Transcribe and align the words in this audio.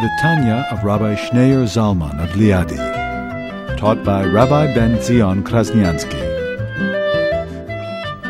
The 0.00 0.10
Tanya 0.20 0.64
of 0.70 0.84
Rabbi 0.84 1.16
Schneur 1.16 1.64
Zalman 1.64 2.22
of 2.22 2.30
Liadi, 2.36 2.78
taught 3.76 4.04
by 4.04 4.24
Rabbi 4.24 4.72
Ben 4.72 5.02
Zion 5.02 5.42
Krasniansky. 5.42 6.22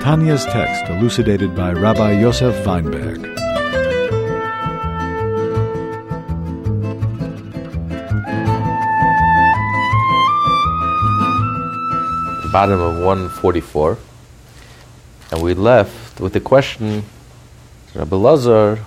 Tanya's 0.01 0.47
text 0.47 0.91
elucidated 0.91 1.55
by 1.55 1.73
Rabbi 1.73 2.13
Yosef 2.13 2.65
Weinberg. 2.65 3.21
bottom 12.51 12.81
of 12.81 12.97
144, 13.05 13.99
and 15.33 15.43
we 15.43 15.53
left 15.53 16.19
with 16.19 16.33
the 16.33 16.41
question 16.41 17.05
Rabbi 17.95 18.17
Lazar 18.17 18.87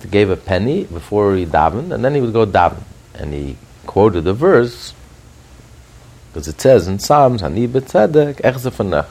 to 0.00 0.08
give 0.08 0.30
a 0.30 0.36
penny 0.36 0.84
before 0.84 1.34
he 1.34 1.46
davened, 1.46 1.92
and 1.92 2.04
then 2.04 2.14
he 2.14 2.20
would 2.20 2.32
go 2.32 2.46
daven. 2.46 2.82
And 3.14 3.32
he 3.32 3.56
quoted 3.86 4.26
a 4.26 4.32
verse, 4.32 4.92
because 6.32 6.48
it 6.48 6.60
says 6.60 6.88
in 6.88 6.98
Psalms, 6.98 7.42
Hani 7.42 7.68
echzefanecha. 7.68 9.06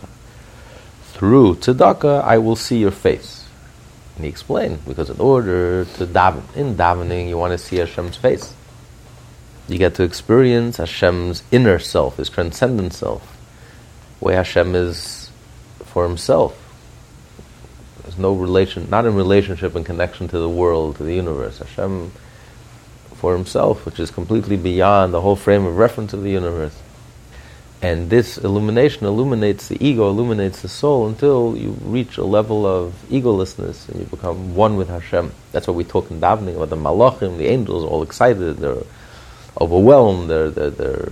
Through 1.13 1.55
tzedakah, 1.55 2.23
I 2.23 2.37
will 2.37 2.55
see 2.55 2.79
your 2.79 2.91
face. 2.91 3.47
And 4.15 4.25
he 4.25 4.29
explained, 4.29 4.85
because 4.85 5.09
in 5.09 5.19
order 5.19 5.85
to 5.85 6.05
daven, 6.05 6.43
in 6.55 6.75
davening, 6.75 7.29
you 7.29 7.37
want 7.37 7.51
to 7.51 7.57
see 7.57 7.77
Hashem's 7.77 8.17
face. 8.17 8.53
You 9.67 9.77
get 9.77 9.95
to 9.95 10.03
experience 10.03 10.77
Hashem's 10.77 11.43
inner 11.51 11.79
self, 11.79 12.17
His 12.17 12.29
transcendent 12.29 12.93
self, 12.93 13.21
where 14.19 14.35
Hashem 14.35 14.75
is 14.75 15.31
for 15.85 16.07
Himself. 16.07 16.59
There's 18.13 18.21
no 18.21 18.33
relation, 18.33 18.91
not 18.91 19.07
in 19.07 19.15
relationship 19.15 19.73
and 19.73 19.83
connection 19.83 20.27
to 20.27 20.37
the 20.37 20.47
world, 20.47 20.97
to 20.97 21.03
the 21.03 21.15
universe. 21.15 21.57
Hashem 21.57 22.11
for 23.15 23.33
Himself, 23.33 23.87
which 23.87 23.99
is 23.99 24.11
completely 24.11 24.55
beyond 24.55 25.15
the 25.15 25.21
whole 25.21 25.35
frame 25.35 25.65
of 25.65 25.77
reference 25.77 26.13
of 26.13 26.21
the 26.21 26.29
universe. 26.29 26.79
And 27.81 28.11
this 28.11 28.37
illumination 28.37 29.07
illuminates 29.07 29.67
the 29.67 29.83
ego, 29.83 30.09
illuminates 30.09 30.61
the 30.61 30.67
soul 30.67 31.07
until 31.07 31.57
you 31.57 31.71
reach 31.81 32.17
a 32.17 32.23
level 32.23 32.67
of 32.67 32.93
egolessness 33.09 33.89
and 33.89 34.01
you 34.01 34.05
become 34.05 34.53
one 34.53 34.75
with 34.75 34.89
Hashem. 34.89 35.31
That's 35.51 35.65
what 35.65 35.75
we 35.75 35.83
talk 35.83 36.11
in 36.11 36.21
davening 36.21 36.55
about 36.55 36.69
the 36.69 36.75
malachim, 36.75 37.39
the 37.39 37.47
angels, 37.47 37.83
all 37.83 38.03
excited, 38.03 38.57
they're 38.57 38.83
overwhelmed, 39.59 40.29
they're, 40.29 40.51
they're, 40.51 40.69
they're 40.69 41.11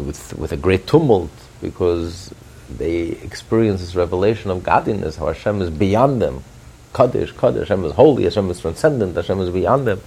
with, 0.00 0.36
with 0.36 0.50
a 0.50 0.56
great 0.56 0.88
tumult 0.88 1.30
because 1.60 2.34
they 2.70 3.08
experience 3.08 3.80
this 3.80 3.94
revelation 3.94 4.50
of 4.50 4.62
godliness, 4.62 5.16
how 5.16 5.26
Hashem 5.26 5.62
is 5.62 5.70
beyond 5.70 6.22
them. 6.22 6.42
Kadosh, 6.92 7.32
Kadosh, 7.32 7.60
Hashem 7.60 7.84
is 7.84 7.92
holy, 7.92 8.24
Hashem 8.24 8.50
is 8.50 8.60
transcendent, 8.60 9.16
Hashem 9.16 9.40
is 9.40 9.50
beyond 9.50 9.86
them. 9.86 10.00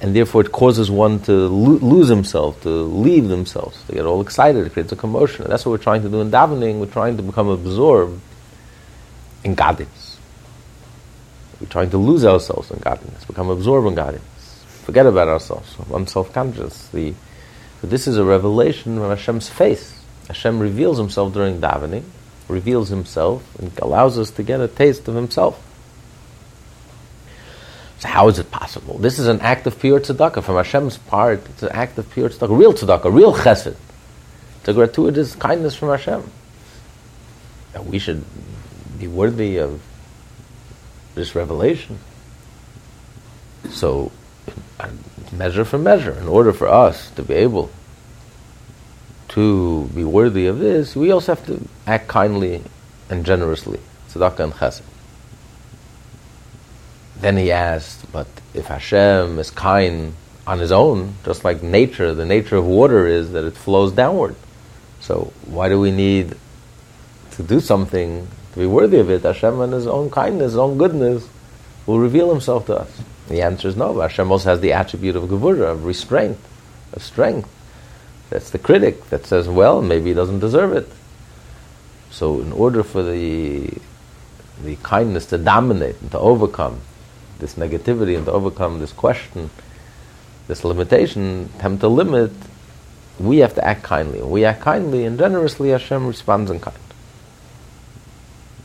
And 0.00 0.16
therefore 0.16 0.40
it 0.40 0.50
causes 0.50 0.90
one 0.90 1.20
to 1.20 1.32
lo- 1.32 1.78
lose 1.78 2.08
himself, 2.08 2.60
to 2.62 2.68
leave 2.68 3.28
themselves. 3.28 3.82
They 3.84 3.94
get 3.94 4.06
all 4.06 4.20
excited, 4.20 4.66
it 4.66 4.72
creates 4.72 4.90
a 4.92 4.96
commotion. 4.96 5.44
And 5.44 5.52
that's 5.52 5.64
what 5.64 5.72
we're 5.72 5.78
trying 5.78 6.02
to 6.02 6.08
do 6.08 6.20
in 6.20 6.30
davening. 6.30 6.80
We're 6.80 6.86
trying 6.86 7.16
to 7.18 7.22
become 7.22 7.48
absorbed 7.48 8.20
in 9.44 9.54
godliness. 9.54 10.18
We're 11.60 11.68
trying 11.68 11.90
to 11.90 11.98
lose 11.98 12.24
ourselves 12.24 12.70
in 12.72 12.80
godliness, 12.80 13.24
become 13.24 13.48
absorbed 13.48 13.86
in 13.86 13.94
godliness. 13.94 14.64
Forget 14.82 15.06
about 15.06 15.28
ourselves, 15.28 15.76
unself-conscious. 15.92 16.88
The, 16.88 17.14
but 17.80 17.90
this 17.90 18.08
is 18.08 18.16
a 18.16 18.24
revelation 18.24 18.98
of 18.98 19.08
Hashem's 19.10 19.48
face. 19.48 20.01
Hashem 20.32 20.60
reveals 20.60 20.96
himself 20.96 21.34
during 21.34 21.60
davening, 21.60 22.04
reveals 22.48 22.88
himself, 22.88 23.42
and 23.58 23.70
allows 23.80 24.18
us 24.18 24.30
to 24.30 24.42
get 24.42 24.60
a 24.60 24.68
taste 24.68 25.06
of 25.06 25.14
himself. 25.14 25.62
So 27.98 28.08
how 28.08 28.28
is 28.28 28.38
it 28.38 28.50
possible? 28.50 28.96
This 28.96 29.18
is 29.18 29.28
an 29.28 29.40
act 29.40 29.66
of 29.66 29.78
pure 29.78 30.00
tzedakah. 30.00 30.42
From 30.42 30.56
Hashem's 30.56 30.96
part, 30.96 31.44
it's 31.50 31.62
an 31.62 31.68
act 31.72 31.98
of 31.98 32.10
pure 32.10 32.30
tzedakah, 32.30 32.58
real 32.58 32.72
tzedakah, 32.72 33.12
real 33.12 33.34
chesed. 33.34 33.76
It's 34.60 34.68
a 34.68 34.72
gratuitous 34.72 35.36
kindness 35.36 35.74
from 35.74 35.90
Hashem. 35.90 36.22
And 37.74 37.86
we 37.86 37.98
should 37.98 38.24
be 38.98 39.08
worthy 39.08 39.58
of 39.58 39.82
this 41.14 41.34
revelation. 41.34 41.98
So, 43.68 44.10
measure 45.30 45.66
for 45.66 45.78
measure, 45.78 46.12
in 46.12 46.26
order 46.26 46.54
for 46.54 46.68
us 46.68 47.10
to 47.12 47.22
be 47.22 47.34
able 47.34 47.70
to 49.32 49.86
be 49.94 50.04
worthy 50.04 50.46
of 50.46 50.58
this, 50.58 50.94
we 50.94 51.10
also 51.10 51.34
have 51.34 51.46
to 51.46 51.66
act 51.86 52.08
kindly 52.08 52.62
and 53.08 53.24
generously. 53.24 53.80
Tzedakah 54.10 54.40
and 54.40 54.52
chesed. 54.52 54.82
Then 57.18 57.36
he 57.36 57.50
asked, 57.50 58.10
but 58.12 58.26
if 58.52 58.66
Hashem 58.66 59.38
is 59.38 59.50
kind 59.50 60.14
on 60.46 60.58
his 60.58 60.72
own, 60.72 61.14
just 61.24 61.44
like 61.44 61.62
nature, 61.62 62.14
the 62.14 62.26
nature 62.26 62.56
of 62.56 62.66
water 62.66 63.06
is 63.06 63.32
that 63.32 63.44
it 63.44 63.54
flows 63.54 63.92
downward. 63.92 64.36
So 65.00 65.32
why 65.46 65.68
do 65.68 65.80
we 65.80 65.90
need 65.90 66.36
to 67.32 67.42
do 67.42 67.60
something 67.60 68.26
to 68.52 68.58
be 68.58 68.66
worthy 68.66 68.98
of 68.98 69.08
it? 69.10 69.22
Hashem 69.22 69.60
and 69.60 69.72
his 69.72 69.86
own 69.86 70.10
kindness, 70.10 70.52
his 70.52 70.56
own 70.56 70.76
goodness 70.76 71.26
will 71.86 71.98
reveal 71.98 72.30
himself 72.30 72.66
to 72.66 72.76
us. 72.76 73.00
The 73.28 73.40
answer 73.40 73.68
is 73.68 73.76
no. 73.76 74.00
Hashem 74.00 74.30
also 74.30 74.50
has 74.50 74.60
the 74.60 74.72
attribute 74.72 75.16
of 75.16 75.24
gevura, 75.24 75.72
of 75.72 75.84
restraint, 75.84 76.38
of 76.92 77.02
strength. 77.02 77.48
That's 78.32 78.48
the 78.48 78.58
critic 78.58 79.10
that 79.10 79.26
says, 79.26 79.46
well, 79.46 79.82
maybe 79.82 80.06
he 80.06 80.14
doesn't 80.14 80.40
deserve 80.40 80.72
it. 80.72 80.88
So 82.10 82.40
in 82.40 82.50
order 82.50 82.82
for 82.82 83.02
the 83.02 83.68
the 84.64 84.76
kindness 84.76 85.26
to 85.26 85.36
dominate 85.36 86.00
and 86.00 86.10
to 86.12 86.18
overcome 86.18 86.80
this 87.40 87.56
negativity 87.56 88.16
and 88.16 88.24
to 88.24 88.32
overcome 88.32 88.78
this 88.78 88.92
question, 88.92 89.50
this 90.48 90.64
limitation, 90.64 91.50
attempt 91.56 91.80
to 91.80 91.88
limit, 91.88 92.30
we 93.18 93.38
have 93.38 93.54
to 93.54 93.64
act 93.66 93.82
kindly. 93.82 94.22
We 94.22 94.46
act 94.46 94.62
kindly 94.62 95.04
and 95.04 95.18
generously, 95.18 95.68
Hashem 95.68 96.06
responds 96.06 96.50
in 96.50 96.58
kind. 96.60 96.76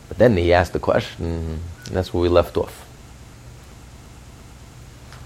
But 0.07 0.17
then 0.17 0.37
he 0.37 0.53
asked 0.53 0.71
the 0.71 0.79
question, 0.79 1.59
and 1.87 1.95
that's 1.95 2.13
where 2.13 2.21
we 2.21 2.29
left 2.29 2.55
off. 2.55 2.85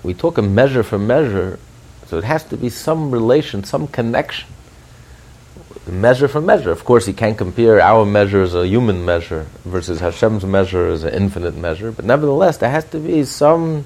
We 0.02 0.16
talk 0.16 0.40
a 0.40 0.41
measure 0.41 0.81
for 0.81 0.97
measure, 0.97 1.59
so 2.11 2.17
it 2.17 2.25
has 2.25 2.44
to 2.44 2.57
be 2.57 2.67
some 2.67 3.09
relation, 3.09 3.63
some 3.63 3.88
connection. 3.88 4.49
Measure 5.88 6.27
for 6.27 6.41
measure. 6.41 6.69
Of 6.69 6.83
course, 6.83 7.07
you 7.07 7.13
can't 7.13 7.38
compare 7.38 7.79
our 7.79 8.05
measure 8.05 8.41
as 8.41 8.53
a 8.53 8.67
human 8.67 9.05
measure 9.05 9.47
versus 9.63 10.01
Hashem's 10.01 10.44
measure 10.44 10.89
as 10.89 11.05
an 11.05 11.13
infinite 11.13 11.55
measure, 11.55 11.89
but 11.89 12.03
nevertheless, 12.03 12.57
there 12.57 12.69
has 12.69 12.83
to 12.89 12.99
be 12.99 13.23
some, 13.23 13.85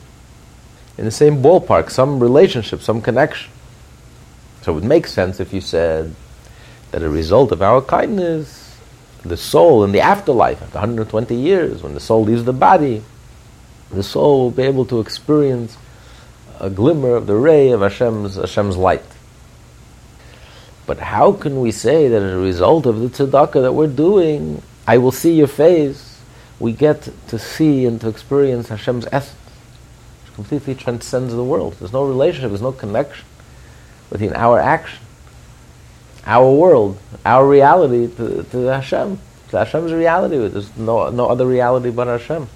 in 0.97 1.05
the 1.05 1.11
same 1.11 1.43
ballpark, 1.43 1.91
some 1.91 2.19
relationship, 2.19 2.81
some 2.81 2.99
connection. 2.99 3.51
So 4.63 4.71
it 4.71 4.75
would 4.75 4.85
make 4.85 5.05
sense 5.05 5.39
if 5.39 5.53
you 5.53 5.61
said 5.61 6.15
that 6.89 7.03
a 7.03 7.09
result 7.09 7.51
of 7.51 7.61
our 7.61 7.79
kindness, 7.79 8.75
the 9.21 9.37
soul 9.37 9.83
in 9.83 9.91
the 9.91 10.01
afterlife, 10.01 10.63
after 10.63 10.79
120 10.79 11.35
years, 11.35 11.83
when 11.83 11.93
the 11.93 11.99
soul 11.99 12.23
leaves 12.23 12.43
the 12.43 12.53
body, 12.53 13.03
the 13.91 14.01
soul 14.01 14.45
will 14.45 14.51
be 14.51 14.63
able 14.63 14.85
to 14.85 14.99
experience 14.99 15.77
a 16.59 16.69
glimmer 16.69 17.15
of 17.15 17.27
the 17.27 17.35
ray 17.35 17.71
of 17.71 17.81
Hashem's, 17.81 18.35
Hashem's 18.35 18.77
light. 18.77 19.03
But 20.85 20.99
how 20.99 21.31
can 21.31 21.61
we 21.61 21.71
say 21.71 22.07
that 22.07 22.21
as 22.21 22.33
a 22.33 22.37
result 22.37 22.85
of 22.85 22.99
the 22.99 23.07
tzedakah 23.07 23.61
that 23.61 23.73
we're 23.73 23.87
doing, 23.87 24.61
I 24.87 24.97
will 24.97 25.11
see 25.11 25.33
your 25.33 25.47
face, 25.47 26.21
we 26.59 26.73
get 26.73 27.09
to 27.27 27.39
see 27.39 27.85
and 27.85 27.99
to 28.01 28.07
experience 28.07 28.69
Hashem's 28.69 29.07
essence, 29.11 29.35
which 30.23 30.33
completely 30.35 30.75
transcends 30.75 31.33
the 31.33 31.43
world. 31.43 31.75
There's 31.79 31.93
no 31.93 32.05
relationship, 32.05 32.51
there's 32.51 32.61
no 32.61 32.71
connection 32.71 33.25
between 34.09 34.33
our 34.33 34.59
action, 34.59 34.99
our 36.25 36.51
world, 36.51 36.99
our 37.25 37.47
reality 37.47 38.13
to, 38.15 38.43
to 38.43 38.57
Hashem, 38.65 39.19
to 39.49 39.57
Hashem's 39.57 39.91
reality. 39.91 40.37
There's 40.47 40.75
no, 40.77 41.09
no 41.09 41.27
other 41.27 41.47
reality 41.47 41.89
but 41.89 42.07
Hashem. 42.07 42.47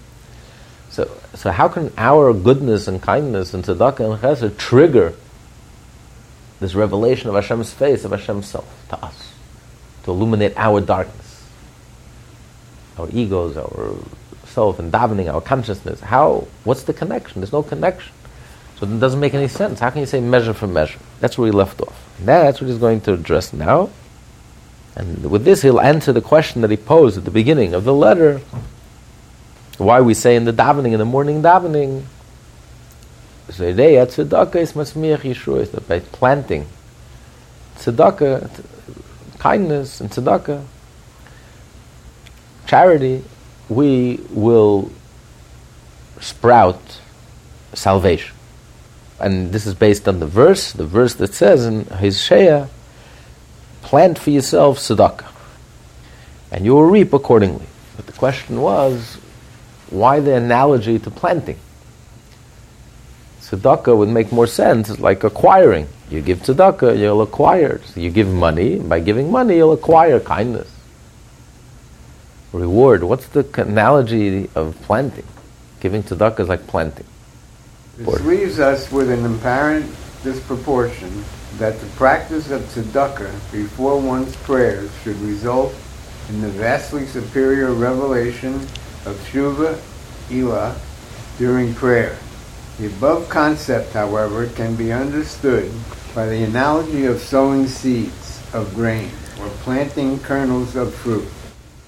So, 0.90 1.10
so 1.36 1.52
how 1.52 1.68
can 1.68 1.92
our 1.98 2.34
goodness 2.34 2.88
and 2.88 3.02
kindness 3.02 3.54
and 3.54 3.64
tzedakah 3.64 4.14
and 4.14 4.22
chesed 4.22 4.58
trigger 4.58 5.14
this 6.60 6.76
revelation 6.76 7.30
of 7.30 7.36
Hashem's 7.36 7.74
face, 7.74 8.04
of 8.04 8.12
Hashem's 8.12 8.48
self 8.48 8.68
to 8.90 9.04
us, 9.04 9.34
to 10.04 10.12
illuminate 10.12 10.54
our 10.58 10.82
darkness, 10.82 11.46
our 12.98 13.08
egos, 13.12 13.56
our 13.56 13.96
self, 14.46 14.80
and 14.80 14.92
davening, 14.92 15.32
our 15.32 15.42
consciousness? 15.42 16.02
How? 16.02 16.48
What's 16.64 16.84
the 16.84 16.94
connection? 16.94 17.42
There's 17.42 17.54
no 17.54 17.64
connection. 17.64 18.12
So 18.78 18.86
it 18.88 19.00
doesn't 19.00 19.20
make 19.20 19.34
any 19.34 19.48
sense. 19.48 19.80
How 19.80 19.90
can 19.90 20.00
you 20.00 20.06
say 20.06 20.22
measure 20.22 20.54
for 20.54 20.68
measure? 20.68 21.00
That's 21.20 21.38
where 21.38 21.48
he 21.48 21.52
left 21.52 21.82
off. 21.82 22.10
That's 22.20 22.62
what 22.62 22.70
he's 22.70 22.80
going 22.80 23.02
to 23.02 23.14
address 23.14 23.54
now. 23.54 23.90
And 24.96 25.30
with 25.30 25.46
this, 25.46 25.62
he'll 25.62 25.80
answer 25.80 26.12
the 26.14 26.22
question 26.22 26.62
that 26.62 26.72
he 26.72 26.78
posed 26.78 27.18
at 27.18 27.26
the 27.26 27.32
beginning 27.32 27.74
of 27.74 27.84
the 27.84 27.94
letter. 27.94 28.42
Why 29.80 30.02
we 30.02 30.14
say 30.14 30.36
in 30.36 30.44
the 30.44 30.52
davening, 30.52 30.92
in 30.92 31.00
the 31.00 31.06
morning 31.06 31.42
davening, 31.42 32.04
is 33.48 33.60
by 35.88 36.00
planting 36.00 36.68
tzedakah, 37.78 38.66
kindness 39.40 40.02
and 40.02 40.10
tzedakah, 40.10 40.66
charity, 42.68 43.24
we 43.70 44.20
will 44.32 44.92
sprout 46.20 47.00
salvation. 47.74 48.36
And 49.18 49.54
this 49.54 49.66
is 49.66 49.76
based 49.76 50.10
on 50.10 50.20
the 50.20 50.28
verse, 50.28 50.74
the 50.74 50.86
verse 50.86 51.14
that 51.16 51.34
says 51.34 51.66
in 51.66 51.86
Hosea, 51.86 52.70
plant 53.82 54.20
for 54.20 54.30
yourself 54.30 54.80
tzedakah, 54.80 55.32
and 56.52 56.66
you 56.66 56.74
will 56.74 56.86
reap 56.86 57.14
accordingly. 57.14 57.66
But 57.96 58.08
the 58.08 58.14
question 58.14 58.60
was, 58.60 59.18
why 59.90 60.20
the 60.20 60.36
analogy 60.36 61.00
to 61.00 61.10
planting? 61.12 61.58
Tzedakah 63.42 63.98
would 63.98 64.10
make 64.10 64.32
more 64.32 64.48
sense, 64.48 65.00
like 65.00 65.24
acquiring. 65.24 65.88
You 66.10 66.22
give 66.22 66.40
tzedakah, 66.40 66.98
you'll 66.98 67.22
acquire. 67.22 67.82
So 67.84 68.00
you 68.00 68.12
give 68.12 68.28
money, 68.28 68.80
by 68.80 69.00
giving 69.00 69.32
money, 69.32 69.58
you'll 69.58 69.74
acquire 69.74 70.20
kindness. 70.20 70.72
Reward. 72.54 73.04
What's 73.04 73.28
the 73.28 73.48
analogy 73.62 74.50
of 74.56 74.80
planting? 74.84 75.26
Giving 75.80 76.04
tzedakah 76.04 76.42
is 76.42 76.50
like 76.50 76.68
planting. 76.68 77.06
This 77.98 78.22
leaves 78.22 78.60
us 78.60 78.92
with 78.92 79.10
an 79.10 79.26
apparent 79.36 79.86
disproportion 80.24 81.24
that 81.58 81.80
the 81.80 81.88
practice 81.98 82.52
of 82.52 82.62
tzedakah 82.62 83.32
before 83.52 84.00
one's 84.00 84.36
prayers 84.38 84.92
should 85.04 85.18
result 85.18 85.74
in 86.30 86.42
the 86.42 86.50
vastly 86.50 87.06
superior 87.08 87.74
revelation 87.74 88.66
of 89.06 89.16
Shuva 89.32 89.80
Ilah 90.30 90.76
during 91.38 91.74
prayer. 91.74 92.18
The 92.80 92.88
above 92.88 93.30
concept, 93.30 93.94
however, 93.94 94.48
can 94.48 94.76
be 94.76 94.92
understood 94.92 95.72
by 96.16 96.28
the 96.28 96.44
analogy 96.44 97.06
of 97.06 97.20
sowing 97.20 97.68
seeds 97.68 98.42
of 98.54 98.74
grain 98.74 99.10
or 99.42 99.48
planting 99.64 100.20
kernels 100.20 100.76
of 100.76 100.94
fruit. 100.94 101.28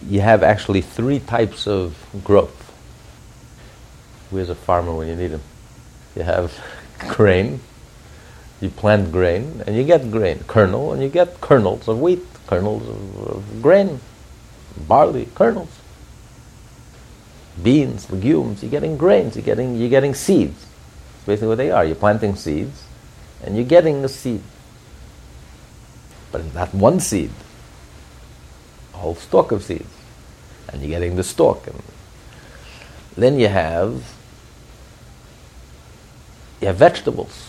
You 0.08 0.22
have 0.22 0.44
actually 0.44 0.82
three 0.82 1.20
types 1.20 1.68
of 1.68 1.96
growth. 2.24 2.58
Where's 4.30 4.50
a 4.50 4.56
farmer 4.56 4.94
when 4.94 5.08
you 5.08 5.16
need 5.16 5.32
him? 5.32 5.42
You 6.16 6.24
have 6.24 6.54
grain, 7.10 7.60
you 8.60 8.70
plant 8.70 9.12
grain, 9.12 9.64
and 9.68 9.76
you 9.76 9.84
get 9.84 10.12
grain, 10.12 10.44
kernel, 10.48 10.94
and 10.94 11.02
you 11.02 11.10
get 11.10 11.42
kernels 11.42 11.88
of 11.88 12.00
wheat, 12.00 12.24
kernels 12.48 12.88
of, 12.88 13.28
of 13.28 13.62
grain, 13.62 14.00
barley, 14.88 15.28
kernels, 15.36 15.81
beans, 17.62 18.10
legumes. 18.10 18.64
You're 18.64 18.72
getting 18.72 18.98
grains. 18.98 19.36
You're 19.36 19.46
getting 19.46 19.76
you're 19.76 19.90
getting 19.90 20.14
seeds. 20.14 20.66
That's 21.14 21.26
basically 21.26 21.48
what 21.50 21.58
they 21.58 21.72
are. 21.72 21.86
You're 21.86 21.96
planting 21.96 22.36
seeds, 22.36 22.84
and 23.44 23.56
you're 23.56 23.66
getting 23.66 24.04
a 24.04 24.10
seed. 24.10 24.42
But 26.32 26.42
it's 26.42 26.54
not 26.54 26.74
one 26.74 27.00
seed, 27.00 27.32
a 28.94 28.98
whole 28.98 29.16
stalk 29.16 29.52
of 29.52 29.64
seeds. 29.64 29.98
And 30.70 30.82
you're 30.82 30.90
getting 30.90 31.18
the 31.18 31.24
stalk. 31.24 31.68
And 31.68 31.82
then 33.18 33.40
you 33.40 33.50
have 33.50 34.16
you 36.62 36.68
have 36.68 36.78
vegetables. 36.78 37.48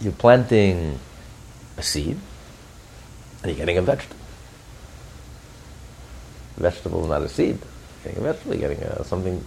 You're 0.00 0.12
planting 0.12 1.00
a 1.76 1.82
seed, 1.82 2.18
and 3.42 3.50
you're 3.50 3.56
getting 3.56 3.78
a 3.78 3.82
vegetable. 3.82 4.16
Vegetable 6.56 7.02
is 7.02 7.08
not 7.08 7.22
a 7.22 7.28
seed. 7.28 7.58
Getting 8.04 8.24
uh, 8.24 8.30
a 8.30 8.32
vegetable, 8.32 8.54
you're 8.54 8.74
getting 8.74 8.84
a, 8.84 9.04
something 9.04 9.44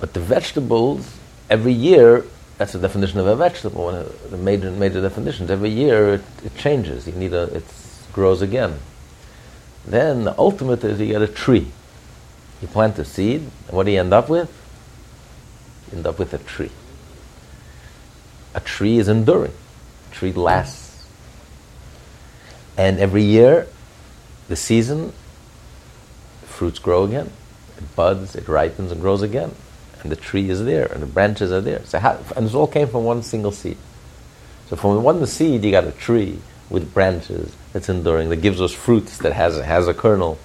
but 0.00 0.14
the 0.14 0.20
vegetables, 0.20 1.16
every 1.50 1.72
year, 1.72 2.24
that's 2.56 2.72
the 2.72 2.78
definition 2.78 3.18
of 3.18 3.26
a 3.26 3.36
vegetable, 3.36 3.84
one 3.84 3.94
of 3.94 4.30
the 4.30 4.36
major, 4.36 4.70
major 4.70 5.00
definitions. 5.00 5.50
Every 5.50 5.70
year 5.70 6.14
it, 6.14 6.22
it 6.44 6.56
changes. 6.56 7.06
You 7.06 7.14
need 7.14 7.32
a, 7.32 7.44
it 7.54 7.64
grows 8.12 8.42
again. 8.42 8.78
Then 9.84 10.24
the 10.24 10.38
ultimate 10.38 10.84
is 10.84 11.00
you 11.00 11.06
get 11.06 11.22
a 11.22 11.28
tree. 11.28 11.68
You 12.60 12.68
plant 12.68 12.98
a 12.98 13.04
seed, 13.04 13.40
and 13.68 13.76
what 13.76 13.86
do 13.86 13.92
you 13.92 14.00
end 14.00 14.12
up 14.12 14.28
with? 14.28 14.50
You 15.90 15.98
end 15.98 16.06
up 16.06 16.18
with 16.18 16.34
a 16.34 16.38
tree. 16.38 16.70
A 18.54 18.60
tree 18.60 18.98
is 18.98 19.08
enduring. 19.08 19.52
A 20.10 20.14
tree 20.14 20.32
lasts. 20.32 21.06
And 22.76 22.98
every 22.98 23.22
year, 23.22 23.66
the 24.48 24.56
season, 24.56 25.12
fruits 26.58 26.78
grow 26.78 27.04
again. 27.04 27.30
It 27.78 27.96
buds, 27.96 28.34
it 28.34 28.48
ripens, 28.48 28.92
and 28.92 29.00
grows 29.00 29.22
again 29.22 29.54
and 30.02 30.12
the 30.12 30.16
tree 30.16 30.48
is 30.48 30.64
there, 30.64 30.86
and 30.86 31.02
the 31.02 31.06
branches 31.06 31.52
are 31.52 31.60
there. 31.60 31.84
So 31.84 31.98
how, 31.98 32.18
and 32.36 32.46
it 32.46 32.54
all 32.54 32.66
came 32.66 32.88
from 32.88 33.04
one 33.04 33.22
single 33.22 33.52
seed. 33.52 33.76
So 34.68 34.76
from 34.76 35.02
one 35.02 35.24
seed, 35.26 35.64
you 35.64 35.70
got 35.70 35.84
a 35.84 35.92
tree 35.92 36.38
with 36.70 36.92
branches 36.92 37.54
that's 37.72 37.88
enduring, 37.88 38.28
that 38.28 38.36
gives 38.36 38.60
us 38.60 38.72
fruits, 38.72 39.18
that 39.18 39.32
has, 39.32 39.56
has 39.56 39.88
a 39.88 39.94
kernel. 39.94 40.38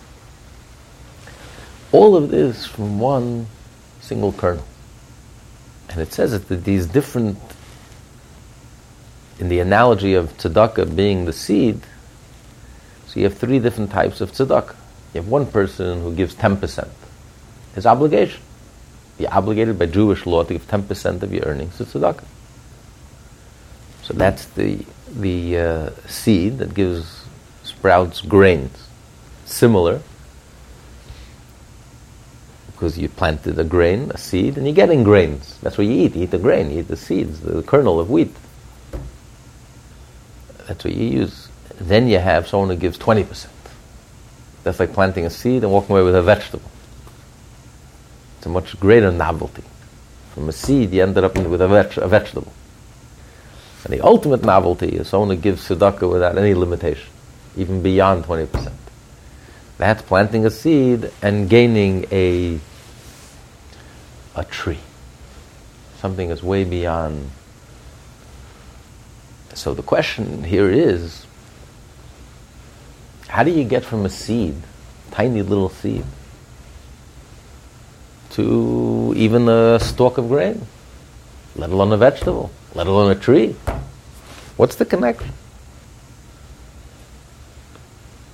All 1.92 2.16
of 2.16 2.32
this 2.32 2.66
from 2.66 3.00
one 3.00 3.48
single 4.02 4.32
kernel. 4.32 4.66
And 5.90 6.02
it 6.02 6.14
says 6.14 6.32
that 6.32 6.64
these 6.64 6.88
different, 6.88 7.38
in 9.40 9.50
the 9.50 9.60
analogy 9.60 10.16
of 10.16 10.36
tzedakah 10.38 10.96
being 10.96 11.26
the 11.26 11.34
seed, 11.34 11.82
so 13.08 13.20
you 13.20 13.26
have 13.26 13.38
three 13.38 13.60
different 13.60 13.92
types 13.92 14.22
of 14.22 14.32
tzedakah. 14.32 14.76
You 15.14 15.22
have 15.22 15.28
one 15.28 15.46
person 15.46 16.02
who 16.02 16.16
gives 16.16 16.36
10%, 16.36 16.88
his 17.76 17.86
obligation 17.86 18.42
you're 19.18 19.34
obligated 19.34 19.78
by 19.78 19.86
Jewish 19.86 20.26
law 20.26 20.44
to 20.44 20.54
give 20.54 20.68
10% 20.68 21.24
of 21.24 21.34
your 21.34 21.44
earnings 21.44 21.78
to 21.78 21.86
tzedakah. 21.86 22.26
So 24.02 24.14
that's 24.14 24.46
the, 24.46 24.86
the 25.08 25.58
uh, 25.58 25.90
seed 26.08 26.58
that 26.58 26.74
gives 26.74 27.26
sprouts 27.64 28.22
grains. 28.22 28.88
Similar, 29.46 30.02
because 32.68 32.98
you 32.98 33.08
planted 33.08 33.60
a 33.60 33.64
grain, 33.64 34.12
a 34.12 34.18
seed, 34.18 34.58
and 34.58 34.66
you're 34.66 34.76
getting 34.76 35.04
grains. 35.04 35.58
That's 35.62 35.78
what 35.78 35.86
you 35.88 35.94
eat. 35.94 36.16
You 36.16 36.24
eat 36.24 36.32
the 36.32 36.40
grain, 36.40 36.72
you 36.72 36.80
eat 36.80 36.88
the 36.88 36.98
seeds, 36.98 37.42
the 37.42 37.62
kernel 37.64 38.00
of 38.00 38.10
wheat. 38.10 38.34
That's 40.68 40.84
what 40.84 40.94
you 40.94 41.06
use. 41.06 41.50
Then 41.80 42.08
you 42.08 42.20
have 42.20 42.48
someone 42.48 42.70
who 42.70 42.76
gives 42.76 42.98
20%. 42.98 43.48
That's 44.64 44.80
like 44.80 44.94
planting 44.94 45.26
a 45.26 45.30
seed 45.30 45.64
and 45.64 45.72
walking 45.72 45.92
away 45.92 46.04
with 46.04 46.16
a 46.16 46.22
vegetable. 46.22 46.70
It's 48.38 48.46
a 48.46 48.50
much 48.50 48.80
greater 48.80 49.12
novelty. 49.12 49.64
From 50.34 50.50
a 50.50 50.52
seed, 50.52 50.92
you 50.94 51.04
ended 51.04 51.24
up 51.24 51.38
with 51.38 51.62
a, 51.62 51.68
veg- 51.68 51.98
a 51.98 52.08
vegetable. 52.08 52.52
And 53.84 53.94
the 53.94 54.02
ultimate 54.02 54.44
novelty 54.44 54.90
is 54.90 55.10
someone 55.10 55.30
who 55.30 55.36
gives 55.36 55.68
tzedakah 55.68 56.10
without 56.10 56.38
any 56.38 56.54
limitation, 56.54 57.10
even 57.58 57.84
beyond 57.84 58.24
20%. 58.24 58.72
That's 59.78 60.02
planting 60.02 60.46
a 60.46 60.50
seed 60.50 61.12
and 61.22 61.50
gaining 61.50 62.06
a, 62.12 62.60
a 64.36 64.46
tree. 64.46 64.80
Something 65.98 66.30
that's 66.30 66.44
way 66.44 66.64
beyond. 66.64 67.30
So 69.54 69.74
the 69.74 69.84
question 69.84 70.44
here 70.44 70.70
is 70.70 71.23
how 73.34 73.42
do 73.42 73.50
you 73.50 73.64
get 73.64 73.84
from 73.84 74.06
a 74.06 74.10
seed, 74.12 74.54
tiny 75.10 75.42
little 75.42 75.70
seed, 75.70 76.06
to 78.30 79.12
even 79.18 79.50
a 79.50 79.80
stalk 79.80 80.20
of 80.20 80.28
grain, 80.28 80.68
let 81.56 81.72
alone 81.72 81.92
a 81.94 81.98
vegetable, 81.98 82.52
let 82.76 82.86
alone 82.86 83.10
a 83.10 83.16
tree. 83.16 83.56
What's 84.56 84.76
the 84.76 84.86
connection? 84.86 85.32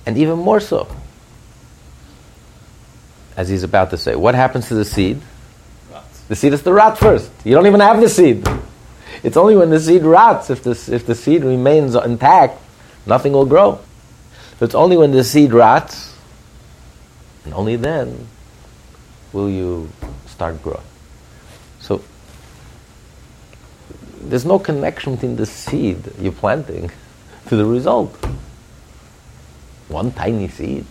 And 0.04 0.18
even 0.18 0.38
more 0.38 0.60
so, 0.60 0.94
as 3.38 3.48
he's 3.48 3.62
about 3.62 3.88
to 3.92 3.96
say, 3.96 4.14
what 4.16 4.34
happens 4.34 4.68
to 4.68 4.74
the 4.74 4.84
seed? 4.84 5.22
Rots. 5.90 6.20
The 6.28 6.36
seed 6.36 6.52
is 6.52 6.62
the 6.62 6.74
rot 6.74 6.98
first. 6.98 7.30
You 7.42 7.54
don't 7.54 7.66
even 7.66 7.80
have 7.80 8.02
the 8.02 8.08
seed. 8.10 8.46
It's 9.22 9.38
only 9.38 9.56
when 9.56 9.70
the 9.70 9.80
seed 9.80 10.02
rots, 10.02 10.50
if 10.50 10.62
the, 10.62 10.72
if 10.94 11.06
the 11.06 11.14
seed 11.14 11.42
remains 11.42 11.94
intact, 11.94 12.60
nothing 13.06 13.32
will 13.32 13.46
grow. 13.46 13.80
So 14.60 14.66
it's 14.66 14.74
only 14.74 14.98
when 14.98 15.10
the 15.10 15.24
seed 15.24 15.54
rots, 15.54 16.14
and 17.46 17.54
only 17.54 17.76
then 17.76 18.28
will 19.32 19.48
you 19.48 19.88
start 20.26 20.62
growing. 20.62 20.84
So 21.78 22.04
there's 24.20 24.44
no 24.44 24.58
connection 24.58 25.14
between 25.14 25.36
the 25.36 25.46
seed 25.46 26.12
you're 26.20 26.32
planting 26.32 26.90
to 27.48 27.56
the 27.56 27.64
result. 27.64 28.14
One 29.88 30.12
tiny 30.12 30.48
seed. 30.48 30.84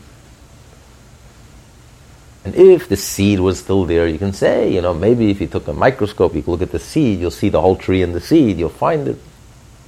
And 2.46 2.56
if 2.56 2.90
the 2.90 2.98
seed 2.98 3.40
was 3.40 3.60
still 3.60 3.86
there, 3.86 4.08
you 4.08 4.18
can 4.18 4.34
say, 4.34 4.74
you 4.74 4.82
know, 4.82 4.96
maybe 4.96 5.30
if 5.30 5.40
you 5.40 5.46
took 5.46 5.68
a 5.68 5.74
microscope, 5.74 6.34
you 6.34 6.42
could 6.42 6.50
look 6.50 6.64
at 6.64 6.72
the 6.72 6.80
seed, 6.80 7.20
you'll 7.20 7.30
see 7.30 7.50
the 7.50 7.62
whole 7.62 7.76
tree 7.76 8.02
in 8.02 8.14
the 8.14 8.20
seed, 8.20 8.58
you'll 8.58 8.70
find 8.70 9.08
it. 9.08 9.18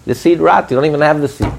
The 0.06 0.14
seed 0.14 0.40
rot, 0.40 0.70
you 0.70 0.78
don't 0.78 0.86
even 0.86 1.02
have 1.02 1.20
the 1.20 1.28
seed. 1.28 1.52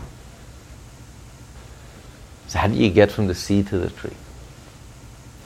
So 2.52 2.58
how 2.58 2.66
do 2.66 2.74
you 2.74 2.90
get 2.90 3.10
from 3.10 3.28
the 3.28 3.34
seed 3.34 3.68
to 3.68 3.78
the 3.78 3.88
tree? 3.88 4.12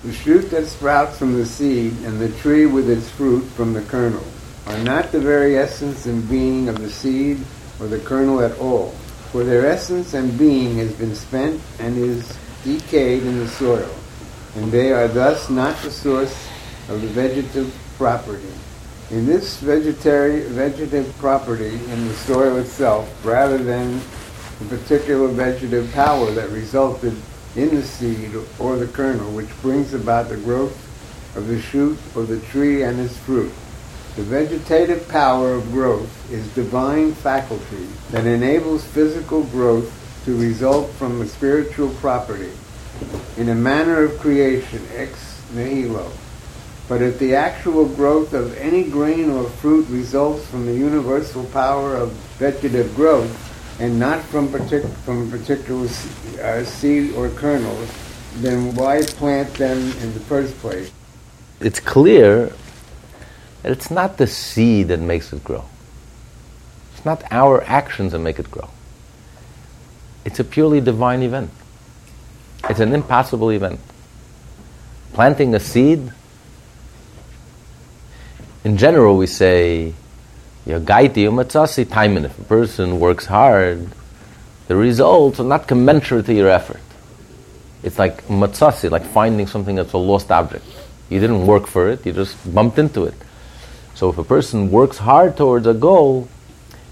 The 0.03 0.13
shoot 0.13 0.51
that 0.51 0.67
sprouts 0.67 1.17
from 1.17 1.35
the 1.35 1.47
seed 1.47 1.93
and 2.03 2.19
the 2.19 2.31
tree 2.41 2.67
with 2.67 2.91
its 2.91 3.09
fruit 3.09 3.43
from 3.43 3.75
the 3.75 3.83
kernel 3.83 4.27
are 4.67 4.79
not 4.79 5.13
the 5.13 5.21
very 5.21 5.57
essence 5.57 6.07
and 6.07 6.29
being 6.29 6.69
of 6.69 6.81
the 6.81 6.91
seed 6.91 7.39
or 7.79 7.87
the 7.87 8.01
kernel 8.01 8.41
at 8.41 8.59
all, 8.59 8.91
for 9.31 9.45
their 9.45 9.67
essence 9.67 10.15
and 10.15 10.37
being 10.37 10.79
has 10.79 10.93
been 10.95 11.15
spent 11.15 11.61
and 11.79 11.97
is 11.97 12.37
decayed 12.65 13.23
in 13.23 13.39
the 13.39 13.49
soil, 13.51 13.95
and 14.57 14.73
they 14.73 14.93
are 14.93 15.07
thus 15.07 15.49
not 15.49 15.81
the 15.83 15.93
source 15.93 16.49
of 16.89 17.03
the 17.03 17.09
vegetative 17.09 17.73
property. 17.97 18.53
In 19.13 19.27
this 19.27 19.61
vegetary, 19.61 20.41
vegetative 20.49 21.17
property 21.19 21.75
in 21.75 22.09
the 22.09 22.15
soil 22.15 22.57
itself, 22.57 23.09
rather 23.25 23.59
than 23.59 24.01
the 24.59 24.77
particular 24.77 25.29
vegetative 25.29 25.93
power 25.93 26.31
that 26.31 26.51
resulted 26.51 27.15
in 27.57 27.75
the 27.75 27.83
seed 27.83 28.35
or 28.59 28.77
the 28.77 28.87
kernel, 28.87 29.31
which 29.33 29.51
brings 29.63 29.95
about 29.95 30.29
the 30.29 30.37
growth 30.37 30.83
of 31.37 31.47
the 31.47 31.61
shoot 31.61 31.99
or 32.15 32.23
the 32.23 32.41
tree 32.41 32.83
and 32.83 32.99
its 32.99 33.17
fruit. 33.19 33.53
The 34.17 34.23
vegetative 34.23 35.07
power 35.09 35.53
of 35.53 35.71
growth 35.73 36.33
is 36.33 36.49
divine 36.55 37.13
faculty 37.13 37.87
that 38.11 38.27
enables 38.27 38.85
physical 38.85 39.43
growth 39.45 39.93
to 40.25 40.37
result 40.37 40.91
from 40.93 41.21
a 41.21 41.29
spiritual 41.29 41.91
property 41.97 42.51
in 43.37 43.51
a 43.51 43.55
manner 43.55 44.03
of 44.03 44.19
creation 44.19 44.81
ex 44.95 45.43
nihilo. 45.53 46.11
But 46.89 47.03
if 47.03 47.19
the 47.19 47.35
actual 47.35 47.87
growth 47.87 48.33
of 48.33 48.57
any 48.57 48.85
grain 48.85 49.29
or 49.29 49.45
fruit 49.51 49.87
results 49.89 50.47
from 50.47 50.67
the 50.67 50.75
universal 50.75 51.45
power 51.47 51.95
of 51.95 52.13
vegetative 52.39 52.95
growth 52.95 53.46
and 53.79 53.99
not 53.99 54.23
from, 54.23 54.49
partic- 54.49 54.91
from 55.05 55.31
particular 55.31 55.87
uh, 56.43 56.65
seed 56.65 57.15
or 57.15 57.29
kernel, 57.31 57.77
then 58.37 58.75
why 58.75 59.03
plant 59.03 59.53
them 59.55 59.79
in 59.79 60.15
the 60.15 60.21
first 60.21 60.57
place? 60.59 60.91
It's 61.61 61.81
clear 61.81 62.53
that 63.63 63.73
it's 63.73 63.91
not 63.91 64.17
the 64.19 64.27
seed 64.27 64.89
that 64.89 65.01
makes 65.01 65.33
it 65.33 65.43
grow. 65.43 65.65
It's 66.95 67.05
not 67.05 67.23
our 67.31 67.63
actions 67.65 68.13
that 68.13 68.19
make 68.19 68.39
it 68.39 68.51
grow. 68.51 68.71
It's 70.25 70.41
a 70.41 70.45
purely 70.45 70.81
divine 70.81 71.23
event. 71.23 71.51
It's 72.69 72.81
an 72.81 72.93
impossible 72.93 73.51
event. 73.51 73.81
Planting 75.13 75.55
a 75.55 75.61
seed, 75.61 76.13
in 78.65 78.77
general, 78.77 79.17
we 79.17 79.27
say, 79.27 79.95
if 82.25 82.39
a 82.39 82.45
person 82.45 82.99
works 82.99 83.27
hard, 83.27 83.89
the 84.67 84.75
results 84.75 85.39
are 85.39 85.45
not 85.45 85.69
commensurate 85.69 86.27
to 86.27 86.35
your 86.35 86.49
effort. 86.49 86.81
It's 87.85 87.99
like 87.99 88.27
matsasi, 88.27 88.91
like 88.91 89.05
finding 89.05 89.47
something 89.47 89.77
that's 89.77 89.93
a 89.93 89.99
lost 89.99 90.33
object. 90.33 90.65
You 91.09 91.21
didn't 91.21 91.47
work 91.47 91.69
for 91.69 91.89
it, 91.89 92.05
you 92.05 92.13
just 92.13 92.53
bumped 92.53 92.79
into 92.79 93.05
it. 93.05 93.15
So 93.95 94.11
if 94.11 94.19
a 94.19 94.25
person 94.25 94.71
works 94.71 94.99
hard 94.99 95.37
towards 95.37 95.67
a 95.67 95.75
goal, 95.75 96.29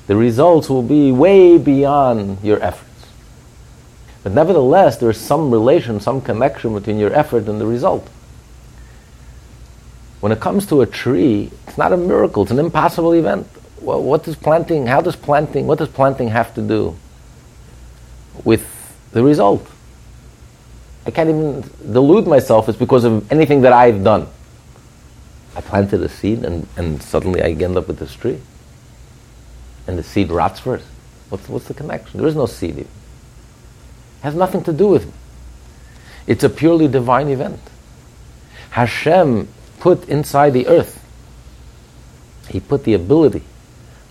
the 0.07 0.15
results 0.15 0.71
will 0.71 0.83
be 0.83 1.11
way 1.11 1.59
beyond 1.59 2.39
your 2.45 2.63
efforts. 2.63 2.91
But 4.23 4.33
nevertheless, 4.33 4.99
there 4.99 5.11
is 5.11 5.19
some 5.19 5.51
relation, 5.51 5.99
some 6.01 6.21
connection 6.21 6.75
between 6.75 6.99
your 6.99 7.13
effort 7.13 7.49
and 7.49 7.61
the 7.61 7.67
result. 7.67 8.09
When 10.21 10.33
it 10.33 10.41
comes 10.41 10.65
to 10.67 10.81
a 10.81 10.87
tree, 10.87 11.51
it's 11.67 11.77
not 11.77 11.93
a 11.93 11.97
miracle, 11.97 12.45
it's 12.45 12.53
an 12.53 12.59
impossible 12.59 13.13
event. 13.13 13.47
Well, 13.85 14.03
what 14.03 14.25
does 14.25 14.35
planting, 14.35 14.87
how 14.87 15.03
does 15.03 15.15
planting, 15.15 15.67
what 15.67 15.79
does 15.79 15.89
planting 15.89 16.29
have 16.29 16.55
to 16.55 16.63
do 16.63 16.97
with 18.43 18.67
the 19.13 19.23
result? 19.23 19.67
I 21.05 21.11
can't 21.11 21.29
even 21.29 21.61
delude 21.93 22.27
myself 22.27 22.67
it's 22.71 22.79
because 22.79 23.05
of 23.05 23.31
anything 23.31 23.61
that 23.61 23.75
I've 23.75 24.03
done. 24.03 24.27
I 25.55 25.61
planted 25.61 26.03
a 26.03 26.09
seed 26.09 26.45
and, 26.45 26.67
and 26.79 27.03
suddenly 27.03 27.43
I 27.43 27.49
end 27.49 27.77
up 27.77 27.87
with 27.87 27.99
this 27.99 28.15
tree. 28.15 28.41
And 29.87 29.99
the 29.99 30.03
seed 30.03 30.31
rots 30.31 30.61
first. 30.61 30.87
What's, 31.29 31.47
what's 31.47 31.69
the 31.69 31.75
connection? 31.75 32.19
There 32.19 32.27
is 32.29 32.35
no 32.35 32.47
seed. 32.47 32.79
It 32.79 32.87
has 34.23 34.35
nothing 34.35 34.65
to 34.65 34.73
do 34.73 34.89
with 34.89 35.05
me. 35.05 35.13
It's 36.27 36.43
a 36.43 36.49
purely 36.49 36.89
divine 36.89 37.29
event. 37.29 37.61
Hashem 38.71 39.47
put 39.79 40.09
inside 40.09 40.55
the 40.55 40.69
earth, 40.69 41.05
He 42.49 42.61
put 42.61 42.85
the 42.85 42.95
ability. 42.95 43.43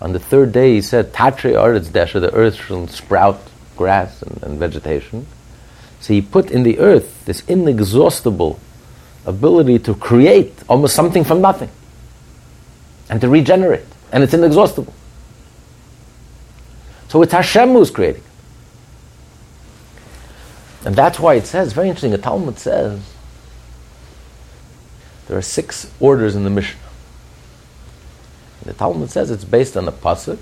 On 0.04 0.12
the 0.12 0.18
third 0.18 0.52
day, 0.52 0.74
He 0.74 0.82
said, 0.82 1.14
Tadshe 1.14 1.54
Aretz 1.54 1.86
Desha, 1.86 2.20
the 2.20 2.32
earth 2.34 2.56
shall 2.56 2.86
sprout 2.88 3.40
grass 3.74 4.20
and, 4.20 4.42
and 4.42 4.58
vegetation. 4.58 5.26
So 5.98 6.12
He 6.12 6.20
put 6.20 6.50
in 6.50 6.62
the 6.62 6.78
earth 6.78 7.24
this 7.24 7.42
inexhaustible 7.48 8.60
ability 9.24 9.78
to 9.78 9.94
create 9.94 10.52
almost 10.68 10.94
something 10.94 11.24
from 11.24 11.40
nothing 11.40 11.70
and 13.08 13.18
to 13.22 13.30
regenerate. 13.30 13.86
And 14.12 14.22
it's 14.22 14.34
inexhaustible. 14.34 14.92
So 17.08 17.22
it's 17.22 17.32
Hashem 17.32 17.70
who's 17.70 17.90
creating. 17.90 18.24
And 20.84 20.94
that's 20.94 21.18
why 21.18 21.36
it 21.36 21.46
says, 21.46 21.72
very 21.72 21.88
interesting, 21.88 22.10
the 22.10 22.18
Talmud 22.18 22.58
says, 22.58 23.00
there 25.28 25.38
are 25.38 25.42
six 25.42 25.90
orders 25.98 26.36
in 26.36 26.44
the 26.44 26.50
Mishnah. 26.50 26.83
The 28.64 28.72
Talmud 28.72 29.10
says 29.10 29.30
it's 29.30 29.44
based 29.44 29.76
on 29.76 29.86
a 29.88 29.92
pasuk. 29.92 30.38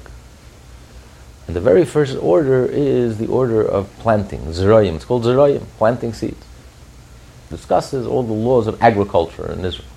And 1.47 1.57
the 1.57 1.61
very 1.61 1.85
first 1.85 2.17
order 2.17 2.64
is 2.67 3.19
the 3.19 3.26
order 3.26 3.62
of 3.62 3.91
planting, 3.99 4.41
zerayim. 4.47 4.97
It's 4.97 5.05
called 5.05 5.25
zerayim, 5.25 5.64
planting 5.79 6.12
seeds 6.12 6.47
discusses 7.52 8.07
all 8.07 8.23
the 8.23 8.33
laws 8.33 8.67
of 8.67 8.83
agriculture 8.83 9.52
in 9.52 9.64
Israel. 9.64 9.88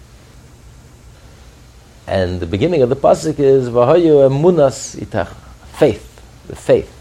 And 2.05 2.39
the 2.39 2.45
beginning 2.45 2.83
of 2.83 2.89
the 2.89 2.95
pasuk 2.95 3.39
is 3.39 3.69
Vahayu 3.69 4.29
emunas 4.29 4.95
itach, 5.03 5.33
faith, 5.73 6.21
the 6.47 6.55
faith. 6.55 6.91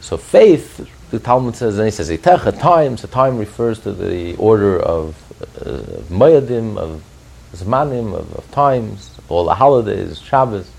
So 0.00 0.16
faith, 0.16 0.90
the 1.10 1.20
Talmud 1.20 1.54
says, 1.54 1.78
and 1.78 1.86
he 1.86 1.92
says 1.92 2.10
itach, 2.10 2.46
a 2.46 2.52
time. 2.52 2.96
So 2.96 3.06
time 3.06 3.38
refers 3.38 3.78
to 3.80 3.92
the 3.92 4.34
order 4.36 4.80
of 4.80 5.14
uh, 5.60 6.02
moedim, 6.10 6.76
of 6.76 7.04
zmanim, 7.52 8.14
of, 8.14 8.34
of 8.34 8.50
times, 8.50 9.10
of 9.13 9.13
all 9.28 9.44
the 9.44 9.54
holidays, 9.54 10.20
Shabbos. 10.20 10.70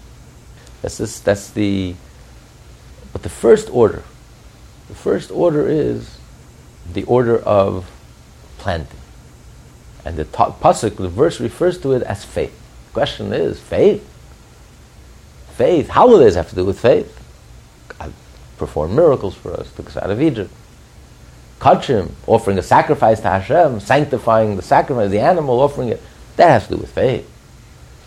That's 0.81 0.97
this, 0.97 1.19
that's 1.19 1.49
the. 1.49 1.95
But 3.11 3.23
the 3.23 3.29
first 3.29 3.69
order, 3.71 4.03
the 4.87 4.95
first 4.95 5.31
order 5.31 5.67
is 5.67 6.17
the 6.91 7.03
order 7.03 7.39
of 7.39 7.89
planting. 8.57 8.99
And 10.03 10.17
the 10.17 10.25
pasuk, 10.25 10.97
the 10.97 11.09
verse 11.09 11.39
refers 11.39 11.79
to 11.79 11.93
it 11.93 12.03
as 12.03 12.23
faith. 12.23 12.55
The 12.87 12.93
question 12.93 13.33
is, 13.33 13.59
faith? 13.59 14.07
Faith. 15.55 15.89
Holidays 15.89 16.35
have 16.35 16.49
to 16.49 16.55
do 16.55 16.65
with 16.65 16.79
faith. 16.79 17.19
God 17.97 18.13
performed 18.57 18.95
miracles 18.95 19.35
for 19.35 19.53
us, 19.53 19.71
took 19.71 19.87
us 19.87 19.97
out 19.97 20.11
of 20.11 20.21
Egypt. 20.21 20.51
Kachim, 21.59 22.11
offering 22.27 22.57
a 22.59 22.61
sacrifice 22.61 23.21
to 23.21 23.29
Hashem, 23.29 23.79
sanctifying 23.79 24.55
the 24.55 24.61
sacrifice, 24.61 25.09
the 25.09 25.19
animal, 25.19 25.61
offering 25.61 25.89
it, 25.89 26.01
that 26.35 26.49
has 26.49 26.67
to 26.67 26.75
do 26.75 26.81
with 26.81 26.91
faith. 26.91 27.29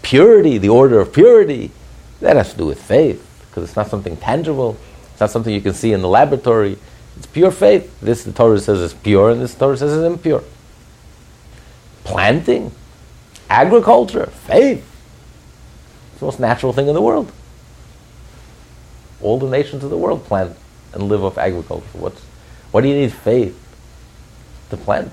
Purity, 0.09 0.57
the 0.57 0.71
order 0.71 1.01
of 1.01 1.13
purity, 1.13 1.71
that 2.23 2.35
has 2.35 2.53
to 2.53 2.57
do 2.57 2.65
with 2.65 2.83
faith, 2.83 3.23
because 3.43 3.63
it's 3.63 3.77
not 3.77 3.89
something 3.89 4.17
tangible, 4.17 4.75
it's 5.11 5.21
not 5.21 5.31
something 5.31 5.53
you 5.53 5.61
can 5.61 5.75
see 5.75 5.93
in 5.93 6.01
the 6.01 6.09
laboratory, 6.09 6.79
it's 7.19 7.27
pure 7.27 7.51
faith. 7.51 8.01
This 8.01 8.25
the 8.25 8.33
Torah 8.33 8.59
says 8.59 8.81
is 8.81 8.95
pure, 8.95 9.29
and 9.29 9.43
this 9.43 9.55
Torah 9.55 9.77
says 9.77 9.93
is 9.93 10.03
impure. 10.03 10.43
Planting, 12.05 12.73
agriculture, 13.51 14.29
faith. 14.29 14.83
It's 16.13 16.21
the 16.21 16.25
most 16.25 16.41
natural 16.41 16.73
thing 16.73 16.89
in 16.89 16.95
the 16.95 17.03
world. 17.03 17.31
All 19.21 19.39
the 19.39 19.51
nations 19.51 19.85
of 19.85 19.91
the 19.91 19.99
world 19.99 20.25
plant 20.25 20.57
and 20.95 21.03
live 21.03 21.23
off 21.23 21.37
agriculture. 21.37 21.87
What's, 21.93 22.23
what 22.71 22.81
do 22.81 22.89
you 22.89 22.95
need 22.95 23.13
faith 23.13 23.63
to 24.71 24.79
plant? 24.79 25.13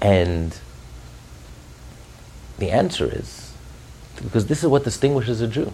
And 0.00 0.58
the 2.60 2.70
answer 2.70 3.06
is 3.06 3.52
because 4.22 4.46
this 4.46 4.62
is 4.62 4.68
what 4.68 4.84
distinguishes 4.84 5.40
a 5.40 5.48
Jew. 5.48 5.72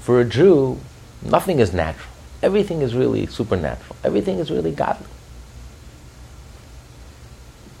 For 0.00 0.20
a 0.20 0.24
Jew, 0.24 0.80
nothing 1.22 1.60
is 1.60 1.72
natural. 1.72 2.08
Everything 2.42 2.82
is 2.82 2.94
really 2.94 3.26
supernatural. 3.26 3.96
Everything 4.02 4.40
is 4.40 4.50
really 4.50 4.72
godly. 4.72 5.06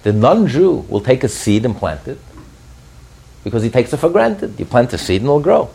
The 0.04 0.12
non 0.12 0.46
Jew 0.46 0.86
will 0.88 1.00
take 1.00 1.24
a 1.24 1.28
seed 1.28 1.64
and 1.64 1.76
plant 1.76 2.06
it 2.06 2.18
because 3.44 3.62
he 3.62 3.70
takes 3.70 3.92
it 3.92 3.96
for 3.96 4.08
granted. 4.08 4.58
You 4.58 4.64
plant 4.64 4.92
a 4.92 4.98
seed 4.98 5.20
and 5.20 5.26
it'll 5.26 5.40
grow. 5.40 5.70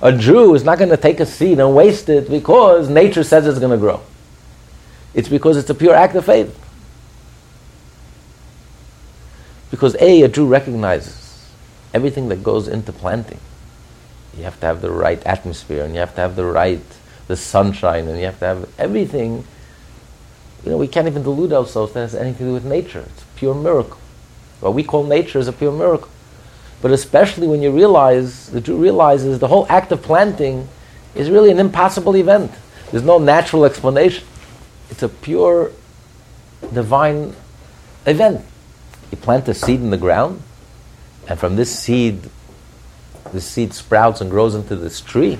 A 0.00 0.12
Jew 0.12 0.54
is 0.54 0.64
not 0.64 0.78
going 0.78 0.90
to 0.90 0.96
take 0.96 1.20
a 1.20 1.26
seed 1.26 1.60
and 1.60 1.74
waste 1.74 2.08
it 2.08 2.28
because 2.28 2.88
nature 2.88 3.22
says 3.22 3.46
it's 3.46 3.58
going 3.60 3.70
to 3.70 3.78
grow. 3.78 4.00
It's 5.14 5.28
because 5.28 5.56
it's 5.56 5.70
a 5.70 5.74
pure 5.74 5.94
act 5.94 6.16
of 6.16 6.24
faith. 6.24 6.58
Because 9.72 9.96
A, 10.00 10.20
a 10.20 10.28
Jew 10.28 10.46
recognizes 10.46 11.48
everything 11.94 12.28
that 12.28 12.42
goes 12.42 12.68
into 12.68 12.92
planting. 12.92 13.40
You 14.36 14.44
have 14.44 14.60
to 14.60 14.66
have 14.66 14.82
the 14.82 14.90
right 14.90 15.20
atmosphere, 15.26 15.82
and 15.82 15.94
you 15.94 16.00
have 16.00 16.14
to 16.14 16.20
have 16.20 16.36
the 16.36 16.44
right, 16.44 16.82
the 17.26 17.36
sunshine, 17.36 18.06
and 18.06 18.18
you 18.18 18.26
have 18.26 18.38
to 18.40 18.44
have 18.44 18.68
everything. 18.78 19.44
You 20.62 20.72
know, 20.72 20.76
we 20.76 20.88
can't 20.88 21.06
even 21.06 21.22
delude 21.22 21.54
ourselves 21.54 21.94
that 21.94 22.00
has 22.00 22.14
anything 22.14 22.38
to 22.38 22.44
do 22.44 22.52
with 22.52 22.66
nature. 22.66 23.00
It's 23.00 23.22
a 23.22 23.26
pure 23.34 23.54
miracle. 23.54 23.96
What 24.60 24.74
we 24.74 24.84
call 24.84 25.04
nature 25.04 25.38
is 25.38 25.48
a 25.48 25.52
pure 25.52 25.72
miracle. 25.72 26.10
But 26.82 26.90
especially 26.90 27.46
when 27.46 27.62
you 27.62 27.70
realize, 27.70 28.50
the 28.50 28.60
Jew 28.60 28.76
realizes 28.76 29.38
the 29.38 29.48
whole 29.48 29.64
act 29.70 29.90
of 29.90 30.02
planting 30.02 30.68
is 31.14 31.30
really 31.30 31.50
an 31.50 31.58
impossible 31.58 32.14
event. 32.14 32.52
There's 32.90 33.04
no 33.04 33.18
natural 33.18 33.64
explanation. 33.64 34.26
It's 34.90 35.02
a 35.02 35.08
pure 35.08 35.72
divine 36.74 37.34
event. 38.04 38.44
You 39.12 39.18
plant 39.18 39.46
a 39.46 39.54
seed 39.54 39.80
in 39.80 39.90
the 39.90 39.98
ground, 39.98 40.42
and 41.28 41.38
from 41.38 41.54
this 41.54 41.78
seed, 41.78 42.28
the 43.30 43.40
seed 43.40 43.74
sprouts 43.74 44.20
and 44.20 44.30
grows 44.30 44.54
into 44.54 44.74
this 44.74 45.00
tree. 45.00 45.38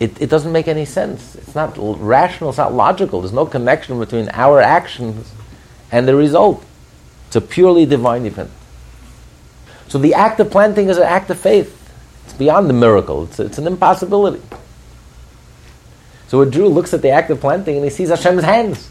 It, 0.00 0.20
it 0.20 0.28
doesn't 0.28 0.50
make 0.50 0.66
any 0.66 0.86
sense. 0.86 1.36
It's 1.36 1.54
not 1.54 1.74
rational, 1.76 2.50
it's 2.50 2.58
not 2.58 2.74
logical. 2.74 3.20
There's 3.20 3.32
no 3.32 3.46
connection 3.46 3.98
between 3.98 4.30
our 4.32 4.60
actions 4.60 5.30
and 5.92 6.08
the 6.08 6.16
result. 6.16 6.64
It's 7.28 7.36
a 7.36 7.40
purely 7.40 7.86
divine 7.86 8.26
event. 8.26 8.50
So 9.88 9.98
the 9.98 10.14
act 10.14 10.40
of 10.40 10.50
planting 10.50 10.88
is 10.88 10.96
an 10.96 11.04
act 11.04 11.30
of 11.30 11.38
faith. 11.38 11.72
It's 12.24 12.34
beyond 12.34 12.68
the 12.68 12.74
miracle, 12.74 13.24
it's, 13.24 13.38
it's 13.38 13.58
an 13.58 13.66
impossibility. 13.66 14.42
So 16.28 16.40
a 16.40 16.50
Jew 16.50 16.66
looks 16.66 16.92
at 16.92 17.02
the 17.02 17.10
act 17.10 17.30
of 17.30 17.40
planting 17.40 17.76
and 17.76 17.84
he 17.84 17.90
sees 17.90 18.08
Hashem's 18.08 18.42
hands. 18.42 18.90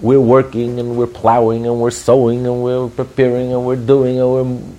We're 0.00 0.20
working 0.20 0.78
and 0.78 0.96
we're 0.96 1.08
plowing 1.08 1.66
and 1.66 1.80
we're 1.80 1.90
sowing 1.90 2.46
and 2.46 2.62
we're 2.62 2.88
preparing 2.88 3.52
and 3.52 3.66
we're 3.66 3.76
doing 3.76 4.20
and 4.20 4.28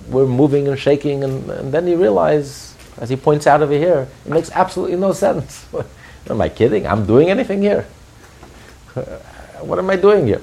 we're, 0.08 0.24
we're 0.24 0.26
moving 0.26 0.68
and 0.68 0.78
shaking 0.78 1.24
and, 1.24 1.50
and 1.50 1.72
then 1.72 1.86
you 1.86 1.96
realize, 1.96 2.74
as 2.98 3.10
he 3.10 3.16
points 3.16 3.46
out 3.46 3.62
over 3.62 3.72
here, 3.72 4.08
it 4.24 4.30
makes 4.30 4.50
absolutely 4.52 4.96
no 4.96 5.12
sense. 5.12 5.66
am 6.30 6.40
I 6.40 6.48
kidding? 6.48 6.86
I'm 6.86 7.06
doing 7.06 7.28
anything 7.28 7.60
here. 7.60 7.82
what 9.60 9.78
am 9.78 9.90
I 9.90 9.96
doing 9.96 10.26
here? 10.26 10.42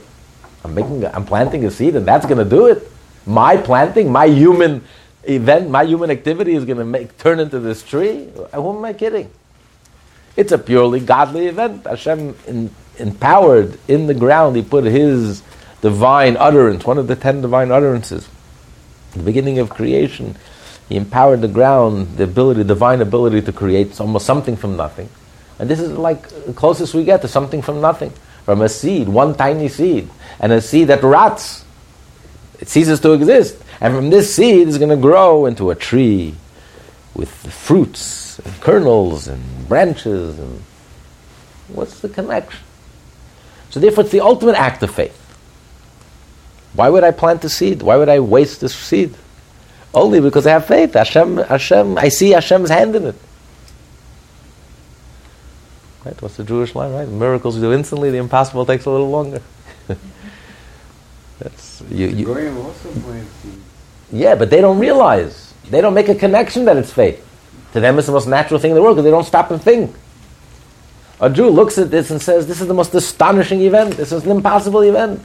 I'm 0.64 0.76
making, 0.76 1.06
I'm 1.06 1.26
planting 1.26 1.66
a 1.66 1.72
seed 1.72 1.96
and 1.96 2.06
that's 2.06 2.26
going 2.26 2.38
to 2.38 2.50
do 2.50 2.68
it. 2.68 2.92
My 3.26 3.58
planting, 3.58 4.12
my 4.12 4.26
human 4.26 4.84
event, 5.24 5.70
my 5.70 5.84
human 5.84 6.12
activity 6.12 6.54
is 6.54 6.66
going 6.66 6.78
to 6.78 6.86
make 6.86 7.18
turn 7.18 7.40
into 7.40 7.60
this 7.60 7.84
tree. 7.84 8.30
Who 8.54 8.78
am 8.78 8.86
I 8.86 8.94
kidding? 8.94 9.32
It's 10.36 10.52
a 10.52 10.58
purely 10.58 11.00
godly 11.00 11.48
event. 11.48 11.86
Hashem 11.86 12.36
in, 12.46 12.70
empowered 13.00 13.80
in 13.88 14.08
the 14.08 14.14
ground, 14.14 14.56
He 14.56 14.62
put 14.62 14.84
His 14.84 15.44
divine 15.82 16.38
utterance, 16.38 16.86
one 16.86 16.98
of 16.98 17.08
the 17.08 17.16
ten 17.16 17.42
divine 17.42 17.72
utterances, 17.72 18.28
the 19.14 19.24
beginning 19.24 19.60
of 19.60 19.70
creation. 19.70 20.36
He 20.90 20.96
empowered 20.96 21.42
the 21.42 21.48
ground, 21.48 22.18
the 22.18 22.24
ability, 22.24 22.64
divine 22.64 23.02
ability 23.02 23.42
to 23.42 23.52
create 23.52 24.00
almost 24.00 24.26
something 24.26 24.56
from 24.56 24.78
nothing. 24.78 25.10
And 25.60 25.70
this 25.70 25.80
is 25.80 25.92
like 25.92 26.30
the 26.30 26.54
closest 26.54 26.94
we 26.94 27.04
get 27.04 27.22
to 27.24 27.28
something 27.28 27.62
from 27.62 27.82
nothing. 27.82 28.14
From 28.46 28.62
a 28.62 28.70
seed, 28.70 29.10
one 29.10 29.36
tiny 29.36 29.68
seed, 29.68 30.10
and 30.40 30.54
a 30.54 30.62
seed 30.62 30.88
that 30.88 31.04
rots. 31.04 31.66
It 32.60 32.70
ceases 32.70 33.02
to 33.02 33.12
exist. 33.12 33.62
And 33.82 33.94
from 33.94 34.10
this 34.10 34.34
seed 34.34 34.68
is 34.68 34.78
going 34.78 34.90
to 34.90 34.96
grow 34.96 35.46
into 35.46 35.70
a 35.70 35.76
tree 35.76 36.36
with 37.14 37.30
fruits 37.30 38.40
and 38.40 38.62
kernels 38.62 39.28
and 39.28 39.68
branches 39.68 40.40
and 40.40 40.64
what's 41.68 42.00
the 42.00 42.10
connection? 42.10 42.60
So 43.70 43.80
therefore 43.80 44.04
it's 44.04 44.12
the 44.12 44.22
ultimate 44.22 44.56
act 44.56 44.84
of 44.84 44.94
faith. 44.94 45.16
Why 46.74 46.90
would 46.90 47.04
I 47.04 47.12
plant 47.12 47.44
a 47.44 47.50
seed? 47.50 47.82
Why 47.82 47.96
would 47.98 48.10
I 48.10 48.20
waste 48.20 48.62
this 48.62 48.76
seed? 48.76 49.16
Only 49.94 50.20
because 50.20 50.46
I 50.46 50.52
have 50.52 50.66
faith. 50.66 50.94
Hashem, 50.94 51.38
Hashem, 51.38 51.98
I 51.98 52.10
see 52.10 52.32
Hashem's 52.32 52.70
hand 52.70 52.96
in 52.96 53.06
it. 53.08 53.16
Right? 56.06 56.22
What's 56.22 56.38
the 56.38 56.44
Jewish 56.44 56.76
line, 56.76 56.94
right? 56.94 57.08
Miracles 57.08 57.58
do 57.58 57.74
instantly, 57.74 58.12
the 58.12 58.18
impossible 58.18 58.66
takes 58.66 58.86
a 58.86 58.92
little 58.92 59.10
longer. 59.10 59.42
That's 61.40 61.82
you, 61.90 62.08
you, 62.08 62.26
Yeah, 64.12 64.36
but 64.36 64.50
they 64.50 64.62
don't 64.62 64.80
realize. 64.80 65.54
They 65.70 65.82
don't 65.82 65.94
make 65.94 66.10
a 66.10 66.16
connection 66.16 66.66
that 66.66 66.78
it's 66.78 66.94
faith. 66.94 67.24
To 67.74 67.80
them, 67.80 67.98
it's 67.98 68.08
the 68.08 68.14
most 68.14 68.28
natural 68.28 68.60
thing 68.60 68.72
in 68.72 68.76
the 68.76 68.82
world 68.82 68.96
because 68.96 69.04
they 69.04 69.12
don't 69.12 69.26
stop 69.26 69.52
and 69.52 69.62
think. 69.62 69.96
A 71.20 71.30
Jew 71.30 71.50
looks 71.50 71.78
at 71.78 71.90
this 71.90 72.12
and 72.12 72.22
says, 72.22 72.48
This 72.48 72.62
is 72.62 72.68
the 72.68 72.74
most 72.74 72.94
astonishing 72.94 73.62
event. 73.62 73.98
This 73.98 74.12
is 74.12 74.24
an 74.24 74.32
impossible 74.32 74.82
event. 74.82 75.24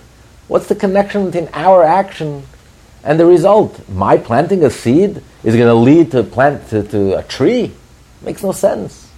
What's 0.48 0.66
the 0.66 0.74
connection 0.74 1.26
between 1.26 1.48
our 1.52 1.82
action 1.82 2.44
and 3.04 3.20
the 3.20 3.26
result? 3.26 3.88
My 3.90 4.16
planting 4.16 4.64
a 4.64 4.70
seed 4.70 5.22
is 5.44 5.54
going 5.54 5.68
to 5.68 5.74
lead 5.74 6.10
to 6.12 6.22
plant 6.22 6.68
to, 6.68 6.82
to 6.84 7.18
a 7.18 7.22
tree? 7.22 7.72
Makes 8.22 8.42
no 8.42 8.52
sense. 8.52 9.10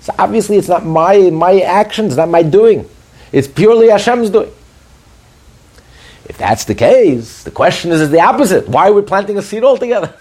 So 0.00 0.12
obviously, 0.18 0.56
it's 0.56 0.68
not 0.68 0.84
my, 0.84 1.30
my 1.30 1.60
actions, 1.60 2.16
not 2.16 2.28
my 2.28 2.42
doing. 2.42 2.88
It's 3.32 3.48
purely 3.48 3.88
Hashem's 3.88 4.30
doing. 4.30 4.52
If 6.26 6.38
that's 6.38 6.64
the 6.64 6.74
case, 6.74 7.42
the 7.44 7.50
question 7.50 7.92
is, 7.92 8.00
is 8.00 8.10
the 8.10 8.20
opposite. 8.20 8.68
Why 8.68 8.88
are 8.88 8.92
we 8.92 9.02
planting 9.02 9.38
a 9.38 9.42
seed 9.42 9.62
altogether? 9.62 10.14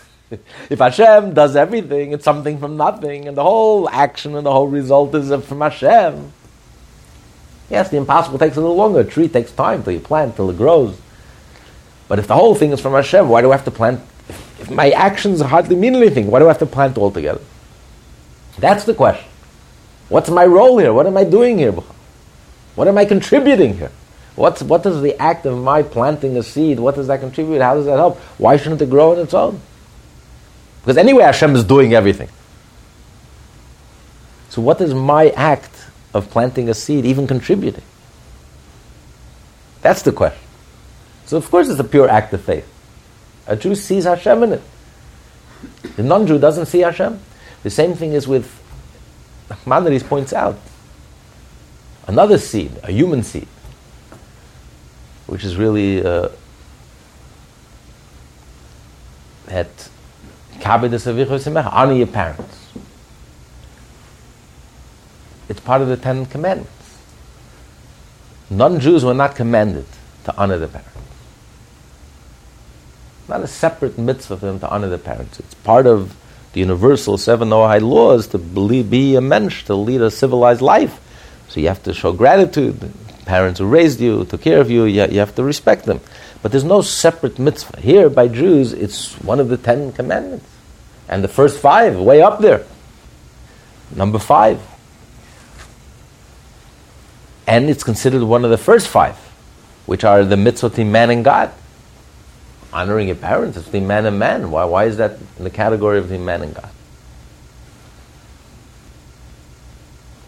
If 0.70 0.80
Hashem 0.80 1.34
does 1.34 1.56
everything, 1.56 2.12
it's 2.12 2.24
something 2.24 2.60
from 2.60 2.78
nothing, 2.78 3.28
and 3.28 3.38
the 3.38 3.44
whole 3.44 3.90
action 3.90 4.36
and 4.36 4.46
the 4.46 4.52
whole 4.52 4.68
result 4.68 5.14
is 5.16 5.30
from 5.46 5.62
Hashem. 5.62 6.32
Yes, 7.70 7.90
the 7.90 7.98
impossible 7.98 8.38
takes 8.38 8.58
a 8.58 8.62
little 8.62 8.76
longer. 8.76 9.00
A 9.00 9.04
tree 9.04 9.28
takes 9.28 9.52
time 9.52 9.84
till 9.84 9.94
you 9.94 10.00
plant, 10.00 10.36
till 10.36 10.50
it 10.50 10.58
grows. 10.58 11.00
But 12.08 12.20
if 12.20 12.28
the 12.28 12.36
whole 12.36 12.56
thing 12.56 12.72
is 12.72 12.80
from 12.80 12.94
Hashem, 12.94 13.30
why 13.30 13.42
do 13.42 13.52
I 13.52 13.56
have 13.56 13.66
to 13.66 13.72
plant? 13.72 14.02
If 14.60 14.70
my 14.70 14.92
actions 14.92 15.42
hardly 15.42 15.76
mean 15.76 15.96
anything, 15.96 16.28
why 16.28 16.40
do 16.40 16.46
I 16.46 16.50
have 16.50 16.60
to 16.60 16.66
plant 16.66 16.98
altogether? 16.98 17.42
That's 18.60 18.84
the 18.84 18.94
question. 18.94 19.26
What's 20.10 20.30
my 20.30 20.46
role 20.46 20.78
here? 20.78 20.94
What 20.94 21.08
am 21.08 21.18
I 21.18 21.24
doing 21.24 21.58
here? 21.58 21.72
What 22.76 22.88
am 22.88 22.98
I 22.98 23.06
contributing 23.06 23.78
here? 23.78 23.92
What's, 24.36 24.64
what 24.64 24.84
does 24.84 25.02
the 25.02 25.20
act 25.22 25.46
of 25.46 25.58
my 25.58 25.84
planting 25.84 26.38
a 26.38 26.44
seed, 26.44 26.80
what 26.80 26.96
does 26.96 27.08
that 27.08 27.20
contribute? 27.20 27.62
How 27.62 27.76
does 27.76 27.86
that 27.86 27.98
help? 27.98 28.18
Why 28.40 28.58
shouldn't 28.58 28.82
it 28.82 28.90
grow 28.90 29.12
on 29.12 29.20
its 29.20 29.34
own? 29.34 29.62
Because 30.84 30.98
anyway, 30.98 31.24
Hashem 31.24 31.56
is 31.56 31.64
doing 31.64 31.94
everything. 31.94 32.28
So, 34.50 34.62
what 34.62 34.82
is 34.82 34.94
my 34.94 35.30
act 35.30 35.88
of 36.14 36.30
planting 36.30 36.68
a 36.68 36.74
seed 36.74 37.06
even 37.06 37.26
contributing? 37.26 37.84
That's 39.82 40.02
the 40.02 40.12
question. 40.12 40.44
So, 41.26 41.38
of 41.38 41.50
course, 41.50 41.70
it's 41.70 41.80
a 41.80 41.86
pure 41.86 42.10
act 42.10 42.34
of 42.34 42.42
faith. 42.42 42.68
A 43.48 43.56
Jew 43.56 43.76
sees 43.76 44.04
Hashem 44.04 44.44
in 44.44 44.54
it. 44.54 44.62
The 45.96 46.04
non 46.04 46.28
Jew 46.28 46.38
doesn't 46.38 46.66
see 46.66 46.80
Hashem. 46.80 47.20
The 47.64 47.70
same 47.70 47.94
thing 47.94 48.12
is 48.12 48.28
with, 48.28 48.52
Maimonides 49.66 50.04
points 50.04 50.34
out, 50.34 50.60
another 52.08 52.38
seed, 52.38 52.72
a 52.84 52.92
human 52.92 53.24
seed, 53.24 53.48
which 55.28 55.46
is 55.46 55.56
really 55.56 56.06
uh, 56.06 56.28
that 59.46 59.90
honor 61.70 61.94
your 61.94 62.08
parents. 62.08 62.72
It's 65.50 65.60
part 65.60 65.82
of 65.82 65.88
the 65.88 65.98
Ten 65.98 66.26
Commandments. 66.26 66.72
Non 68.50 68.80
Jews 68.80 69.04
were 69.04 69.14
not 69.14 69.36
commanded 69.36 69.86
to 70.26 70.36
honor 70.38 70.58
their 70.58 70.68
parents. 70.68 70.92
Not 73.28 73.42
a 73.42 73.48
separate 73.48 73.98
mitzvah 73.98 74.38
for 74.38 74.46
them 74.46 74.60
to 74.60 74.70
honor 74.70 74.90
their 74.90 74.98
parents. 74.98 75.40
It's 75.40 75.54
part 75.54 75.88
of 75.88 76.16
the 76.54 76.60
universal 76.60 77.18
seven 77.18 77.50
Noahide 77.50 77.82
laws 77.82 78.28
to 78.28 78.38
be 78.38 79.16
a 79.16 79.22
mensch, 79.22 79.64
to 79.66 79.76
lead 79.76 80.02
a 80.02 80.12
civilized 80.12 80.62
life. 80.62 81.00
So 81.50 81.60
you 81.60 81.68
have 81.68 81.84
to 81.84 81.94
show 81.94 82.14
gratitude. 82.14 82.94
Parents 83.26 83.60
who 83.60 83.68
raised 83.68 84.00
you, 84.02 84.26
took 84.26 84.42
care 84.42 84.60
of 84.60 84.70
you, 84.70 84.84
you, 84.84 85.06
you 85.06 85.20
have 85.20 85.36
to 85.36 85.44
respect 85.44 85.86
them. 85.86 86.02
But 86.42 86.52
there's 86.52 86.64
no 86.64 86.82
separate 86.82 87.40
mitzvah. 87.40 87.80
Here, 87.80 88.10
by 88.10 88.28
Jews, 88.28 88.74
it's 88.74 89.14
one 89.22 89.40
of 89.40 89.48
the 89.48 89.58
Ten 89.58 89.94
Commandments. 89.94 90.53
And 91.14 91.24
the 91.24 91.28
first 91.28 91.60
five, 91.60 91.96
way 92.00 92.24
up 92.24 92.40
there. 92.40 92.66
Number 93.96 94.18
five. 94.18 94.60
And 97.46 97.70
it's 97.70 97.84
considered 97.84 98.24
one 98.24 98.44
of 98.44 98.50
the 98.50 98.58
first 98.58 98.88
five, 98.88 99.16
which 99.86 100.04
are 100.04 100.26
the 100.26 100.36
mitzvot 100.36 100.72
between 100.72 100.92
man 100.92 101.12
and 101.12 101.24
God. 101.24 101.54
Honoring 102.74 103.10
your 103.10 103.16
parents 103.16 103.58
is 103.58 103.66
between 103.66 103.86
man 103.86 104.08
and 104.08 104.18
man. 104.18 104.50
Why, 104.50 104.66
why 104.66 104.86
is 104.86 104.98
that 104.98 105.20
in 105.38 105.44
the 105.44 105.52
category 105.52 106.00
of 106.00 106.06
between 106.06 106.26
man 106.26 106.42
and 106.42 106.56
God? 106.56 106.72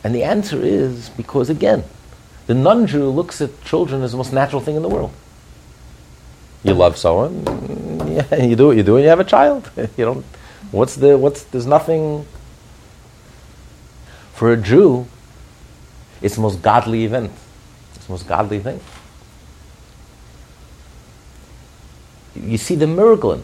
And 0.04 0.14
the 0.14 0.24
answer 0.24 0.62
is 0.62 1.10
because, 1.10 1.50
again, 1.50 1.84
the 2.46 2.54
non 2.54 2.86
Jew 2.86 3.10
looks 3.10 3.42
at 3.42 3.60
children 3.64 4.04
as 4.04 4.12
the 4.12 4.18
most 4.18 4.32
natural 4.32 4.62
thing 4.62 4.76
in 4.76 4.84
the 4.84 4.90
world. 4.90 5.14
You 6.64 6.76
love 6.76 6.96
someone, 6.96 7.44
yeah, 8.08 8.36
you 8.36 8.56
do 8.56 8.68
what 8.68 8.78
you 8.78 8.84
do, 8.84 8.98
and 8.98 9.04
you 9.04 9.10
have 9.10 9.20
a 9.20 9.24
child. 9.24 9.72
You 9.98 10.06
don't 10.06 10.26
What's 10.72 10.96
the 10.96 11.18
what's 11.18 11.44
there's 11.44 11.66
nothing 11.66 12.26
for 14.34 14.52
a 14.52 14.58
Jew, 14.58 15.08
it's 16.22 16.36
the 16.36 16.42
most 16.42 16.62
godly 16.62 17.06
event. 17.06 17.32
It's 17.96 18.06
the 18.06 18.12
most 18.12 18.28
godly 18.28 18.60
thing. 18.60 18.82
you 22.36 22.58
see 22.58 22.76
the 22.76 22.88
miracle 22.88 23.34
in. 23.34 23.44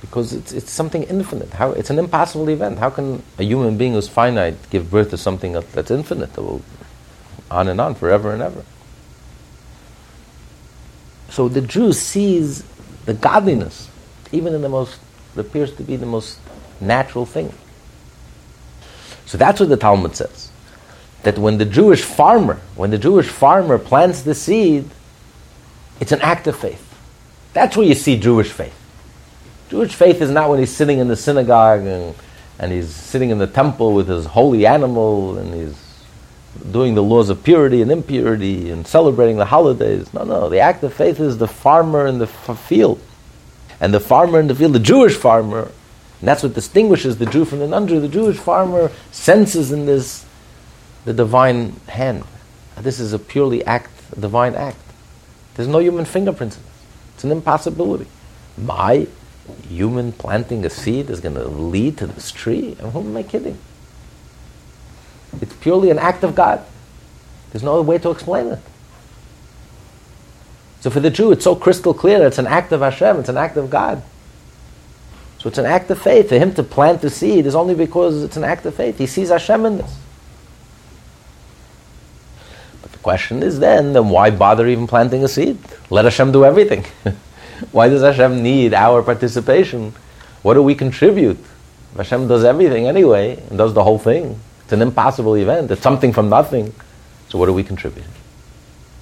Because 0.00 0.32
it's, 0.32 0.52
it's 0.52 0.70
something 0.70 1.02
infinite. 1.04 1.50
How, 1.54 1.72
it's 1.72 1.90
an 1.90 1.98
impossible 1.98 2.48
event. 2.50 2.78
How 2.78 2.90
can 2.90 3.22
a 3.38 3.42
human 3.42 3.76
being 3.76 3.94
who's 3.94 4.08
finite 4.08 4.54
give 4.70 4.90
birth 4.90 5.10
to 5.10 5.16
something 5.16 5.52
that's 5.52 5.90
infinite, 5.90 6.34
that 6.34 6.42
will 6.42 6.62
on 7.50 7.68
and 7.68 7.80
on 7.80 7.94
forever 7.94 8.32
and 8.32 8.42
ever? 8.42 8.64
So 11.30 11.48
the 11.48 11.62
Jew 11.62 11.92
sees 11.92 12.62
the 13.04 13.14
godliness, 13.14 13.88
even 14.32 14.54
in 14.54 14.62
the 14.62 14.68
most, 14.68 14.98
appears 15.36 15.74
to 15.76 15.82
be 15.82 15.96
the 15.96 16.06
most 16.06 16.38
natural 16.80 17.26
thing. 17.26 17.52
So 19.26 19.38
that's 19.38 19.60
what 19.60 19.68
the 19.68 19.76
Talmud 19.76 20.14
says. 20.16 20.50
That 21.22 21.38
when 21.38 21.58
the 21.58 21.64
Jewish 21.64 22.02
farmer, 22.02 22.60
when 22.76 22.90
the 22.90 22.98
Jewish 22.98 23.28
farmer 23.28 23.78
plants 23.78 24.22
the 24.22 24.34
seed, 24.34 24.88
it's 26.00 26.12
an 26.12 26.20
act 26.20 26.46
of 26.46 26.56
faith. 26.56 26.80
That's 27.52 27.76
where 27.76 27.86
you 27.86 27.94
see 27.94 28.18
Jewish 28.18 28.50
faith. 28.50 28.78
Jewish 29.70 29.94
faith 29.94 30.20
is 30.20 30.30
not 30.30 30.50
when 30.50 30.58
he's 30.58 30.74
sitting 30.74 30.98
in 30.98 31.08
the 31.08 31.16
synagogue 31.16 31.80
and, 31.80 32.14
and 32.58 32.72
he's 32.72 32.90
sitting 32.94 33.30
in 33.30 33.38
the 33.38 33.46
temple 33.46 33.94
with 33.94 34.08
his 34.08 34.26
holy 34.26 34.66
animal 34.66 35.38
and 35.38 35.54
he's 35.54 35.83
doing 36.70 36.94
the 36.94 37.02
laws 37.02 37.30
of 37.30 37.42
purity 37.42 37.82
and 37.82 37.90
impurity 37.90 38.70
and 38.70 38.86
celebrating 38.86 39.36
the 39.36 39.44
holidays. 39.44 40.12
No, 40.14 40.24
no. 40.24 40.48
The 40.48 40.60
act 40.60 40.82
of 40.82 40.94
faith 40.94 41.20
is 41.20 41.38
the 41.38 41.48
farmer 41.48 42.06
in 42.06 42.18
the 42.18 42.26
f- 42.26 42.58
field. 42.58 43.00
And 43.80 43.92
the 43.92 44.00
farmer 44.00 44.40
in 44.40 44.46
the 44.46 44.54
field, 44.54 44.72
the 44.72 44.78
Jewish 44.78 45.16
farmer, 45.16 45.70
and 46.20 46.28
that's 46.28 46.42
what 46.42 46.54
distinguishes 46.54 47.18
the 47.18 47.26
Jew 47.26 47.44
from 47.44 47.58
the 47.58 47.68
non 47.68 47.86
Jew. 47.86 48.00
The 48.00 48.08
Jewish 48.08 48.38
farmer 48.38 48.90
senses 49.10 49.72
in 49.72 49.84
this 49.86 50.24
the 51.04 51.12
divine 51.12 51.72
hand. 51.88 52.24
This 52.78 52.98
is 52.98 53.12
a 53.12 53.18
purely 53.18 53.64
act, 53.64 53.90
a 54.16 54.20
divine 54.20 54.54
act. 54.54 54.78
There's 55.54 55.68
no 55.68 55.78
human 55.78 56.04
fingerprints 56.04 56.56
in 56.56 56.62
this. 56.62 56.72
It's 57.14 57.24
an 57.24 57.30
impossibility. 57.30 58.06
My 58.56 59.06
human 59.68 60.12
planting 60.12 60.64
a 60.64 60.70
seed 60.70 61.10
is 61.10 61.20
going 61.20 61.34
to 61.34 61.44
lead 61.44 61.98
to 61.98 62.06
this 62.06 62.32
tree? 62.32 62.76
And 62.80 62.92
who 62.92 63.00
am 63.00 63.16
I 63.16 63.22
kidding? 63.22 63.58
It's 65.40 65.54
purely 65.54 65.90
an 65.90 65.98
act 65.98 66.24
of 66.24 66.34
God. 66.34 66.64
There's 67.52 67.62
no 67.62 67.74
other 67.74 67.82
way 67.82 67.98
to 67.98 68.10
explain 68.10 68.48
it. 68.48 68.58
So 70.80 70.90
for 70.90 71.00
the 71.00 71.10
Jew, 71.10 71.32
it's 71.32 71.44
so 71.44 71.56
crystal 71.56 71.94
clear 71.94 72.18
that 72.18 72.26
it's 72.26 72.38
an 72.38 72.46
act 72.46 72.72
of 72.72 72.80
Hashem, 72.80 73.18
it's 73.18 73.28
an 73.28 73.38
act 73.38 73.56
of 73.56 73.70
God. 73.70 74.02
So 75.38 75.48
it's 75.48 75.58
an 75.58 75.66
act 75.66 75.90
of 75.90 76.00
faith. 76.00 76.30
For 76.30 76.38
him 76.38 76.54
to 76.54 76.62
plant 76.62 77.00
the 77.00 77.10
seed 77.10 77.46
is 77.46 77.54
only 77.54 77.74
because 77.74 78.22
it's 78.22 78.36
an 78.36 78.44
act 78.44 78.64
of 78.66 78.74
faith. 78.74 78.98
He 78.98 79.06
sees 79.06 79.28
Hashem 79.28 79.66
in 79.66 79.78
this. 79.78 79.96
But 82.82 82.92
the 82.92 82.98
question 82.98 83.42
is 83.42 83.60
then, 83.60 83.92
then 83.92 84.08
why 84.08 84.30
bother 84.30 84.66
even 84.66 84.86
planting 84.86 85.22
a 85.22 85.28
seed? 85.28 85.58
Let 85.90 86.06
Hashem 86.06 86.32
do 86.32 86.44
everything. 86.44 86.84
why 87.72 87.88
does 87.88 88.02
Hashem 88.02 88.42
need 88.42 88.74
our 88.74 89.02
participation? 89.02 89.92
What 90.42 90.54
do 90.54 90.62
we 90.62 90.74
contribute? 90.74 91.38
Hashem 91.96 92.26
does 92.26 92.42
everything 92.44 92.86
anyway 92.88 93.42
and 93.48 93.58
does 93.58 93.74
the 93.74 93.84
whole 93.84 93.98
thing. 93.98 94.40
It's 94.64 94.72
an 94.72 94.80
impossible 94.80 95.34
event. 95.34 95.70
It's 95.70 95.82
something 95.82 96.14
from 96.14 96.30
nothing. 96.30 96.74
So 97.28 97.38
what 97.38 97.46
do 97.46 97.52
we 97.52 97.62
contribute? 97.62 98.06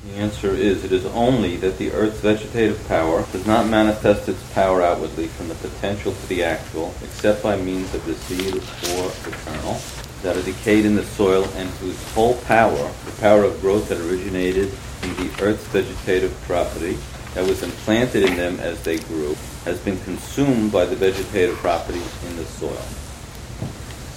The 0.05 0.14
answer 0.14 0.51
is 0.51 0.83
it 0.83 0.90
is 0.90 1.07
only 1.07 1.57
that 1.59 1.79
the 1.79 1.92
Earth's 1.92 2.18
vegetative 2.18 2.85
power 2.88 3.25
does 3.31 3.46
not 3.46 3.68
manifest 3.68 4.29
its 4.29 4.42
power 4.55 4.83
outwardly 4.83 5.29
from 5.29 5.46
the 5.46 5.55
potential 5.55 6.12
to 6.12 6.27
the 6.27 6.42
actual, 6.42 6.92
except 7.05 7.44
by 7.44 7.57
means 7.57 7.94
of 7.94 8.05
the 8.07 8.14
seed 8.14 8.57
or 8.57 9.09
the 9.22 9.37
kernel 9.44 9.81
that 10.22 10.37
are 10.37 10.42
decayed 10.42 10.85
in 10.85 10.96
the 10.96 11.05
soil 11.05 11.44
and 11.55 11.68
whose 11.79 12.03
whole 12.12 12.35
power, 12.38 12.90
the 13.05 13.20
power 13.20 13.44
of 13.44 13.61
growth 13.61 13.88
that 13.88 14.01
originated 14.01 14.72
in 15.05 15.14
the 15.14 15.31
Earth's 15.40 15.66
vegetative 15.68 16.37
property, 16.42 16.98
that 17.35 17.46
was 17.46 17.62
implanted 17.62 18.25
in 18.25 18.37
them 18.37 18.59
as 18.59 18.83
they 18.83 18.98
grew, 18.98 19.37
has 19.64 19.79
been 19.79 20.01
consumed 20.01 20.72
by 20.72 20.85
the 20.85 20.96
vegetative 20.96 21.55
properties 21.59 22.25
in 22.27 22.35
the 22.35 22.44
soil 22.44 22.85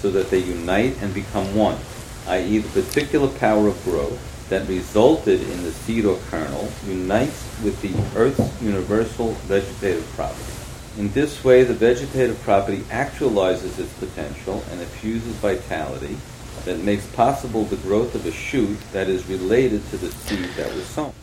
so 0.02 0.12
that 0.12 0.30
they 0.30 0.40
unite 0.40 0.96
and 1.02 1.14
become 1.14 1.56
one, 1.56 1.78
i.e., 2.28 2.58
the 2.58 2.82
particular 2.82 3.28
power 3.40 3.68
of 3.68 3.84
growth 3.84 4.20
that 4.50 4.68
resulted 4.68 5.42
in 5.42 5.64
the 5.64 5.72
seed 5.72 6.06
or 6.06 6.20
kernel 6.30 6.70
unites 6.86 7.44
with 7.64 7.82
the 7.82 8.20
earth's 8.20 8.62
universal 8.62 9.32
vegetative 9.48 10.06
property. 10.16 10.54
In 10.98 11.12
this 11.12 11.44
way, 11.44 11.64
the 11.64 11.74
vegetative 11.74 12.40
property 12.44 12.80
actualizes 12.90 13.80
its 13.80 13.92
potential 13.94 14.64
and 14.72 14.80
infuses 14.80 15.36
vitality 15.36 16.18
that 16.64 16.80
makes 16.80 17.06
possible 17.08 17.66
the 17.66 17.76
growth 17.78 18.16
of 18.16 18.26
a 18.26 18.32
shoot 18.32 18.78
that 18.94 19.10
is 19.10 19.28
related 19.28 19.88
to 19.90 19.98
the 19.98 20.10
seed 20.12 20.50
that 20.56 20.74
was 20.74 20.86
sown. 20.86 21.14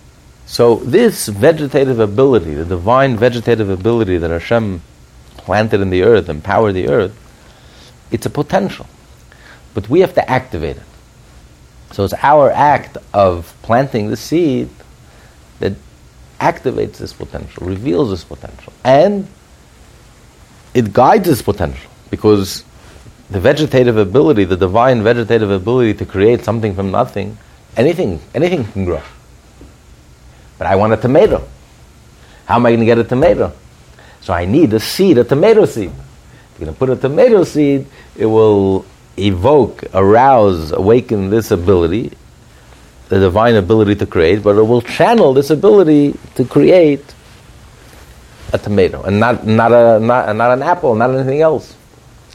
So, 0.44 0.76
this 0.76 1.28
vegetative 1.28 2.00
ability, 2.00 2.54
the 2.54 2.64
divine 2.64 3.16
vegetative 3.16 3.70
ability 3.70 4.18
that 4.18 4.30
Hashem 4.30 4.82
planted 5.38 5.80
in 5.80 5.90
the 5.90 6.02
earth, 6.02 6.28
empowered 6.28 6.74
the 6.74 6.88
earth, 6.88 7.16
it's 8.12 8.26
a 8.26 8.30
potential. 8.30 8.86
But 9.74 9.88
we 9.88 10.00
have 10.00 10.14
to 10.14 10.30
activate 10.30 10.76
it. 10.76 10.82
So 11.92 12.04
it's 12.04 12.14
our 12.22 12.50
act 12.50 12.98
of 13.12 13.54
planting 13.62 14.08
the 14.08 14.16
seed 14.16 14.68
that 15.58 15.72
activates 16.40 16.98
this 16.98 17.12
potential, 17.12 17.66
reveals 17.66 18.10
this 18.10 18.24
potential. 18.24 18.72
And 18.84 19.26
it 20.74 20.92
guides 20.92 21.26
this 21.26 21.42
potential 21.42 21.90
because 22.10 22.64
the 23.30 23.40
vegetative 23.40 23.96
ability, 23.96 24.44
the 24.44 24.56
divine 24.56 25.02
vegetative 25.02 25.50
ability 25.50 25.94
to 25.94 26.06
create 26.06 26.44
something 26.44 26.74
from 26.74 26.90
nothing, 26.90 27.38
anything, 27.76 28.20
anything 28.34 28.64
can 28.64 28.84
grow. 28.84 29.02
But 30.58 30.66
I 30.66 30.76
want 30.76 30.92
a 30.92 30.96
tomato. 30.96 31.46
How 32.44 32.56
am 32.56 32.66
I 32.66 32.70
going 32.70 32.80
to 32.80 32.86
get 32.86 32.98
a 32.98 33.04
tomato? 33.04 33.52
So 34.20 34.32
I 34.32 34.44
need 34.44 34.72
a 34.72 34.80
seed, 34.80 35.18
a 35.18 35.24
tomato 35.24 35.64
seed 35.64 35.92
going 36.62 36.72
to 36.72 36.78
put 36.78 36.90
a 36.90 36.96
tomato 36.96 37.44
seed, 37.44 37.86
it 38.16 38.26
will 38.26 38.84
evoke, 39.18 39.84
arouse, 39.94 40.72
awaken 40.72 41.30
this 41.30 41.50
ability, 41.50 42.12
the 43.08 43.18
divine 43.18 43.56
ability 43.56 43.96
to 43.96 44.06
create, 44.06 44.42
but 44.42 44.56
it 44.56 44.62
will 44.62 44.82
channel 44.82 45.34
this 45.34 45.50
ability 45.50 46.16
to 46.36 46.44
create 46.44 47.04
a 48.52 48.58
tomato, 48.58 49.02
and 49.02 49.18
not, 49.18 49.46
not, 49.46 49.72
a, 49.72 49.98
not, 49.98 50.34
not 50.36 50.52
an 50.52 50.62
apple, 50.62 50.94
not 50.94 51.10
anything 51.10 51.40
else, 51.40 51.74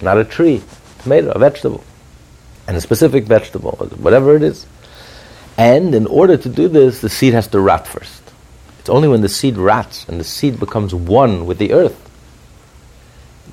not 0.01 0.17
a 0.17 0.25
tree, 0.25 0.61
tomato, 0.99 1.31
a 1.31 1.39
vegetable, 1.39 1.83
and 2.67 2.75
a 2.75 2.81
specific 2.81 3.25
vegetable, 3.25 3.71
whatever 3.97 4.35
it 4.35 4.43
is. 4.43 4.65
And 5.57 5.95
in 5.95 6.05
order 6.05 6.37
to 6.37 6.49
do 6.49 6.67
this, 6.67 7.01
the 7.01 7.09
seed 7.09 7.33
has 7.33 7.47
to 7.49 7.59
rot 7.59 7.87
first. 7.87 8.21
It's 8.79 8.89
only 8.89 9.07
when 9.07 9.21
the 9.21 9.29
seed 9.29 9.57
rots 9.57 10.07
and 10.07 10.19
the 10.19 10.23
seed 10.23 10.59
becomes 10.59 10.93
one 10.93 11.45
with 11.45 11.57
the 11.57 11.73
earth 11.73 12.06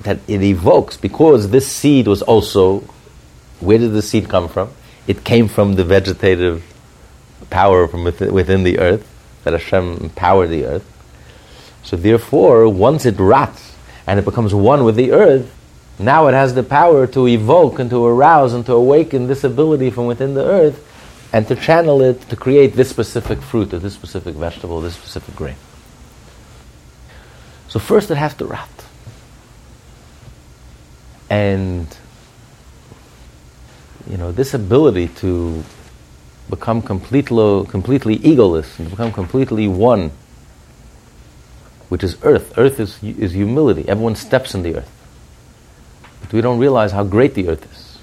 that 0.03 0.19
it 0.27 0.41
evokes 0.41 0.97
because 0.97 1.49
this 1.49 1.67
seed 1.67 2.07
was 2.07 2.21
also 2.21 2.83
where 3.59 3.77
did 3.77 3.93
the 3.93 4.01
seed 4.01 4.29
come 4.29 4.47
from? 4.47 4.69
It 5.07 5.23
came 5.23 5.47
from 5.47 5.75
the 5.75 5.83
vegetative 5.83 6.63
power 7.49 7.87
from 7.87 8.03
within, 8.03 8.63
the 8.63 8.79
earth 8.79 9.09
that 9.43 9.53
Hashem 9.53 9.97
empowered 9.97 10.49
the 10.49 10.65
earth. 10.65 10.91
So 11.83 11.95
therefore, 11.95 12.67
once 12.67 13.05
it 13.05 13.19
rots 13.19 13.75
and 14.07 14.19
it 14.19 14.25
becomes 14.25 14.53
one 14.53 14.83
with 14.83 14.95
the 14.95 15.11
earth, 15.11 15.51
now 15.99 16.27
it 16.27 16.33
has 16.33 16.53
the 16.53 16.63
power 16.63 17.07
to 17.07 17.27
evoke 17.27 17.79
and 17.79 17.89
to 17.91 18.05
arouse 18.05 18.53
and 18.53 18.65
to 18.65 18.73
awaken 18.73 19.27
this 19.27 19.43
ability 19.43 19.91
from 19.91 20.07
within 20.07 20.33
the 20.33 20.43
earth 20.43 20.81
and 21.31 21.47
to 21.47 21.55
channel 21.55 22.01
it 22.01 22.21
to 22.29 22.35
create 22.35 22.73
this 22.73 22.89
specific 22.89 23.41
fruit 23.41 23.73
or 23.73 23.79
this 23.79 23.93
specific 23.93 24.35
vegetable, 24.35 24.81
this 24.81 24.95
specific 24.95 25.35
grain. 25.35 25.55
So 27.67 27.79
first 27.79 28.11
it 28.11 28.17
has 28.17 28.33
to 28.35 28.45
rot 28.45 28.84
and 31.29 31.87
you 34.09 34.17
know 34.17 34.31
this 34.31 34.53
ability 34.53 35.07
to 35.07 35.63
become 36.49 36.81
completely 36.81 37.65
completely 37.67 38.19
egoless 38.19 38.77
and 38.79 38.89
become 38.89 39.11
completely 39.11 39.67
one 39.67 40.11
which 41.89 42.03
is 42.03 42.17
earth. 42.23 42.57
Earth 42.57 42.79
is 42.79 43.01
is 43.03 43.33
humility. 43.33 43.87
Everyone 43.87 44.15
steps 44.15 44.55
in 44.55 44.63
the 44.63 44.75
earth. 44.77 44.91
But 46.21 46.33
we 46.33 46.41
don't 46.41 46.59
realize 46.59 46.91
how 46.91 47.03
great 47.03 47.35
the 47.35 47.47
earth 47.49 47.71
is. 47.71 47.97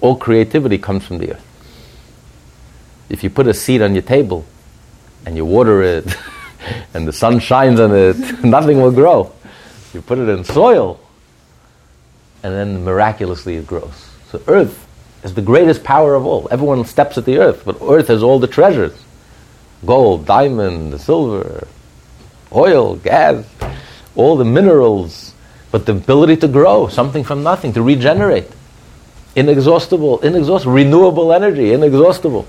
All 0.00 0.16
creativity 0.16 0.78
comes 0.78 1.06
from 1.06 1.18
the 1.18 1.32
earth. 1.32 1.44
If 3.08 3.24
you 3.24 3.30
put 3.30 3.46
a 3.46 3.54
seed 3.54 3.80
on 3.80 3.94
your 3.94 4.02
table 4.02 4.44
and 5.24 5.36
you 5.36 5.44
water 5.44 5.82
it 5.82 6.16
and 6.94 7.06
the 7.06 7.12
sun 7.12 7.38
shines 7.38 7.80
on 7.80 7.94
it 7.94 8.44
nothing 8.44 8.80
will 8.80 8.92
grow. 8.92 9.32
You 9.94 10.02
put 10.02 10.18
it 10.18 10.28
in 10.28 10.44
soil 10.44 11.00
and 12.42 12.54
then 12.54 12.84
miraculously 12.84 13.56
it 13.56 13.66
grows. 13.66 14.10
So 14.30 14.42
earth 14.46 14.86
is 15.22 15.34
the 15.34 15.42
greatest 15.42 15.84
power 15.84 16.14
of 16.14 16.26
all. 16.26 16.48
Everyone 16.50 16.84
steps 16.84 17.18
at 17.18 17.24
the 17.24 17.38
earth, 17.38 17.62
but 17.64 17.78
earth 17.82 18.08
has 18.08 18.22
all 18.22 18.38
the 18.38 18.46
treasures. 18.46 18.96
Gold, 19.84 20.26
diamond, 20.26 21.00
silver, 21.00 21.66
oil, 22.52 22.96
gas, 22.96 23.44
all 24.14 24.36
the 24.36 24.44
minerals, 24.44 25.34
but 25.70 25.86
the 25.86 25.92
ability 25.92 26.36
to 26.38 26.48
grow, 26.48 26.88
something 26.88 27.24
from 27.24 27.42
nothing, 27.42 27.72
to 27.74 27.82
regenerate. 27.82 28.50
Inexhaustible, 29.36 30.20
inexhaustible, 30.20 30.72
renewable 30.72 31.32
energy, 31.32 31.72
inexhaustible. 31.72 32.46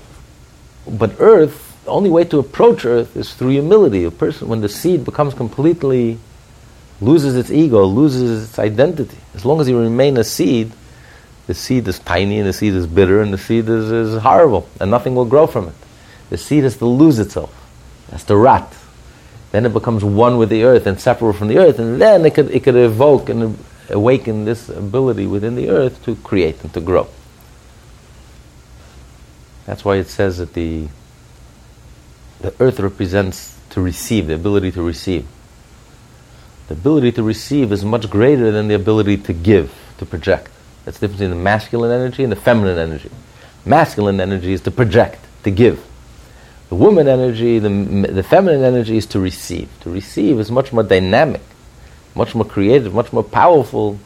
But 0.88 1.14
earth 1.18 1.70
the 1.84 1.90
only 1.90 2.10
way 2.10 2.24
to 2.24 2.38
approach 2.38 2.84
earth 2.84 3.16
is 3.16 3.32
through 3.34 3.50
humility. 3.50 4.04
A 4.04 4.10
person, 4.10 4.48
when 4.48 4.60
the 4.60 4.68
seed 4.68 5.04
becomes 5.04 5.34
completely, 5.34 6.18
loses 7.00 7.36
its 7.36 7.50
ego, 7.50 7.84
loses 7.84 8.48
its 8.48 8.58
identity, 8.58 9.16
as 9.34 9.44
long 9.44 9.60
as 9.60 9.68
you 9.68 9.78
remain 9.78 10.16
a 10.16 10.24
seed, 10.24 10.72
the 11.46 11.54
seed 11.54 11.88
is 11.88 11.98
tiny 11.98 12.38
and 12.38 12.48
the 12.48 12.52
seed 12.52 12.74
is 12.74 12.86
bitter 12.86 13.22
and 13.22 13.32
the 13.32 13.38
seed 13.38 13.68
is, 13.68 13.90
is 13.90 14.22
horrible 14.22 14.68
and 14.80 14.90
nothing 14.90 15.14
will 15.14 15.24
grow 15.24 15.46
from 15.46 15.68
it. 15.68 15.74
The 16.28 16.38
seed 16.38 16.64
has 16.64 16.76
to 16.76 16.86
lose 16.86 17.18
itself, 17.18 17.52
it 18.08 18.12
has 18.12 18.24
to 18.24 18.36
rot. 18.36 18.72
Then 19.50 19.66
it 19.66 19.72
becomes 19.72 20.04
one 20.04 20.36
with 20.36 20.48
the 20.48 20.62
earth 20.62 20.86
and 20.86 21.00
separate 21.00 21.34
from 21.34 21.48
the 21.48 21.58
earth, 21.58 21.80
and 21.80 22.00
then 22.00 22.24
it 22.24 22.34
could, 22.34 22.50
it 22.50 22.62
could 22.62 22.76
evoke 22.76 23.28
and 23.28 23.58
awaken 23.88 24.44
this 24.44 24.68
ability 24.68 25.26
within 25.26 25.56
the 25.56 25.68
earth 25.70 26.04
to 26.04 26.14
create 26.16 26.62
and 26.62 26.72
to 26.74 26.80
grow. 26.80 27.08
That's 29.66 29.84
why 29.84 29.96
it 29.96 30.08
says 30.08 30.38
that 30.38 30.54
the, 30.54 30.88
the 32.40 32.54
earth 32.60 32.78
represents 32.78 33.58
to 33.70 33.80
receive, 33.80 34.28
the 34.28 34.34
ability 34.34 34.70
to 34.72 34.82
receive. 34.82 35.26
The 36.70 36.76
ability 36.76 37.10
to 37.12 37.24
receive 37.24 37.72
is 37.72 37.84
much 37.84 38.08
greater 38.08 38.52
than 38.52 38.68
the 38.68 38.76
ability 38.76 39.16
to 39.16 39.32
give, 39.32 39.74
to 39.98 40.06
project. 40.06 40.52
That's 40.84 41.00
the 41.00 41.08
difference 41.08 41.18
between 41.18 41.30
the 41.36 41.42
masculine 41.42 41.90
energy 41.90 42.22
and 42.22 42.30
the 42.30 42.36
feminine 42.36 42.78
energy. 42.78 43.10
Masculine 43.66 44.20
energy 44.20 44.52
is 44.52 44.60
to 44.60 44.70
project, 44.70 45.18
to 45.42 45.50
give. 45.50 45.84
The 46.68 46.76
woman 46.76 47.08
energy, 47.08 47.58
the, 47.58 47.68
the 47.68 48.22
feminine 48.22 48.62
energy 48.62 48.96
is 48.96 49.06
to 49.06 49.18
receive. 49.18 49.68
To 49.80 49.90
receive 49.90 50.38
is 50.38 50.52
much 50.52 50.72
more 50.72 50.84
dynamic, 50.84 51.40
much 52.14 52.36
more 52.36 52.44
creative, 52.44 52.94
much 52.94 53.12
more 53.12 53.24
powerful 53.24 53.98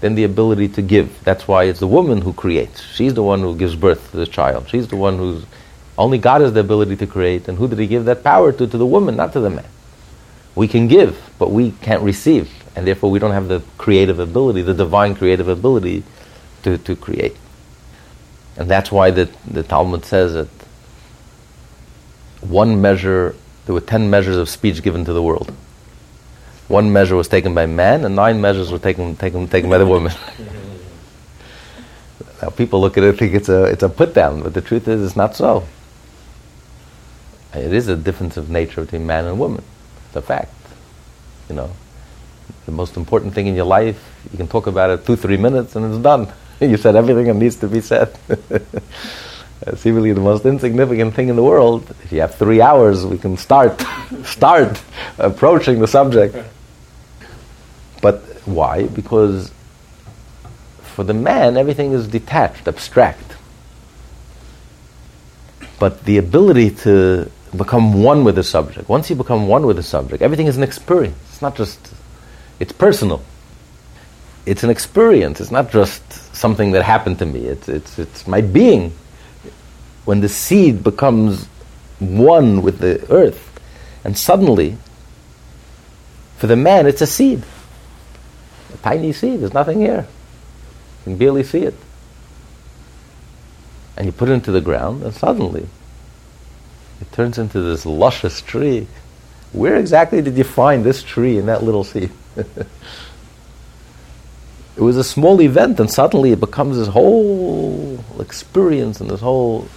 than 0.00 0.14
the 0.14 0.22
ability 0.22 0.68
to 0.68 0.82
give. 0.82 1.24
That's 1.24 1.48
why 1.48 1.64
it's 1.64 1.80
the 1.80 1.88
woman 1.88 2.20
who 2.20 2.32
creates. 2.32 2.82
She's 2.82 3.14
the 3.14 3.24
one 3.24 3.40
who 3.40 3.56
gives 3.56 3.74
birth 3.74 4.12
to 4.12 4.18
the 4.18 4.26
child. 4.26 4.68
She's 4.68 4.86
the 4.86 4.96
one 4.96 5.18
who's 5.18 5.44
only 5.98 6.18
God 6.18 6.42
has 6.42 6.52
the 6.52 6.60
ability 6.60 6.94
to 6.98 7.08
create. 7.08 7.48
And 7.48 7.58
who 7.58 7.66
did 7.66 7.80
He 7.80 7.88
give 7.88 8.04
that 8.04 8.22
power 8.22 8.52
to? 8.52 8.64
To 8.64 8.78
the 8.78 8.86
woman, 8.86 9.16
not 9.16 9.32
to 9.32 9.40
the 9.40 9.50
man. 9.50 9.66
We 10.56 10.66
can 10.66 10.88
give, 10.88 11.30
but 11.38 11.52
we 11.52 11.70
can't 11.70 12.02
receive 12.02 12.50
and 12.76 12.86
therefore 12.86 13.10
we 13.10 13.18
don't 13.18 13.32
have 13.32 13.48
the 13.48 13.62
creative 13.78 14.20
ability, 14.20 14.60
the 14.60 14.74
divine 14.74 15.14
creative 15.14 15.48
ability 15.48 16.04
to, 16.62 16.76
to 16.76 16.94
create. 16.94 17.34
And 18.58 18.70
that's 18.70 18.92
why 18.92 19.10
the, 19.10 19.30
the 19.46 19.62
Talmud 19.62 20.04
says 20.04 20.34
that 20.34 20.48
one 22.42 22.82
measure, 22.82 23.34
there 23.64 23.74
were 23.74 23.80
ten 23.80 24.10
measures 24.10 24.36
of 24.36 24.50
speech 24.50 24.82
given 24.82 25.06
to 25.06 25.14
the 25.14 25.22
world. 25.22 25.52
One 26.68 26.92
measure 26.92 27.16
was 27.16 27.28
taken 27.28 27.54
by 27.54 27.64
man, 27.64 28.04
and 28.04 28.14
nine 28.14 28.42
measures 28.42 28.70
were 28.70 28.78
taken, 28.78 29.16
taken, 29.16 29.48
taken 29.48 29.70
by 29.70 29.78
the 29.78 29.86
woman. 29.86 30.12
now 32.42 32.50
people 32.50 32.80
look 32.80 32.98
at 32.98 33.04
it 33.04 33.08
and 33.08 33.18
think 33.18 33.34
it's 33.34 33.48
a, 33.48 33.64
it's 33.64 33.82
a 33.82 33.88
put 33.88 34.12
down, 34.12 34.42
but 34.42 34.52
the 34.52 34.60
truth 34.60 34.86
is 34.86 35.02
it's 35.02 35.16
not 35.16 35.34
so. 35.34 35.66
It 37.54 37.72
is 37.72 37.88
a 37.88 37.96
difference 37.96 38.36
of 38.36 38.50
nature 38.50 38.82
between 38.82 39.06
man 39.06 39.24
and 39.24 39.38
woman. 39.38 39.64
A 40.16 40.22
fact. 40.22 40.52
You 41.48 41.54
know, 41.54 41.70
the 42.64 42.72
most 42.72 42.96
important 42.96 43.34
thing 43.34 43.46
in 43.46 43.54
your 43.54 43.66
life. 43.66 44.02
You 44.32 44.38
can 44.38 44.48
talk 44.48 44.66
about 44.66 44.90
it 44.90 45.06
two, 45.06 45.16
three 45.16 45.36
minutes 45.36 45.76
and 45.76 45.84
it's 45.92 46.02
done. 46.02 46.32
you 46.60 46.76
said 46.76 46.96
everything 46.96 47.26
that 47.26 47.34
needs 47.34 47.56
to 47.56 47.68
be 47.68 47.80
said. 47.80 48.16
seemingly 49.76 50.12
the 50.12 50.20
most 50.20 50.44
insignificant 50.44 51.14
thing 51.14 51.28
in 51.28 51.36
the 51.36 51.42
world. 51.42 51.94
If 52.04 52.12
you 52.12 52.20
have 52.20 52.34
three 52.34 52.60
hours, 52.60 53.04
we 53.04 53.18
can 53.18 53.36
start, 53.36 53.82
start 54.24 54.80
approaching 55.18 55.80
the 55.80 55.88
subject. 55.88 56.36
But 58.00 58.22
why? 58.44 58.84
Because 58.84 59.50
for 60.82 61.04
the 61.04 61.14
man, 61.14 61.56
everything 61.56 61.92
is 61.92 62.06
detached, 62.06 62.68
abstract. 62.68 63.36
But 65.78 66.04
the 66.04 66.16
ability 66.18 66.70
to 66.86 67.30
become 67.56 68.02
one 68.02 68.24
with 68.24 68.36
the 68.36 68.44
subject, 68.44 68.88
once 68.88 69.10
you 69.10 69.16
become 69.16 69.48
one 69.48 69.66
with 69.66 69.76
the 69.76 69.82
subject, 69.82 70.22
everything 70.22 70.46
is 70.46 70.56
an 70.56 70.62
experience. 70.62 71.16
It's 71.30 71.42
not 71.42 71.56
just 71.56 71.78
it's 72.58 72.72
personal. 72.72 73.22
It's 74.46 74.62
an 74.62 74.70
experience. 74.70 75.40
It's 75.40 75.50
not 75.50 75.70
just 75.70 76.02
something 76.34 76.72
that 76.72 76.82
happened 76.82 77.18
to 77.18 77.26
me. 77.26 77.46
It's, 77.46 77.68
it's, 77.68 77.98
it's 77.98 78.26
my 78.26 78.40
being. 78.40 78.92
When 80.04 80.20
the 80.20 80.28
seed 80.28 80.84
becomes 80.84 81.46
one 81.98 82.62
with 82.62 82.78
the 82.78 83.04
earth, 83.10 83.42
and 84.04 84.16
suddenly, 84.16 84.76
for 86.38 86.46
the 86.46 86.56
man, 86.56 86.86
it's 86.86 87.02
a 87.02 87.06
seed. 87.06 87.42
A 88.72 88.76
tiny 88.78 89.12
seed. 89.12 89.40
There's 89.40 89.54
nothing 89.54 89.80
here. 89.80 90.06
You 91.00 91.04
can 91.04 91.18
barely 91.18 91.42
see 91.42 91.62
it. 91.62 91.74
And 93.96 94.06
you 94.06 94.12
put 94.12 94.28
it 94.28 94.32
into 94.32 94.52
the 94.52 94.60
ground, 94.60 95.02
and 95.02 95.12
suddenly, 95.12 95.66
it 97.00 97.12
turns 97.12 97.38
into 97.38 97.60
this 97.60 97.84
luscious 97.86 98.40
tree. 98.40 98.86
Where 99.52 99.76
exactly 99.76 100.22
did 100.22 100.36
you 100.36 100.44
find 100.44 100.84
this 100.84 101.02
tree 101.02 101.38
in 101.38 101.46
that 101.46 101.62
little 101.62 101.84
seed? 101.84 102.10
it 102.36 102.66
was 104.76 104.96
a 104.96 105.04
small 105.04 105.40
event, 105.40 105.80
and 105.80 105.90
suddenly 105.90 106.32
it 106.32 106.40
becomes 106.40 106.76
this 106.76 106.88
whole 106.88 108.04
experience 108.18 109.00
and 109.00 109.10
this 109.10 109.20
whole. 109.20 109.68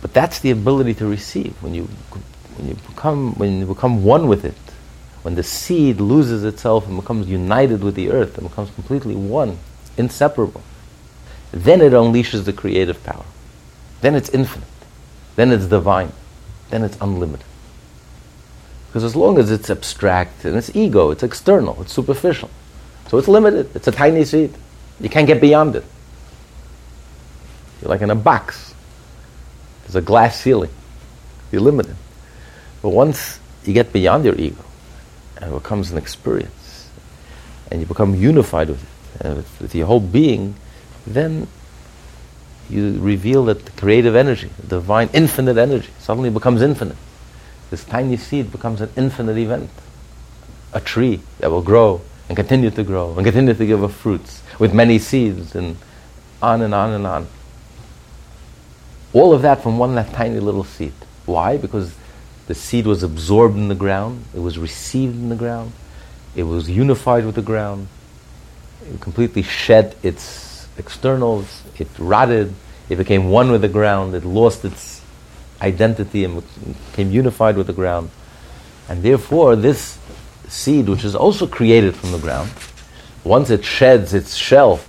But 0.00 0.12
that's 0.12 0.38
the 0.40 0.50
ability 0.50 0.94
to 0.94 1.06
receive 1.06 1.54
when 1.62 1.74
you 1.74 1.88
when 2.56 2.68
you 2.68 2.74
become 2.74 3.34
when 3.34 3.60
you 3.60 3.66
become 3.66 4.04
one 4.04 4.28
with 4.28 4.44
it, 4.44 4.54
when 5.22 5.34
the 5.34 5.42
seed 5.42 6.00
loses 6.00 6.44
itself 6.44 6.86
and 6.86 6.96
becomes 6.96 7.28
united 7.28 7.82
with 7.82 7.94
the 7.94 8.10
earth 8.10 8.38
and 8.38 8.48
becomes 8.48 8.70
completely 8.70 9.14
one, 9.14 9.58
inseparable. 9.96 10.62
Then 11.50 11.80
it 11.80 11.92
unleashes 11.92 12.44
the 12.44 12.52
creative 12.52 13.02
power. 13.04 13.24
Then 14.00 14.14
it's 14.14 14.28
infinite. 14.30 14.68
Then 15.38 15.52
it's 15.52 15.66
divine. 15.66 16.12
Then 16.70 16.82
it's 16.82 16.98
unlimited. 17.00 17.46
Because 18.88 19.04
as 19.04 19.14
long 19.14 19.38
as 19.38 19.52
it's 19.52 19.70
abstract 19.70 20.44
and 20.44 20.56
it's 20.56 20.74
ego, 20.74 21.12
it's 21.12 21.22
external, 21.22 21.80
it's 21.80 21.92
superficial. 21.92 22.50
So 23.06 23.18
it's 23.18 23.28
limited. 23.28 23.70
It's 23.76 23.86
a 23.86 23.92
tiny 23.92 24.24
seed. 24.24 24.52
You 24.98 25.08
can't 25.08 25.28
get 25.28 25.40
beyond 25.40 25.76
it. 25.76 25.84
You're 27.80 27.88
like 27.88 28.00
in 28.00 28.10
a 28.10 28.16
box. 28.16 28.74
There's 29.82 29.94
a 29.94 30.00
glass 30.00 30.40
ceiling. 30.40 30.72
You're 31.52 31.62
limited. 31.62 31.94
But 32.82 32.88
once 32.88 33.38
you 33.64 33.72
get 33.72 33.92
beyond 33.92 34.24
your 34.24 34.34
ego, 34.34 34.64
and 35.36 35.54
it 35.54 35.62
becomes 35.62 35.92
an 35.92 35.98
experience, 35.98 36.88
and 37.70 37.80
you 37.80 37.86
become 37.86 38.16
unified 38.16 38.70
with 38.70 38.82
it, 38.82 39.24
and 39.24 39.36
with, 39.36 39.60
with 39.60 39.74
your 39.76 39.86
whole 39.86 40.00
being, 40.00 40.56
then 41.06 41.46
you 42.70 43.00
reveal 43.00 43.44
that 43.46 43.64
the 43.64 43.70
creative 43.72 44.14
energy, 44.14 44.50
the 44.58 44.66
divine 44.66 45.10
infinite 45.12 45.56
energy, 45.56 45.90
suddenly 45.98 46.30
becomes 46.30 46.62
infinite 46.62 46.96
this 47.70 47.84
tiny 47.84 48.16
seed 48.16 48.50
becomes 48.50 48.80
an 48.80 48.90
infinite 48.96 49.36
event. 49.36 49.70
A 50.72 50.80
tree 50.80 51.20
that 51.38 51.50
will 51.50 51.62
grow 51.62 52.00
and 52.28 52.36
continue 52.36 52.70
to 52.70 52.82
grow 52.82 53.14
and 53.14 53.24
continue 53.24 53.54
to 53.54 53.66
give 53.66 53.94
fruits 53.94 54.42
with 54.58 54.74
many 54.74 54.98
seeds 54.98 55.54
and 55.54 55.76
on 56.42 56.62
and 56.62 56.74
on 56.74 56.92
and 56.92 57.06
on. 57.06 57.26
All 59.12 59.32
of 59.32 59.42
that 59.42 59.62
from 59.62 59.78
one 59.78 59.94
that 59.94 60.12
tiny 60.12 60.38
little 60.40 60.64
seed. 60.64 60.92
Why? 61.24 61.56
Because 61.56 61.94
the 62.46 62.54
seed 62.54 62.86
was 62.86 63.02
absorbed 63.02 63.56
in 63.56 63.68
the 63.68 63.74
ground, 63.74 64.24
it 64.34 64.40
was 64.40 64.58
received 64.58 65.14
in 65.14 65.28
the 65.28 65.36
ground, 65.36 65.72
it 66.34 66.44
was 66.44 66.68
unified 66.68 67.24
with 67.24 67.34
the 67.34 67.42
ground, 67.42 67.88
it 68.90 69.00
completely 69.00 69.42
shed 69.42 69.94
its 70.02 70.22
externals, 70.78 71.62
it 71.78 71.88
rotted, 71.98 72.54
it 72.88 72.96
became 72.96 73.30
one 73.30 73.50
with 73.50 73.62
the 73.62 73.68
ground, 73.68 74.14
it 74.14 74.24
lost 74.24 74.64
its 74.64 75.02
identity 75.60 76.24
and 76.24 76.42
became 76.90 77.10
unified 77.10 77.56
with 77.56 77.66
the 77.66 77.72
ground. 77.72 78.10
And 78.88 79.02
therefore, 79.02 79.56
this 79.56 79.98
seed, 80.48 80.88
which 80.88 81.04
is 81.04 81.14
also 81.14 81.46
created 81.46 81.94
from 81.94 82.12
the 82.12 82.18
ground, 82.18 82.50
once 83.24 83.50
it 83.50 83.64
sheds 83.64 84.14
its 84.14 84.34
shell 84.34 84.80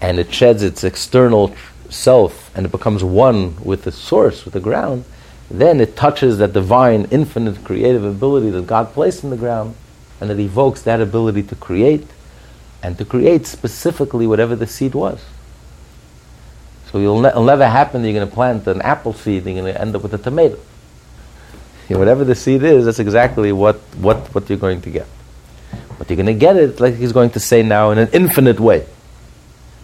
and 0.00 0.18
it 0.18 0.32
sheds 0.34 0.62
its 0.62 0.82
external 0.82 1.54
self 1.88 2.50
and 2.56 2.66
it 2.66 2.72
becomes 2.72 3.04
one 3.04 3.62
with 3.64 3.84
the 3.84 3.92
source, 3.92 4.44
with 4.44 4.54
the 4.54 4.60
ground, 4.60 5.04
then 5.50 5.80
it 5.80 5.94
touches 5.94 6.38
that 6.38 6.52
divine, 6.52 7.06
infinite 7.10 7.62
creative 7.62 8.04
ability 8.04 8.50
that 8.50 8.66
God 8.66 8.92
placed 8.92 9.22
in 9.22 9.30
the 9.30 9.36
ground 9.36 9.76
and 10.20 10.30
it 10.30 10.40
evokes 10.40 10.82
that 10.82 11.00
ability 11.00 11.42
to 11.44 11.54
create 11.56 12.06
and 12.82 12.98
to 12.98 13.04
create 13.04 13.46
specifically 13.46 14.26
whatever 14.26 14.56
the 14.56 14.66
seed 14.66 14.94
was. 14.94 15.22
So 16.90 16.98
ne- 16.98 17.28
it'll 17.28 17.44
never 17.44 17.68
happen 17.68 18.02
that 18.02 18.08
you're 18.08 18.18
going 18.18 18.28
to 18.28 18.34
plant 18.34 18.66
an 18.66 18.82
apple 18.82 19.12
seed 19.14 19.46
and 19.46 19.54
you're 19.54 19.64
going 19.64 19.74
to 19.74 19.80
end 19.80 19.96
up 19.96 20.02
with 20.02 20.14
a 20.14 20.18
tomato. 20.18 20.58
Whatever 21.88 22.24
the 22.24 22.34
seed 22.34 22.62
is, 22.62 22.86
that's 22.86 22.98
exactly 22.98 23.52
what, 23.52 23.76
what, 23.98 24.34
what 24.34 24.48
you're 24.48 24.58
going 24.58 24.80
to 24.80 24.90
get. 24.90 25.06
But 25.98 26.08
you're 26.08 26.16
going 26.16 26.26
to 26.26 26.34
get 26.34 26.56
it, 26.56 26.80
like 26.80 26.94
he's 26.94 27.12
going 27.12 27.30
to 27.30 27.40
say 27.40 27.62
now, 27.62 27.90
in 27.90 27.98
an 27.98 28.08
infinite 28.12 28.58
way. 28.58 28.86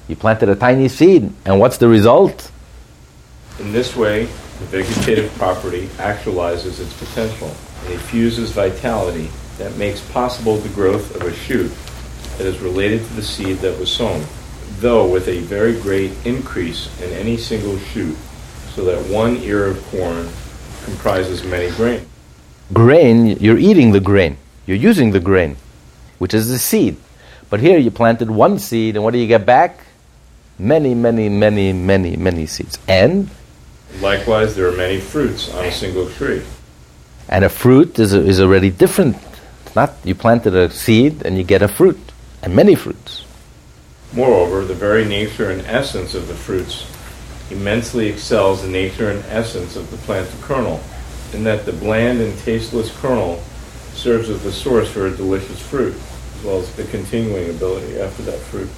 You 0.08 0.16
planted 0.16 0.48
a 0.48 0.54
tiny 0.56 0.88
seed, 0.88 1.30
and 1.44 1.60
what's 1.60 1.76
the 1.76 1.86
result? 1.86 2.50
In 3.58 3.72
this 3.72 3.94
way, 3.94 4.24
the 4.24 4.64
vegetative 4.82 5.30
property 5.34 5.88
actualizes 5.98 6.80
its 6.80 6.94
potential 6.98 7.54
and 7.84 7.92
infuses 7.92 8.52
vitality 8.52 9.28
that 9.58 9.76
makes 9.76 10.00
possible 10.10 10.56
the 10.56 10.70
growth 10.70 11.14
of 11.14 11.22
a 11.22 11.34
shoot 11.34 11.70
that 12.38 12.46
is 12.46 12.58
related 12.60 13.04
to 13.04 13.14
the 13.14 13.22
seed 13.22 13.58
that 13.58 13.78
was 13.78 13.92
sown 13.92 14.24
though 14.80 15.06
with 15.06 15.28
a 15.28 15.40
very 15.40 15.78
great 15.80 16.12
increase 16.24 16.88
in 17.02 17.12
any 17.12 17.36
single 17.36 17.78
shoot, 17.78 18.16
so 18.74 18.84
that 18.84 19.12
one 19.12 19.36
ear 19.38 19.66
of 19.66 19.84
corn 19.86 20.28
comprises 20.84 21.44
many 21.44 21.70
grain. 21.72 22.06
Grain, 22.72 23.26
you're 23.40 23.58
eating 23.58 23.92
the 23.92 24.00
grain. 24.00 24.36
You're 24.66 24.76
using 24.76 25.10
the 25.10 25.20
grain, 25.20 25.56
which 26.18 26.34
is 26.34 26.48
the 26.48 26.58
seed. 26.58 26.96
But 27.50 27.60
here 27.60 27.78
you 27.78 27.90
planted 27.90 28.30
one 28.30 28.58
seed, 28.58 28.94
and 28.94 29.04
what 29.04 29.12
do 29.12 29.18
you 29.18 29.26
get 29.26 29.46
back? 29.46 29.80
Many, 30.58 30.94
many, 30.94 31.28
many, 31.28 31.72
many, 31.72 32.16
many 32.16 32.46
seeds. 32.46 32.78
And? 32.86 33.30
Likewise, 34.00 34.54
there 34.54 34.68
are 34.68 34.76
many 34.76 35.00
fruits 35.00 35.52
on 35.54 35.64
a 35.64 35.72
single 35.72 36.10
tree. 36.10 36.42
And 37.28 37.44
a 37.44 37.48
fruit 37.48 37.98
is, 37.98 38.12
a, 38.12 38.20
is 38.20 38.40
already 38.40 38.70
different. 38.70 39.16
It's 39.64 39.74
not 39.74 39.94
you 40.04 40.14
planted 40.14 40.54
a 40.54 40.70
seed 40.70 41.22
and 41.24 41.36
you 41.36 41.44
get 41.44 41.62
a 41.62 41.68
fruit, 41.68 41.98
and 42.42 42.54
many 42.54 42.74
fruits. 42.74 43.24
Moreover, 44.12 44.64
the 44.64 44.74
very 44.74 45.04
nature 45.04 45.50
and 45.50 45.60
essence 45.66 46.14
of 46.14 46.28
the 46.28 46.34
fruits 46.34 46.86
immensely 47.50 48.08
excels 48.08 48.62
the 48.62 48.68
nature 48.68 49.10
and 49.10 49.24
essence 49.26 49.76
of 49.76 49.90
the 49.90 49.96
plant 49.98 50.28
kernel, 50.42 50.80
in 51.32 51.44
that 51.44 51.66
the 51.66 51.72
bland 51.72 52.20
and 52.20 52.36
tasteless 52.38 52.94
kernel 53.00 53.42
serves 53.94 54.30
as 54.30 54.42
the 54.42 54.52
source 54.52 54.90
for 54.90 55.06
a 55.06 55.16
delicious 55.16 55.60
fruit, 55.60 55.94
as 55.94 56.44
well 56.44 56.58
as 56.58 56.72
the 56.74 56.84
continuing 56.84 57.50
ability 57.50 58.00
after 58.00 58.22
that 58.22 58.38
fruit. 58.38 58.70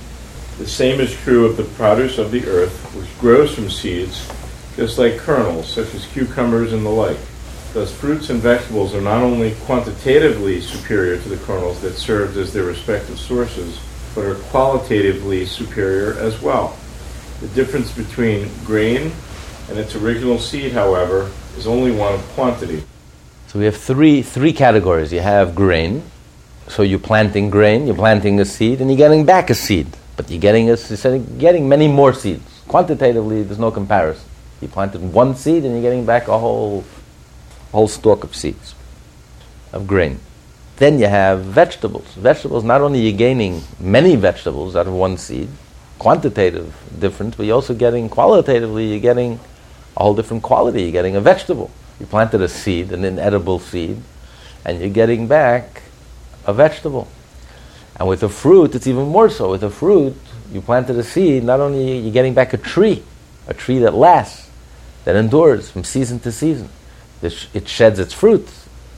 The 0.58 0.66
same 0.66 1.00
is 1.00 1.14
true 1.14 1.46
of 1.46 1.56
the 1.56 1.64
produce 1.64 2.18
of 2.18 2.30
the 2.30 2.46
earth, 2.46 2.94
which 2.94 3.18
grows 3.18 3.54
from 3.54 3.70
seeds, 3.70 4.28
just 4.76 4.98
like 4.98 5.16
kernels, 5.16 5.72
such 5.72 5.94
as 5.94 6.06
cucumbers 6.06 6.72
and 6.72 6.84
the 6.84 6.90
like. 6.90 7.18
Thus, 7.72 7.92
fruits 7.92 8.30
and 8.30 8.40
vegetables 8.40 8.94
are 8.94 9.00
not 9.00 9.22
only 9.22 9.54
quantitatively 9.64 10.60
superior 10.60 11.22
to 11.22 11.28
the 11.28 11.36
kernels 11.44 11.80
that 11.82 11.92
served 11.92 12.36
as 12.36 12.52
their 12.52 12.64
respective 12.64 13.18
sources, 13.18 13.80
but 14.14 14.24
are 14.24 14.34
qualitatively 14.34 15.46
superior 15.46 16.14
as 16.14 16.42
well. 16.42 16.76
The 17.40 17.48
difference 17.48 17.92
between 17.92 18.50
grain 18.64 19.12
and 19.68 19.78
its 19.78 19.94
original 19.94 20.38
seed, 20.38 20.72
however, 20.72 21.30
is 21.56 21.68
only 21.68 21.92
one 21.92 22.14
of 22.14 22.20
quantity. 22.30 22.82
So 23.46 23.60
we 23.60 23.66
have 23.66 23.76
three, 23.76 24.22
three 24.22 24.52
categories. 24.52 25.12
You 25.12 25.20
have 25.20 25.54
grain, 25.54 26.02
so 26.66 26.82
you're 26.82 26.98
planting 26.98 27.50
grain, 27.50 27.86
you're 27.86 27.94
planting 27.94 28.40
a 28.40 28.44
seed, 28.44 28.80
and 28.80 28.90
you're 28.90 28.98
getting 28.98 29.24
back 29.24 29.48
a 29.48 29.54
seed. 29.54 29.86
But 30.16 30.28
you're 30.28 30.40
getting, 30.40 30.70
a, 30.70 30.76
you're 30.76 31.18
getting 31.38 31.68
many 31.68 31.86
more 31.86 32.12
seeds. 32.14 32.62
Quantitatively, 32.66 33.44
there's 33.44 33.58
no 33.60 33.70
comparison. 33.70 34.24
You 34.60 34.68
planted 34.68 35.00
one 35.00 35.34
seed 35.34 35.64
and 35.64 35.72
you're 35.72 35.82
getting 35.82 36.04
back 36.04 36.28
a 36.28 36.38
whole, 36.38 36.84
whole 37.72 37.88
stalk 37.88 38.24
of 38.24 38.34
seeds, 38.34 38.74
of 39.72 39.86
grain. 39.86 40.20
Then 40.76 40.98
you 40.98 41.06
have 41.06 41.44
vegetables. 41.44 42.06
Vegetables, 42.14 42.64
not 42.64 42.80
only 42.80 43.00
are 43.00 43.10
you 43.10 43.12
gaining 43.12 43.62
many 43.78 44.16
vegetables 44.16 44.74
out 44.76 44.86
of 44.86 44.94
one 44.94 45.18
seed, 45.18 45.48
quantitative 45.98 46.74
difference, 46.98 47.36
but 47.36 47.44
you're 47.44 47.54
also 47.54 47.74
getting 47.74 48.08
qualitatively, 48.08 48.88
you're 48.88 49.00
getting 49.00 49.38
a 49.96 50.02
whole 50.02 50.14
different 50.14 50.42
quality. 50.42 50.82
You're 50.82 50.92
getting 50.92 51.16
a 51.16 51.20
vegetable. 51.20 51.70
You 51.98 52.06
planted 52.06 52.40
a 52.40 52.48
seed, 52.48 52.92
an 52.92 53.04
inedible 53.04 53.58
seed, 53.58 54.00
and 54.64 54.80
you're 54.80 54.88
getting 54.88 55.26
back 55.28 55.82
a 56.46 56.54
vegetable. 56.54 57.08
And 57.96 58.08
with 58.08 58.22
a 58.22 58.28
fruit, 58.28 58.74
it's 58.74 58.86
even 58.86 59.08
more 59.08 59.28
so. 59.28 59.50
With 59.50 59.62
a 59.62 59.70
fruit, 59.70 60.16
you 60.50 60.62
planted 60.62 60.96
a 60.96 61.02
seed, 61.02 61.44
not 61.44 61.60
only 61.60 61.86
you're 61.86 62.04
you 62.06 62.10
getting 62.10 62.32
back 62.32 62.54
a 62.54 62.56
tree, 62.56 63.02
a 63.46 63.52
tree 63.52 63.78
that 63.80 63.92
lasts, 63.92 64.48
that 65.04 65.16
endures 65.16 65.70
from 65.70 65.84
season 65.84 66.18
to 66.20 66.32
season. 66.32 66.68
It 67.22 67.68
sheds 67.68 67.98
its 67.98 68.14
fruit, 68.14 68.48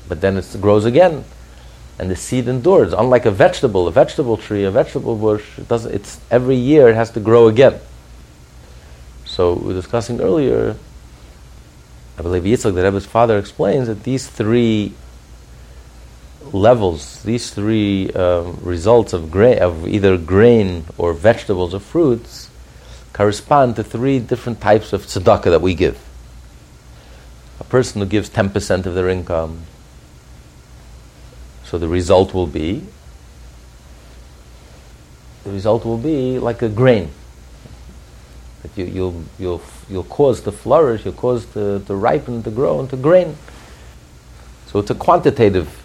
but 0.08 0.20
then 0.20 0.36
it 0.36 0.56
grows 0.60 0.84
again 0.84 1.24
and 1.98 2.10
the 2.10 2.16
seed 2.16 2.48
endures. 2.48 2.92
Unlike 2.92 3.26
a 3.26 3.30
vegetable, 3.30 3.86
a 3.86 3.92
vegetable 3.92 4.36
tree, 4.36 4.64
a 4.64 4.70
vegetable 4.70 5.16
bush, 5.16 5.58
it 5.58 5.68
does 5.68 5.84
it's 5.86 6.20
every 6.30 6.56
year 6.56 6.88
it 6.88 6.94
has 6.94 7.10
to 7.12 7.20
grow 7.20 7.48
again. 7.48 7.78
So 9.24 9.54
we 9.54 9.68
were 9.68 9.74
discussing 9.74 10.20
earlier, 10.20 10.76
I 12.18 12.22
believe 12.22 12.42
Yitzchak, 12.42 12.74
the 12.74 12.82
Rebbe's 12.82 13.06
father, 13.06 13.38
explains 13.38 13.86
that 13.86 14.02
these 14.02 14.26
three 14.26 14.94
levels, 16.52 17.22
these 17.22 17.50
three 17.50 18.10
um, 18.12 18.58
results 18.62 19.12
of 19.12 19.30
grain, 19.30 19.58
of 19.60 19.86
either 19.86 20.18
grain 20.18 20.84
or 20.98 21.12
vegetables 21.12 21.72
or 21.72 21.80
fruits, 21.80 22.50
correspond 23.12 23.76
to 23.76 23.84
three 23.84 24.18
different 24.18 24.60
types 24.60 24.92
of 24.92 25.02
tzedakah 25.02 25.44
that 25.44 25.62
we 25.62 25.74
give. 25.74 25.98
A 27.62 27.64
person 27.64 28.00
who 28.02 28.08
gives 28.08 28.28
10% 28.28 28.86
of 28.86 28.96
their 28.96 29.08
income, 29.08 29.60
so 31.62 31.78
the 31.78 31.86
result 31.86 32.34
will 32.34 32.48
be 32.48 32.84
the 35.44 35.50
result 35.50 35.84
will 35.84 35.98
be 35.98 36.40
like 36.40 36.60
a 36.62 36.68
grain. 36.68 37.10
That 38.62 38.76
you, 38.76 38.84
you'll, 38.84 39.24
you'll, 39.38 39.62
you'll 39.88 40.04
cause 40.04 40.40
to 40.42 40.52
flourish, 40.52 41.04
you'll 41.04 41.14
cause 41.14 41.46
to, 41.54 41.80
to 41.80 41.94
ripen, 41.94 42.42
to 42.44 42.50
grow 42.50 42.80
into 42.80 42.96
grain. 42.96 43.36
So 44.66 44.78
it's 44.78 44.90
a 44.90 44.94
quantitative 44.94 45.82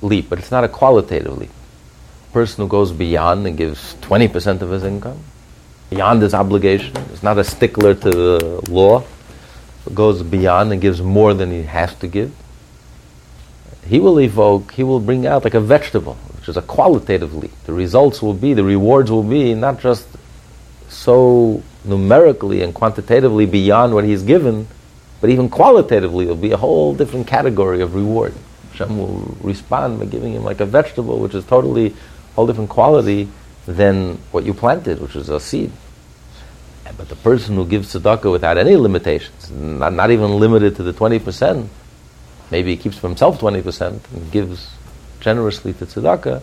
leap, 0.00 0.28
but 0.28 0.40
it's 0.40 0.50
not 0.50 0.64
a 0.64 0.68
qualitative 0.68 1.36
leap. 1.38 1.50
A 2.30 2.32
person 2.32 2.62
who 2.62 2.68
goes 2.68 2.92
beyond 2.92 3.46
and 3.46 3.56
gives 3.56 3.94
20% 4.02 4.62
of 4.62 4.70
his 4.70 4.84
income, 4.84 5.18
beyond 5.90 6.22
his 6.22 6.34
obligation, 6.34 6.96
is 7.12 7.22
not 7.22 7.38
a 7.38 7.44
stickler 7.44 7.94
to 7.94 8.10
the 8.10 8.70
law, 8.70 9.04
goes 9.94 10.22
beyond 10.22 10.72
and 10.72 10.80
gives 10.80 11.00
more 11.00 11.34
than 11.34 11.50
he 11.50 11.62
has 11.62 11.94
to 11.96 12.06
give 12.06 12.32
he 13.90 13.98
will 13.98 14.20
evoke, 14.20 14.72
he 14.72 14.84
will 14.84 15.00
bring 15.00 15.26
out 15.26 15.42
like 15.42 15.54
a 15.54 15.60
vegetable, 15.60 16.14
which 16.36 16.48
is 16.48 16.56
a 16.56 16.62
qualitative 16.62 17.34
leap. 17.34 17.50
The 17.64 17.72
results 17.72 18.22
will 18.22 18.34
be, 18.34 18.54
the 18.54 18.62
rewards 18.62 19.10
will 19.10 19.24
be 19.24 19.52
not 19.52 19.80
just 19.80 20.06
so 20.88 21.62
numerically 21.84 22.62
and 22.62 22.72
quantitatively 22.72 23.46
beyond 23.46 23.94
what 23.94 24.04
he's 24.04 24.22
given, 24.22 24.68
but 25.20 25.30
even 25.30 25.48
qualitatively, 25.48 26.26
it'll 26.26 26.36
be 26.36 26.52
a 26.52 26.56
whole 26.56 26.94
different 26.94 27.26
category 27.26 27.80
of 27.80 27.96
reward. 27.96 28.32
Hashem 28.70 28.96
will 28.96 29.36
respond 29.42 29.98
by 29.98 30.06
giving 30.06 30.34
him 30.34 30.44
like 30.44 30.60
a 30.60 30.66
vegetable, 30.66 31.18
which 31.18 31.34
is 31.34 31.44
totally 31.44 31.86
a 31.88 32.34
whole 32.36 32.46
different 32.46 32.70
quality 32.70 33.28
than 33.66 34.18
what 34.30 34.44
you 34.44 34.54
planted, 34.54 35.00
which 35.00 35.16
is 35.16 35.28
a 35.28 35.40
seed. 35.40 35.72
But 36.96 37.08
the 37.08 37.16
person 37.16 37.56
who 37.56 37.66
gives 37.66 37.94
tzedakah 37.94 38.30
without 38.30 38.58
any 38.58 38.76
limitations, 38.76 39.50
not, 39.50 39.92
not 39.92 40.10
even 40.10 40.38
limited 40.38 40.76
to 40.76 40.82
the 40.82 40.92
20%, 40.92 41.68
maybe 42.50 42.70
he 42.70 42.76
keeps 42.76 42.98
for 42.98 43.08
himself 43.08 43.40
20% 43.40 44.00
and 44.12 44.32
gives 44.32 44.70
generously 45.20 45.72
to 45.74 45.86
tzedakah, 45.86 46.42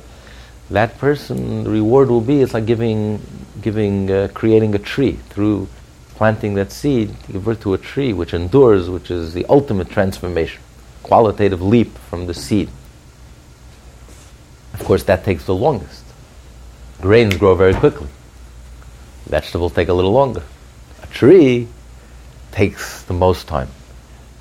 that 0.70 0.98
person, 0.98 1.64
the 1.64 1.70
reward 1.70 2.10
will 2.10 2.22
be, 2.22 2.42
it's 2.42 2.54
like 2.54 2.66
giving, 2.66 3.22
giving 3.62 4.12
uh, 4.12 4.28
creating 4.34 4.76
a 4.76 4.80
tree 4.80 5.14
through 5.30 5.68
planting 6.16 6.56
that 6.56 6.72
seed, 6.72 7.16
give 7.32 7.46
birth 7.46 7.62
to 7.62 7.74
a 7.74 7.78
tree 7.78 8.12
which 8.12 8.34
endures, 8.34 8.90
which 8.90 9.10
is 9.12 9.34
the 9.34 9.46
ultimate 9.48 9.90
transformation, 9.90 10.62
qualitative 11.04 11.62
leap 11.62 11.96
from 12.10 12.26
the 12.26 12.34
seed. 12.34 12.70
Of 14.74 14.84
course, 14.84 15.04
that 15.04 15.24
takes 15.24 15.46
the 15.46 15.56
longest. 15.56 16.04
Grains 17.02 17.38
grow 17.38 17.56
very 17.56 17.74
quickly. 17.74 18.08
Vegetables 19.28 19.74
take 19.74 19.90
a 19.90 19.94
little 19.94 20.12
longer. 20.12 20.44
A 21.04 21.08
tree 21.08 21.68
takes 22.52 23.04
the 23.04 23.14
most 23.14 23.48
time. 23.48 23.68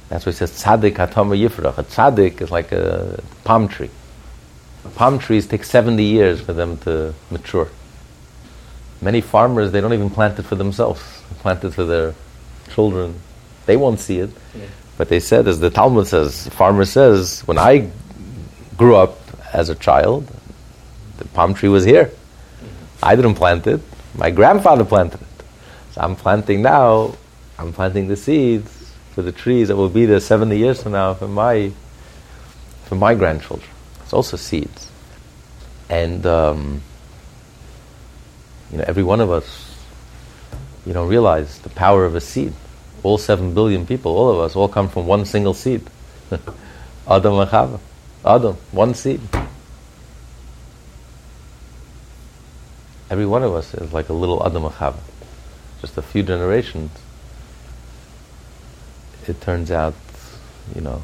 That's 0.09 0.25
why 0.25 0.31
it 0.31 0.37
says 0.37 0.53
tzaddik 0.53 0.93
katamar 0.93 1.37
yifrach. 1.37 1.79
A 1.79 1.83
tzaddik 1.83 2.41
is 2.41 2.51
like 2.51 2.73
a 2.73 3.21
palm 3.45 3.69
tree. 3.69 3.91
Palm 4.95 5.19
trees 5.19 5.47
take 5.47 5.65
70 5.65 6.03
years 6.03 6.41
for 6.41 6.53
them 6.53 6.79
to 6.79 7.13
mature. 7.31 7.69
Many 9.03 9.21
farmers, 9.21 9.73
they 9.73 9.81
don't 9.81 9.93
even 9.93 10.11
plant 10.11 10.39
it 10.39 10.45
for 10.45 10.55
themselves. 10.55 11.03
They 11.29 11.37
plant 11.41 11.65
it 11.65 11.73
for 11.73 11.85
their 11.85 12.15
children. 12.71 13.21
They 13.67 13.77
won't 13.77 13.99
see 13.99 14.21
it. 14.21 14.31
Yeah. 14.55 14.67
But 14.97 15.09
they 15.09 15.21
said, 15.21 15.49
as 15.49 15.61
the 15.61 15.71
Talmud 15.71 16.07
says, 16.07 16.45
the 16.45 16.51
farmer 16.51 16.85
says, 16.85 17.41
when 17.41 17.59
I 17.59 17.91
grew 18.77 18.97
up 18.97 19.19
as 19.53 19.69
a 19.69 19.75
child, 19.75 20.31
the 21.19 21.25
palm 21.27 21.53
tree 21.53 21.69
was 21.69 21.85
here. 21.85 22.11
I 23.03 23.17
didn't 23.17 23.35
plant 23.35 23.67
it. 23.67 23.81
My 24.17 24.31
grandfather 24.31 24.85
planted 24.85 25.21
it. 25.21 25.45
So 25.93 26.01
I'm 26.01 26.17
planting 26.17 26.63
now, 26.63 27.15
I'm 27.59 27.73
planting 27.73 28.09
the 28.09 28.17
seeds 28.17 28.93
for 29.13 29.23
the 29.23 29.33
trees 29.33 29.69
that 29.69 29.77
will 29.77 29.89
be 29.89 30.07
there 30.07 30.21
70 30.21 30.57
years 30.57 30.83
from 30.83 30.93
now 30.93 31.15
for 31.15 31.29
my, 31.29 31.73
for 32.85 32.95
my 32.95 33.15
grandchildren. 33.15 33.69
It's 34.03 34.13
also 34.13 34.37
seeds. 34.37 34.91
And, 35.89 36.25
um, 36.27 36.83
you 38.71 38.79
know, 38.79 38.85
every 38.87 39.03
one 39.03 39.21
of 39.21 39.31
us, 39.31 39.75
you 40.85 40.93
know, 40.93 41.05
realize 41.05 41.59
the 41.61 41.71
power 41.71 42.05
of 42.05 42.15
a 42.15 42.21
seed. 42.21 42.53
All 43.03 43.19
seven 43.19 43.55
billion 43.55 43.87
people, 43.87 44.17
all 44.17 44.31
of 44.31 44.41
us, 44.41 44.57
all 44.57 44.69
come 44.69 44.89
from 44.89 45.07
one 45.07 45.25
single 45.25 45.55
seed. 45.55 45.83
Adam 47.09 47.39
and 47.39 47.51
Chava. 47.51 47.81
Adam, 48.25 48.57
one 48.73 48.95
seed. 48.95 49.21
Every 53.09 53.27
one 53.27 53.43
of 53.43 53.55
us 53.55 53.75
is 53.75 53.93
like 53.93 54.09
a 54.09 54.13
little 54.13 54.45
Adam 54.45 54.65
and 54.65 54.95
Just 55.81 55.97
a 55.97 56.03
few 56.03 56.23
generations 56.23 56.91
it 59.29 59.41
turns 59.41 59.71
out, 59.71 59.95
you 60.75 60.81
know, 60.81 61.03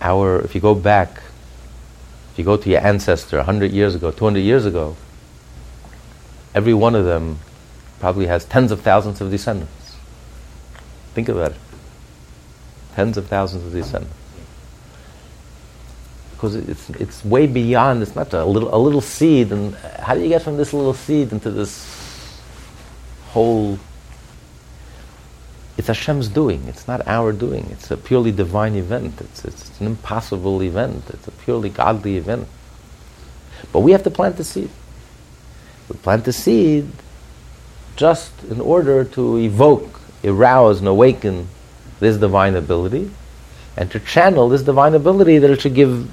our, 0.00 0.40
if 0.40 0.54
you 0.54 0.60
go 0.60 0.74
back, 0.74 1.22
if 2.32 2.38
you 2.38 2.44
go 2.44 2.56
to 2.56 2.70
your 2.70 2.80
ancestor 2.80 3.38
100 3.38 3.72
years 3.72 3.94
ago, 3.94 4.10
200 4.10 4.40
years 4.40 4.64
ago, 4.64 4.96
every 6.54 6.74
one 6.74 6.94
of 6.94 7.04
them 7.04 7.38
probably 8.00 8.26
has 8.26 8.44
tens 8.44 8.70
of 8.70 8.80
thousands 8.80 9.20
of 9.20 9.30
descendants. 9.30 9.96
Think 11.14 11.28
about 11.28 11.52
it. 11.52 11.58
Tens 12.94 13.16
of 13.16 13.26
thousands 13.26 13.64
of 13.64 13.72
descendants. 13.72 14.14
Because 16.38 16.54
it's, 16.54 16.88
it's 16.90 17.24
way 17.24 17.48
beyond, 17.48 18.00
it's 18.00 18.14
not 18.14 18.32
a 18.32 18.44
little, 18.44 18.72
a 18.72 18.78
little 18.78 19.00
seed. 19.00 19.50
And 19.50 19.74
how 19.74 20.14
do 20.14 20.20
you 20.20 20.28
get 20.28 20.42
from 20.42 20.56
this 20.56 20.72
little 20.72 20.94
seed 20.94 21.32
into 21.32 21.50
this 21.50 22.40
whole 23.30 23.78
it's 25.78 25.86
Hashem's 25.86 26.28
doing. 26.28 26.64
It's 26.66 26.88
not 26.88 27.06
our 27.06 27.32
doing. 27.32 27.68
It's 27.70 27.92
a 27.92 27.96
purely 27.96 28.32
divine 28.32 28.74
event. 28.74 29.20
It's, 29.20 29.44
it's 29.44 29.80
an 29.80 29.86
impossible 29.86 30.60
event. 30.60 31.04
It's 31.10 31.28
a 31.28 31.30
purely 31.30 31.70
godly 31.70 32.16
event. 32.16 32.48
But 33.72 33.80
we 33.80 33.92
have 33.92 34.02
to 34.02 34.10
plant 34.10 34.36
the 34.36 34.44
seed. 34.44 34.70
We 35.88 35.96
plant 35.96 36.24
the 36.24 36.32
seed 36.32 36.90
just 37.94 38.32
in 38.50 38.60
order 38.60 39.04
to 39.04 39.38
evoke, 39.38 40.00
arouse, 40.24 40.80
and 40.80 40.88
awaken 40.88 41.48
this 42.00 42.16
divine 42.16 42.56
ability, 42.56 43.10
and 43.76 43.90
to 43.90 44.00
channel 44.00 44.48
this 44.48 44.62
divine 44.62 44.94
ability 44.94 45.38
that 45.38 45.50
it 45.50 45.60
should 45.60 45.74
give, 45.74 46.12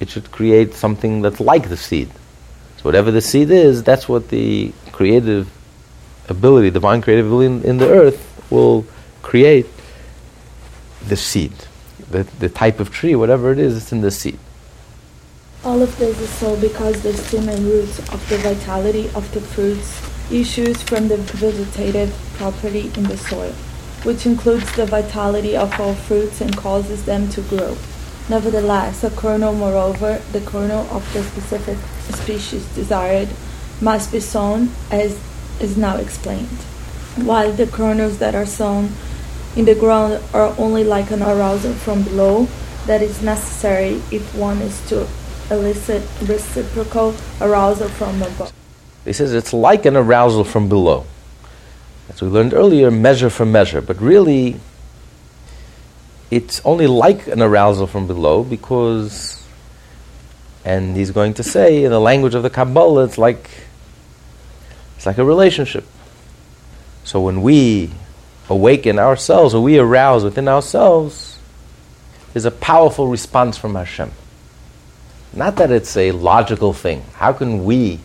it 0.00 0.08
should 0.10 0.30
create 0.30 0.74
something 0.74 1.22
that's 1.22 1.40
like 1.40 1.68
the 1.68 1.76
seed. 1.76 2.10
So 2.76 2.82
whatever 2.82 3.10
the 3.10 3.20
seed 3.20 3.50
is, 3.50 3.82
that's 3.82 4.08
what 4.08 4.28
the 4.28 4.72
creative 4.92 5.50
ability, 6.28 6.70
divine 6.70 7.02
creative 7.02 7.26
ability 7.26 7.46
in, 7.46 7.62
in 7.64 7.78
the 7.78 7.88
earth 7.88 8.24
will 8.50 8.86
create 9.22 9.66
the 11.06 11.16
seed, 11.16 11.52
the, 12.10 12.24
the 12.38 12.48
type 12.48 12.80
of 12.80 12.90
tree, 12.90 13.14
whatever 13.14 13.52
it 13.52 13.58
is, 13.58 13.76
it's 13.76 13.92
in 13.92 14.00
the 14.00 14.10
seed. 14.10 14.38
All 15.64 15.82
of 15.82 15.96
this 15.98 16.20
is 16.20 16.30
so 16.30 16.58
because 16.60 17.02
the 17.02 17.12
stem 17.12 17.48
and 17.48 17.64
roots 17.64 17.98
of 18.10 18.28
the 18.28 18.38
vitality 18.38 19.06
of 19.14 19.32
the 19.34 19.40
fruits 19.40 20.00
issues 20.30 20.80
from 20.82 21.08
the 21.08 21.16
vegetative 21.16 22.14
property 22.34 22.92
in 22.96 23.04
the 23.04 23.16
soil, 23.16 23.52
which 24.04 24.26
includes 24.26 24.70
the 24.76 24.86
vitality 24.86 25.56
of 25.56 25.80
all 25.80 25.94
fruits 25.94 26.40
and 26.40 26.56
causes 26.56 27.04
them 27.04 27.28
to 27.30 27.40
grow. 27.42 27.76
Nevertheless, 28.28 29.04
a 29.04 29.10
kernel, 29.10 29.54
moreover, 29.54 30.20
the 30.32 30.40
kernel 30.40 30.86
of 30.90 31.02
the 31.12 31.22
specific 31.22 31.78
species 32.14 32.66
desired, 32.74 33.28
must 33.80 34.12
be 34.12 34.20
sown 34.20 34.70
as 34.90 35.18
is 35.60 35.76
now 35.76 35.96
explained 35.96 36.58
while 37.24 37.52
the 37.52 37.66
kernels 37.66 38.18
that 38.18 38.34
are 38.34 38.46
sown 38.46 38.90
in 39.56 39.64
the 39.64 39.74
ground 39.74 40.22
are 40.32 40.54
only 40.58 40.84
like 40.84 41.10
an 41.10 41.22
arousal 41.22 41.72
from 41.72 42.02
below 42.02 42.46
that 42.86 43.02
is 43.02 43.22
necessary 43.22 44.00
if 44.10 44.34
one 44.34 44.58
is 44.58 44.80
to 44.88 45.06
elicit 45.50 46.02
reciprocal 46.22 47.14
arousal 47.40 47.88
from 47.88 48.22
above. 48.22 48.52
He 49.04 49.12
says 49.12 49.34
it's 49.34 49.52
like 49.52 49.86
an 49.86 49.96
arousal 49.96 50.44
from 50.44 50.68
below. 50.68 51.06
As 52.08 52.22
we 52.22 52.28
learned 52.28 52.54
earlier, 52.54 52.90
measure 52.90 53.30
for 53.30 53.44
measure, 53.44 53.80
but 53.80 54.00
really 54.00 54.60
it's 56.30 56.60
only 56.64 56.86
like 56.86 57.26
an 57.26 57.42
arousal 57.42 57.86
from 57.86 58.06
below 58.06 58.44
because, 58.44 59.42
and 60.64 60.96
he's 60.96 61.10
going 61.10 61.34
to 61.34 61.42
say 61.42 61.84
in 61.84 61.90
the 61.90 62.00
language 62.00 62.34
of 62.34 62.42
the 62.42 62.50
Kabbalah, 62.50 63.04
it's 63.04 63.18
like 63.18 63.48
it's 64.96 65.06
like 65.06 65.18
a 65.18 65.24
relationship. 65.24 65.86
So 67.04 67.20
when 67.20 67.40
we 67.40 67.90
awaken 68.50 68.98
ourselves, 68.98 69.54
or 69.54 69.62
we 69.62 69.78
arouse 69.78 70.24
within 70.24 70.48
ourselves, 70.48 71.38
there's 72.32 72.44
a 72.44 72.50
powerful 72.50 73.08
response 73.08 73.56
from 73.56 73.74
Hashem. 73.74 74.10
Not 75.32 75.56
that 75.56 75.70
it's 75.70 75.96
a 75.96 76.12
logical 76.12 76.72
thing. 76.72 77.04
How 77.14 77.32
can 77.32 77.64
we 77.64 78.00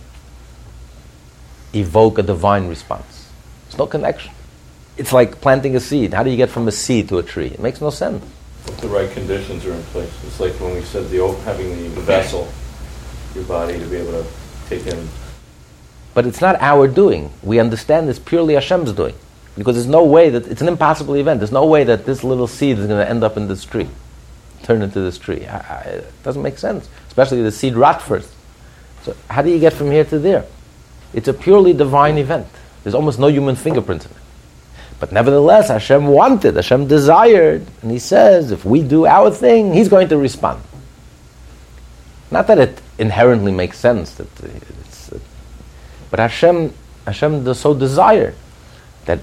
evoke 1.74 2.20
a 2.20 2.24
divine 2.24 2.68
response? 2.68 3.30
There's 3.66 3.78
no 3.78 3.88
connection. 3.88 4.32
It's 4.98 5.12
like 5.12 5.42
planting 5.42 5.76
a 5.76 5.80
seed. 5.80 6.14
How 6.14 6.24
do 6.24 6.30
you 6.30 6.38
get 6.38 6.50
from 6.50 6.68
a 6.68 6.72
seed 6.72 7.10
to 7.10 7.18
a 7.18 7.24
tree? 7.24 7.48
It 7.48 7.60
makes 7.60 7.82
no 7.82 7.90
sense. 7.90 8.24
If 8.68 8.78
the 8.78 8.88
right 8.88 9.12
conditions 9.12 9.66
are 9.66 9.74
in 9.74 9.84
place. 9.84 10.12
It's 10.26 10.40
like 10.40 10.54
when 10.60 10.76
we 10.76 10.82
said 10.82 11.10
the 11.10 11.20
oak 11.20 11.38
having 11.40 11.94
the 11.96 12.02
vessel, 12.02 12.48
your 13.36 13.44
body 13.46 13.80
to 13.80 13.86
be 13.86 13.98
able 13.98 14.24
to 14.24 14.30
take 14.70 14.86
in 14.88 15.08
but 16.14 16.28
it's 16.28 16.42
not 16.42 16.62
our 16.62 16.88
doing. 16.88 17.32
We 17.42 17.60
understand 17.60 18.10
it's 18.10 18.20
purely 18.20 18.54
Hashem's 18.54 18.94
doing. 18.94 19.16
Because 19.58 19.76
there's 19.76 19.88
no 19.88 20.04
way 20.04 20.30
that 20.30 20.48
it's 20.48 20.62
an 20.62 20.68
impossible 20.68 21.16
event. 21.16 21.40
There's 21.40 21.52
no 21.52 21.66
way 21.66 21.84
that 21.84 22.06
this 22.06 22.24
little 22.24 22.48
seed 22.48 22.80
is 22.80 22.88
going 22.88 23.04
to 23.04 23.10
end 23.10 23.24
up 23.24 23.38
in 23.38 23.48
this 23.48 23.64
tree, 23.64 23.88
turn 24.64 24.82
into 24.82 25.00
this 25.00 25.18
tree. 25.18 25.46
I, 25.46 25.58
I, 25.58 25.80
it 25.82 26.24
doesn't 26.24 26.42
make 26.42 26.58
sense, 26.58 26.90
especially 27.08 27.42
the 27.44 27.52
seed 27.52 27.76
rot 27.76 28.02
first. 28.02 28.32
So 29.04 29.16
how 29.30 29.42
do 29.42 29.50
you 29.50 29.60
get 29.60 29.74
from 29.74 29.92
here 29.92 30.06
to 30.06 30.18
there? 30.18 30.46
It's 31.14 31.28
a 31.28 31.34
purely 31.34 31.74
divine 31.74 32.18
event. 32.18 32.48
There's 32.84 32.96
almost 32.96 33.20
no 33.20 33.28
human 33.28 33.56
fingerprint 33.56 34.06
in 34.06 34.12
it. 34.12 34.18
But 35.04 35.12
nevertheless, 35.12 35.68
Hashem 35.68 36.08
wanted, 36.08 36.56
Hashem 36.56 36.88
desired, 36.88 37.68
and 37.82 37.92
He 37.92 38.00
says, 38.00 38.52
if 38.52 38.64
we 38.64 38.82
do 38.82 39.06
our 39.06 39.32
thing, 39.32 39.74
He's 39.74 39.90
going 39.90 40.08
to 40.08 40.18
respond. 40.18 40.64
Not 42.32 42.48
that 42.48 42.58
it 42.58 42.82
inherently 42.98 43.52
makes 43.52 43.78
sense 43.78 44.16
that 44.16 44.30
but 46.10 46.20
Hashem, 46.20 46.74
Hashem 47.06 47.44
does 47.44 47.60
so 47.60 47.74
desire 47.74 48.34
that 49.04 49.20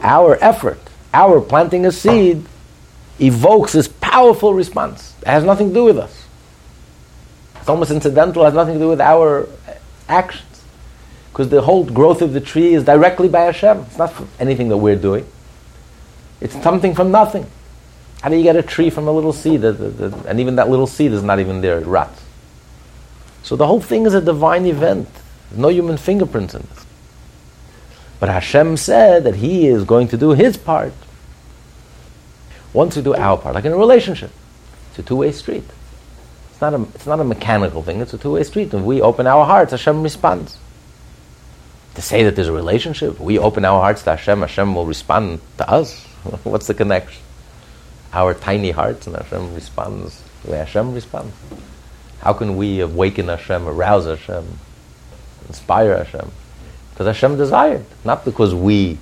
our 0.00 0.38
effort, 0.40 0.78
our 1.12 1.40
planting 1.40 1.86
a 1.86 1.90
seed, 1.90 2.46
evokes 3.18 3.72
this 3.72 3.88
powerful 3.88 4.54
response. 4.54 5.12
It 5.22 5.26
has 5.26 5.42
nothing 5.42 5.70
to 5.70 5.74
do 5.74 5.84
with 5.86 5.98
us. 5.98 6.24
It's 7.56 7.68
almost 7.68 7.90
incidental, 7.90 8.42
it 8.42 8.44
has 8.44 8.54
nothing 8.54 8.74
to 8.74 8.80
do 8.80 8.90
with 8.90 9.00
our 9.00 9.48
actions. 10.08 10.55
Because 11.36 11.50
the 11.50 11.60
whole 11.60 11.84
growth 11.84 12.22
of 12.22 12.32
the 12.32 12.40
tree 12.40 12.72
is 12.72 12.82
directly 12.82 13.28
by 13.28 13.42
Hashem. 13.42 13.80
It's 13.80 13.98
not 13.98 14.14
anything 14.40 14.70
that 14.70 14.78
we're 14.78 14.96
doing. 14.96 15.26
It's 16.40 16.54
something 16.62 16.94
from 16.94 17.10
nothing. 17.10 17.44
How 18.22 18.30
do 18.30 18.36
you 18.36 18.42
get 18.42 18.56
a 18.56 18.62
tree 18.62 18.88
from 18.88 19.06
a 19.06 19.12
little 19.12 19.34
seed? 19.34 19.62
And 19.62 20.40
even 20.40 20.56
that 20.56 20.70
little 20.70 20.86
seed 20.86 21.12
is 21.12 21.22
not 21.22 21.38
even 21.38 21.60
there, 21.60 21.76
it 21.76 21.84
rots. 21.84 22.22
So 23.42 23.54
the 23.54 23.66
whole 23.66 23.82
thing 23.82 24.06
is 24.06 24.14
a 24.14 24.22
divine 24.22 24.64
event. 24.64 25.10
There's 25.50 25.60
no 25.60 25.68
human 25.68 25.98
fingerprints 25.98 26.54
in 26.54 26.62
this. 26.62 26.86
But 28.18 28.30
Hashem 28.30 28.78
said 28.78 29.24
that 29.24 29.34
He 29.34 29.66
is 29.66 29.84
going 29.84 30.08
to 30.08 30.16
do 30.16 30.30
His 30.30 30.56
part. 30.56 30.94
Once 32.72 32.96
we 32.96 33.02
do 33.02 33.14
our 33.14 33.36
part, 33.36 33.54
like 33.54 33.66
in 33.66 33.72
a 33.72 33.76
relationship, 33.76 34.30
it's 34.88 35.00
a 35.00 35.02
two-way 35.02 35.32
street. 35.32 35.64
It's 36.52 36.62
not 36.62 36.72
a, 36.72 36.80
it's 36.94 37.06
not 37.06 37.20
a 37.20 37.24
mechanical 37.24 37.82
thing, 37.82 38.00
it's 38.00 38.14
a 38.14 38.18
two-way 38.18 38.42
street. 38.44 38.72
If 38.72 38.80
we 38.80 39.02
open 39.02 39.26
our 39.26 39.44
hearts, 39.44 39.72
Hashem 39.72 40.02
responds. 40.02 40.56
To 41.96 42.02
say 42.02 42.24
that 42.24 42.36
there's 42.36 42.48
a 42.48 42.52
relationship, 42.52 43.18
we 43.18 43.38
open 43.38 43.64
our 43.64 43.80
hearts 43.80 44.02
to 44.04 44.10
Hashem, 44.10 44.40
Hashem 44.40 44.74
will 44.74 44.86
respond 44.86 45.40
to 45.58 45.68
us. 45.68 46.04
What's 46.44 46.66
the 46.66 46.74
connection? 46.74 47.22
Our 48.12 48.34
tiny 48.34 48.70
hearts 48.70 49.06
and 49.06 49.16
Hashem 49.16 49.54
responds 49.54 50.22
the 50.44 50.52
way 50.52 50.58
Hashem 50.58 50.94
responds. 50.94 51.34
How 52.20 52.32
can 52.32 52.56
we 52.56 52.80
awaken 52.80 53.28
Hashem, 53.28 53.66
arouse 53.66 54.06
Hashem? 54.06 54.46
inspire 55.48 55.96
Hashem. 55.96 56.30
Because 56.90 57.06
Hashem 57.06 57.36
desired, 57.36 57.84
not 58.04 58.24
because 58.24 58.54
we. 58.54 58.98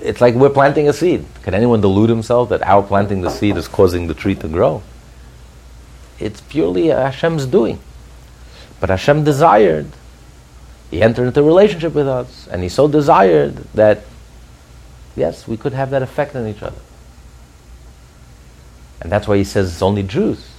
It's 0.00 0.20
like 0.20 0.34
we're 0.34 0.50
planting 0.50 0.88
a 0.88 0.92
seed. 0.92 1.24
Can 1.42 1.54
anyone 1.54 1.80
delude 1.80 2.08
himself 2.08 2.48
that 2.50 2.62
our 2.62 2.82
planting 2.82 3.22
the 3.22 3.30
seed 3.30 3.56
is 3.56 3.68
causing 3.68 4.06
the 4.06 4.14
tree 4.14 4.34
to 4.36 4.48
grow? 4.48 4.82
It's 6.18 6.40
purely 6.40 6.86
Hashem's 6.86 7.46
doing. 7.46 7.80
But 8.80 8.90
Hashem 8.90 9.24
desired. 9.24 9.88
He 10.92 11.00
entered 11.00 11.26
into 11.26 11.40
a 11.40 11.42
relationship 11.42 11.94
with 11.94 12.06
us, 12.06 12.46
and 12.48 12.62
He 12.62 12.68
so 12.68 12.86
desired 12.86 13.56
that, 13.72 14.04
yes, 15.16 15.48
we 15.48 15.56
could 15.56 15.72
have 15.72 15.88
that 15.88 16.02
effect 16.02 16.36
on 16.36 16.46
each 16.46 16.62
other. 16.62 16.78
And 19.00 19.10
that's 19.10 19.26
why 19.26 19.38
He 19.38 19.44
says 19.44 19.72
it's 19.72 19.80
only 19.80 20.02
Jews. 20.02 20.50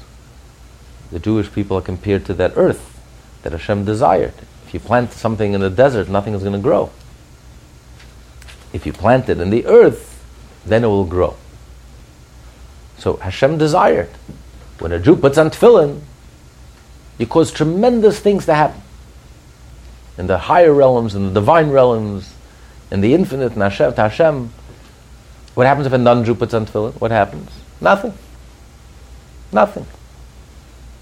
The 1.12 1.20
Jewish 1.20 1.54
people 1.54 1.78
are 1.78 1.82
compared 1.82 2.26
to 2.26 2.34
that 2.34 2.54
earth 2.56 3.00
that 3.44 3.52
Hashem 3.52 3.86
desired. 3.86 4.34
If 4.66 4.74
you 4.74 4.80
plant 4.80 5.12
something 5.12 5.54
in 5.54 5.62
the 5.62 5.70
desert, 5.70 6.10
nothing 6.10 6.34
is 6.34 6.42
going 6.42 6.54
to 6.54 6.60
grow. 6.60 6.90
If 8.74 8.88
you 8.88 8.92
plant 8.92 9.30
it 9.30 9.40
in 9.40 9.52
the 9.52 9.68
earth, 9.68 10.20
then 10.66 10.84
it 10.84 10.88
will 10.88 11.06
grow. 11.06 11.36
So 12.98 13.18
Hashem 13.18 13.60
desired. 13.60 14.10
When 14.80 14.92
a 14.92 15.00
Jew 15.00 15.16
puts 15.16 15.38
on 15.38 15.52
tefillin, 15.52 16.02
you 17.20 17.28
cause 17.28 17.52
tremendous 17.52 18.20
things 18.20 18.48
to 18.48 18.56
happen. 18.56 18.82
In 20.18 20.28
the 20.28 20.38
higher 20.38 20.74
realms, 20.74 21.16
in 21.16 21.28
the 21.28 21.34
divine 21.34 21.70
realms, 21.70 22.34
in 22.92 23.02
the 23.02 23.14
infinite, 23.14 23.54
in 23.54 23.62
Hashem, 23.62 23.94
Hashem. 23.94 24.52
What 25.56 25.68
happens 25.68 25.88
if 25.88 25.94
a 25.94 25.98
non-Jew 25.98 26.36
puts 26.36 26.54
on 26.54 26.66
tefillin? 26.66 27.00
What 27.00 27.12
happens? 27.12 27.50
Nothing. 27.82 28.14
Nothing. 29.52 29.86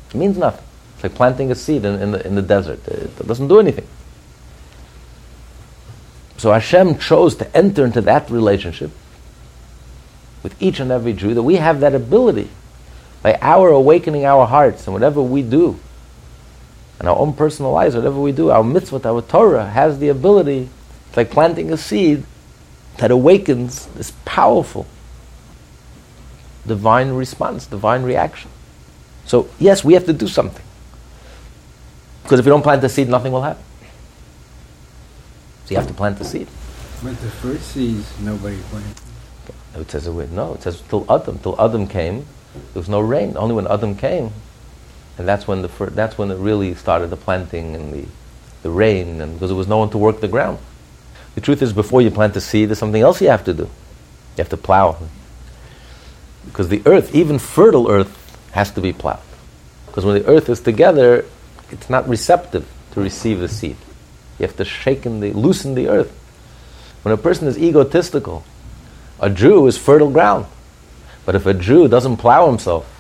It 0.10 0.16
means 0.16 0.38
nothing. 0.38 0.66
It's 0.96 1.04
like 1.04 1.16
planting 1.16 1.52
a 1.52 1.56
seed 1.56 1.86
in, 1.86 2.02
in, 2.02 2.12
the, 2.12 2.26
in 2.26 2.36
the 2.36 2.42
desert. 2.42 2.86
It 2.88 3.28
doesn't 3.28 3.48
do 3.48 3.60
anything. 3.60 3.88
So 6.38 6.52
Hashem 6.52 6.98
chose 6.98 7.36
to 7.36 7.56
enter 7.56 7.86
into 7.86 8.02
that 8.02 8.30
relationship 8.30 8.92
with 10.44 10.60
each 10.62 10.80
and 10.80 10.92
every 10.92 11.14
Jew, 11.14 11.34
that 11.34 11.44
we 11.44 11.58
have 11.58 11.82
that 11.82 11.94
ability 11.94 12.50
by 13.22 13.38
our 13.42 13.70
awakening 13.70 14.26
our 14.26 14.48
hearts 14.48 14.88
and 14.88 14.94
whatever 14.94 15.22
we 15.22 15.44
do, 15.44 15.80
and 17.02 17.10
our 17.10 17.18
own 17.18 17.34
personal 17.34 17.72
lives, 17.72 17.96
whatever 17.96 18.20
we 18.20 18.32
do, 18.32 18.52
our 18.52 18.64
mitzvah, 18.64 19.10
our 19.10 19.24
Torah 19.24 19.66
has 19.66 19.98
the 19.98 20.10
ability, 20.10 20.70
it's 21.08 21.18
like 21.18 21.32
planting 21.32 21.74
a 21.74 21.78
seed, 21.78 22.24
that 22.98 23.10
awakens 23.10 23.88
this 23.88 24.14
powerful 24.24 24.86
divine 26.68 27.10
response, 27.10 27.66
divine 27.66 28.04
reaction. 28.04 28.52
So, 29.26 29.50
yes, 29.58 29.84
we 29.84 29.96
have 29.96 30.06
to 30.06 30.14
do 30.14 30.28
something. 30.28 30.64
Because 32.22 32.40
if 32.40 32.46
you 32.46 32.52
don't 32.52 32.62
plant 32.62 32.84
the 32.84 32.90
seed, 32.90 33.10
nothing 33.10 33.32
will 33.32 33.42
happen. 33.42 33.64
So 35.66 35.72
you 35.72 35.78
have 35.78 35.88
to 35.88 35.96
plant 35.96 36.20
the 36.20 36.26
seed. 36.26 36.50
But 37.02 37.20
the 37.20 37.32
first 37.32 37.72
seeds, 37.72 38.14
nobody 38.20 38.60
planted. 38.70 39.02
It 39.74 39.90
says 39.90 40.06
no. 40.06 40.54
It 40.54 40.62
says 40.62 40.84
till 40.88 41.12
Adam. 41.12 41.40
Till 41.40 41.60
Adam 41.60 41.88
came, 41.88 42.28
there 42.54 42.82
was 42.82 42.90
no 42.90 43.00
rain. 43.00 43.36
Only 43.38 43.56
when 43.56 43.66
Adam 43.66 43.96
came, 43.96 44.32
and 45.22 45.28
that's 45.28 45.48
when 45.48 45.62
the 45.62 45.70
fir- 45.70 45.92
that's 45.92 46.18
when 46.18 46.32
it 46.32 46.38
really 46.38 46.74
started 46.74 47.12
the 47.12 47.16
planting 47.16 47.76
and 47.76 47.94
the 47.94 48.08
the 48.64 48.72
rain, 48.72 49.22
and 49.22 49.34
because 49.34 49.52
there 49.52 49.56
was 49.56 49.68
no 49.68 49.78
one 49.78 49.92
to 49.92 50.00
work 50.00 50.20
the 50.20 50.28
ground. 50.28 50.58
The 51.36 51.42
truth 51.42 51.62
is, 51.62 51.74
before 51.74 52.02
you 52.02 52.10
plant 52.10 52.34
the 52.34 52.42
seed, 52.42 52.70
there's 52.70 52.80
something 52.80 53.04
else 53.04 53.22
you 53.22 53.30
have 53.30 53.46
to 53.46 53.54
do. 53.54 53.64
You 53.64 54.38
have 54.40 54.50
to 54.50 54.58
plow, 54.58 54.98
because 56.46 56.70
the 56.70 56.82
earth, 56.88 57.14
even 57.14 57.38
fertile 57.38 57.88
earth, 57.88 58.18
has 58.54 58.72
to 58.72 58.82
be 58.82 58.94
plowed. 58.94 59.20
Because 59.86 60.06
when 60.06 60.16
the 60.16 60.28
earth 60.28 60.50
is 60.50 60.60
together, 60.60 61.24
it's 61.70 61.88
not 61.88 62.10
receptive 62.10 62.68
to 62.94 63.00
receive 63.00 63.40
the 63.40 63.48
seed. 63.48 63.78
You 64.40 64.48
have 64.48 64.58
to 64.58 64.66
shake 64.66 65.06
and 65.06 65.22
the, 65.22 65.34
loosen 65.34 65.76
the 65.76 65.88
earth. 65.88 66.12
When 67.04 67.14
a 67.14 67.18
person 67.18 67.48
is 67.48 67.60
egotistical, 67.60 68.44
a 69.20 69.30
Jew 69.30 69.68
is 69.68 69.78
fertile 69.78 70.10
ground. 70.10 70.48
But 71.28 71.36
if 71.36 71.46
a 71.46 71.54
Jew 71.54 71.88
doesn't 71.88 72.18
plow 72.18 72.48
himself 72.48 72.91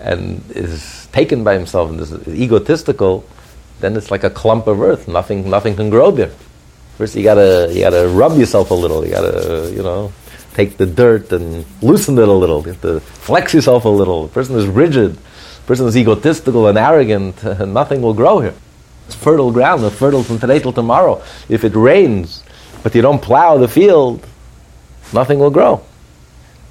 and 0.00 0.42
is 0.50 1.06
taken 1.12 1.44
by 1.44 1.54
himself 1.54 1.90
and 1.90 2.00
is 2.00 2.12
egotistical, 2.28 3.24
then 3.80 3.96
it's 3.96 4.10
like 4.10 4.24
a 4.24 4.30
clump 4.30 4.66
of 4.66 4.80
earth. 4.80 5.08
Nothing, 5.08 5.48
nothing 5.48 5.76
can 5.76 5.90
grow 5.90 6.10
there. 6.10 6.32
First, 6.96 7.14
you 7.14 7.22
gotta, 7.22 7.70
you 7.72 7.80
gotta 7.80 8.08
rub 8.08 8.36
yourself 8.36 8.70
a 8.70 8.74
little. 8.74 9.04
You 9.04 9.12
gotta, 9.12 9.70
you 9.72 9.82
know, 9.82 10.12
take 10.54 10.76
the 10.76 10.86
dirt 10.86 11.32
and 11.32 11.64
loosen 11.80 12.18
it 12.18 12.28
a 12.28 12.32
little. 12.32 12.60
You 12.62 12.72
have 12.72 12.82
to 12.82 13.00
flex 13.00 13.54
yourself 13.54 13.84
a 13.84 13.88
little. 13.88 14.26
The 14.26 14.34
person 14.34 14.56
is 14.56 14.66
rigid. 14.66 15.14
The 15.14 15.66
person 15.66 15.86
is 15.86 15.96
egotistical 15.96 16.66
and 16.66 16.76
arrogant. 16.76 17.42
And 17.44 17.72
nothing 17.80 18.02
will 18.02 18.14
grow 18.14 18.40
here. 18.40 18.54
It's 19.06 19.14
fertile 19.14 19.52
ground. 19.52 19.84
It's 19.84 19.96
fertile 19.96 20.24
from 20.24 20.38
today 20.38 20.58
till 20.58 20.72
tomorrow. 20.72 21.22
If 21.48 21.64
it 21.64 21.74
rains, 21.74 22.42
but 22.82 22.94
you 22.94 23.02
don't 23.02 23.22
plow 23.22 23.58
the 23.58 23.68
field, 23.68 24.26
nothing 25.12 25.38
will 25.38 25.50
grow. 25.50 25.84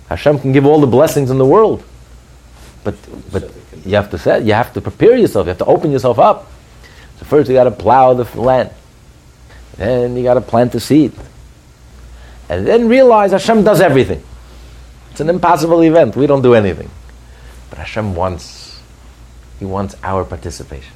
Hashem 0.09 0.39
can 0.39 0.51
give 0.51 0.65
all 0.65 0.79
the 0.79 0.87
blessings 0.87 1.31
in 1.31 1.37
the 1.37 1.45
world, 1.45 1.83
but 2.87 2.95
but 3.33 3.51
you 3.85 3.95
have 3.95 4.09
to 4.11 4.17
set, 4.17 4.43
you 4.43 4.53
have 4.53 4.71
to 4.73 4.79
prepare 4.79 5.17
yourself. 5.17 5.45
You 5.45 5.49
have 5.49 5.57
to 5.57 5.65
open 5.65 5.91
yourself 5.91 6.19
up. 6.19 6.49
So 7.19 7.25
first 7.25 7.49
you 7.49 7.55
got 7.55 7.65
to 7.65 7.71
plow 7.71 8.13
the 8.13 8.23
land, 8.39 8.69
then 9.75 10.15
you 10.15 10.23
got 10.23 10.35
to 10.35 10.41
plant 10.41 10.71
the 10.71 10.79
seed, 10.79 11.11
and 12.47 12.65
then 12.65 12.87
realize 12.87 13.31
Hashem 13.31 13.63
does 13.65 13.81
everything. 13.81 14.23
It's 15.11 15.19
an 15.19 15.29
impossible 15.29 15.81
event. 15.81 16.15
We 16.15 16.27
don't 16.27 16.41
do 16.41 16.53
anything, 16.53 16.89
but 17.69 17.79
Hashem 17.79 18.15
wants 18.15 18.79
He 19.59 19.65
wants 19.65 19.95
our 20.01 20.23
participation. 20.23 20.93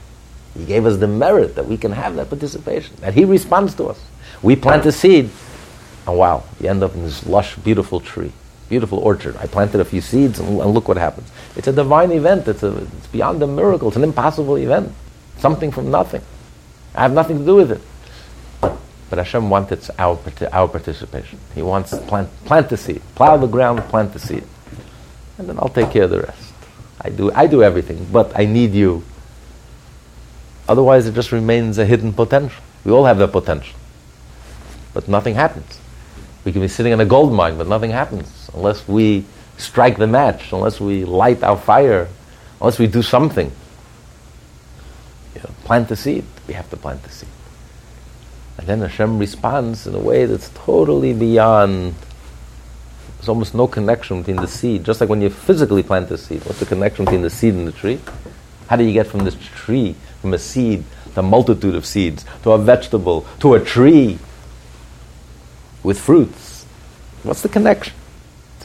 He 0.58 0.64
gave 0.64 0.86
us 0.86 0.98
the 0.98 1.08
merit 1.08 1.56
that 1.56 1.66
we 1.66 1.76
can 1.78 1.92
have 1.92 2.16
that 2.16 2.30
participation, 2.30 2.96
that 3.02 3.14
He 3.14 3.26
responds 3.26 3.76
to 3.76 3.88
us. 3.88 4.00
We 4.42 4.56
plant 4.56 4.86
a 4.86 4.94
seed, 4.94 5.30
and 6.08 6.18
wow, 6.18 6.44
you 6.62 6.70
end 6.70 6.84
up 6.84 6.94
in 6.94 7.04
this 7.04 7.26
lush, 7.26 7.58
beautiful 7.58 8.00
tree, 8.00 8.32
beautiful 8.72 8.98
orchard. 9.00 9.36
I 9.38 9.46
planted 9.46 9.82
a 9.82 9.86
few 9.86 10.02
seeds, 10.02 10.40
and, 10.40 10.60
and 10.60 10.72
look 10.72 10.88
what 10.88 10.98
happens. 10.98 11.32
It's 11.56 11.68
a 11.68 11.74
divine 11.74 12.12
event. 12.12 12.48
It's, 12.48 12.64
a, 12.64 12.76
it's 12.76 13.08
beyond 13.08 13.44
a 13.44 13.48
miracle. 13.48 13.90
It's 13.90 13.98
an 13.98 14.04
impossible 14.04 14.56
event. 14.56 14.92
Something 15.38 15.72
from 15.72 15.92
nothing. 15.92 16.24
I 16.96 17.02
have 17.04 17.14
nothing 17.14 17.38
to 17.40 17.46
do 17.46 17.56
with 17.56 17.72
it. 17.72 17.82
But 19.10 19.20
Hashem 19.20 19.50
wants 19.50 19.92
our, 20.00 20.18
our 20.52 20.68
participation. 20.68 21.38
He 21.54 21.62
wants 21.62 21.96
plant, 22.08 22.30
plant 22.46 22.70
the 22.70 22.78
seed, 22.78 23.02
plow 23.14 23.38
the 23.38 23.48
ground, 23.48 23.82
plant 23.90 24.14
the 24.14 24.20
seed. 24.20 24.46
And 25.38 25.48
then 25.48 25.58
I'll 25.60 25.70
take 25.70 25.92
care 25.92 26.04
of 26.04 26.10
the 26.10 26.22
rest. 26.22 26.54
I 27.02 27.10
do, 27.10 27.32
I 27.34 27.46
do 27.48 27.62
everything, 27.62 28.08
but 28.12 28.32
I 28.40 28.46
need 28.46 28.74
you. 28.74 29.04
Otherwise, 30.68 31.08
it 31.08 31.14
just 31.14 31.32
remains 31.32 31.78
a 31.78 31.86
hidden 31.86 32.14
potential. 32.14 32.64
We 32.86 32.92
all 32.92 33.06
have 33.06 33.18
that 33.20 33.32
potential 33.32 33.78
but 34.94 35.08
nothing 35.08 35.36
happens. 35.36 35.80
We 36.44 36.52
can 36.52 36.62
be 36.62 36.68
sitting 36.68 36.92
in 36.92 37.00
a 37.00 37.06
gold 37.06 37.34
mine, 37.34 37.58
but 37.58 37.68
nothing 37.68 37.92
happens 37.92 38.41
unless 38.54 38.88
we 38.88 39.26
strike 39.58 39.98
the 39.98 40.08
match, 40.08 40.52
unless 40.52 40.80
we 40.80 41.06
light 41.06 41.44
our 41.44 41.58
fire, 41.58 42.08
unless 42.60 42.80
we 42.80 42.88
do 42.88 43.02
something. 43.02 43.52
You 45.36 45.42
know, 45.42 45.50
plant 45.64 45.90
the 45.90 45.96
seed. 45.96 46.26
We 46.48 46.54
have 46.54 46.70
to 46.70 46.78
plant 46.78 47.04
the 47.04 47.10
seed. 47.10 47.30
And 48.58 48.68
then 48.68 48.82
Hashem 48.82 49.18
responds 49.18 49.88
in 49.88 49.96
a 49.96 50.00
way 50.00 50.26
that's 50.26 50.50
totally 50.50 51.14
beyond. 51.14 51.96
There's 53.18 53.30
almost 53.30 53.54
no 53.54 53.68
connection 53.68 54.20
between 54.20 54.38
the 54.38 54.48
seed. 54.48 54.84
Just 54.84 55.00
like 55.00 55.10
when 55.10 55.22
you 55.22 55.30
physically 55.30 55.84
plant 55.84 56.10
the 56.10 56.18
seed, 56.18 56.44
what's 56.46 56.60
the 56.60 56.66
connection 56.66 57.06
between 57.06 57.22
the 57.22 57.30
seed 57.30 57.54
and 57.54 57.68
the 57.68 57.72
tree? 57.72 58.00
How 58.68 58.76
do 58.76 58.84
you 58.84 58.94
get 58.94 59.08
from 59.08 59.26
this 59.26 59.36
tree, 59.56 59.96
from 60.22 60.34
a 60.34 60.40
seed, 60.40 60.84
to 61.14 61.20
a 61.20 61.24
multitude 61.24 61.76
of 61.76 61.86
seeds, 61.86 62.26
to 62.44 62.52
a 62.52 62.58
vegetable, 62.58 63.26
to 63.40 63.54
a 63.54 63.60
tree? 63.64 64.18
with 65.84 66.00
fruits. 66.00 66.66
What's 67.24 67.42
the 67.42 67.50
connection? 67.50 67.94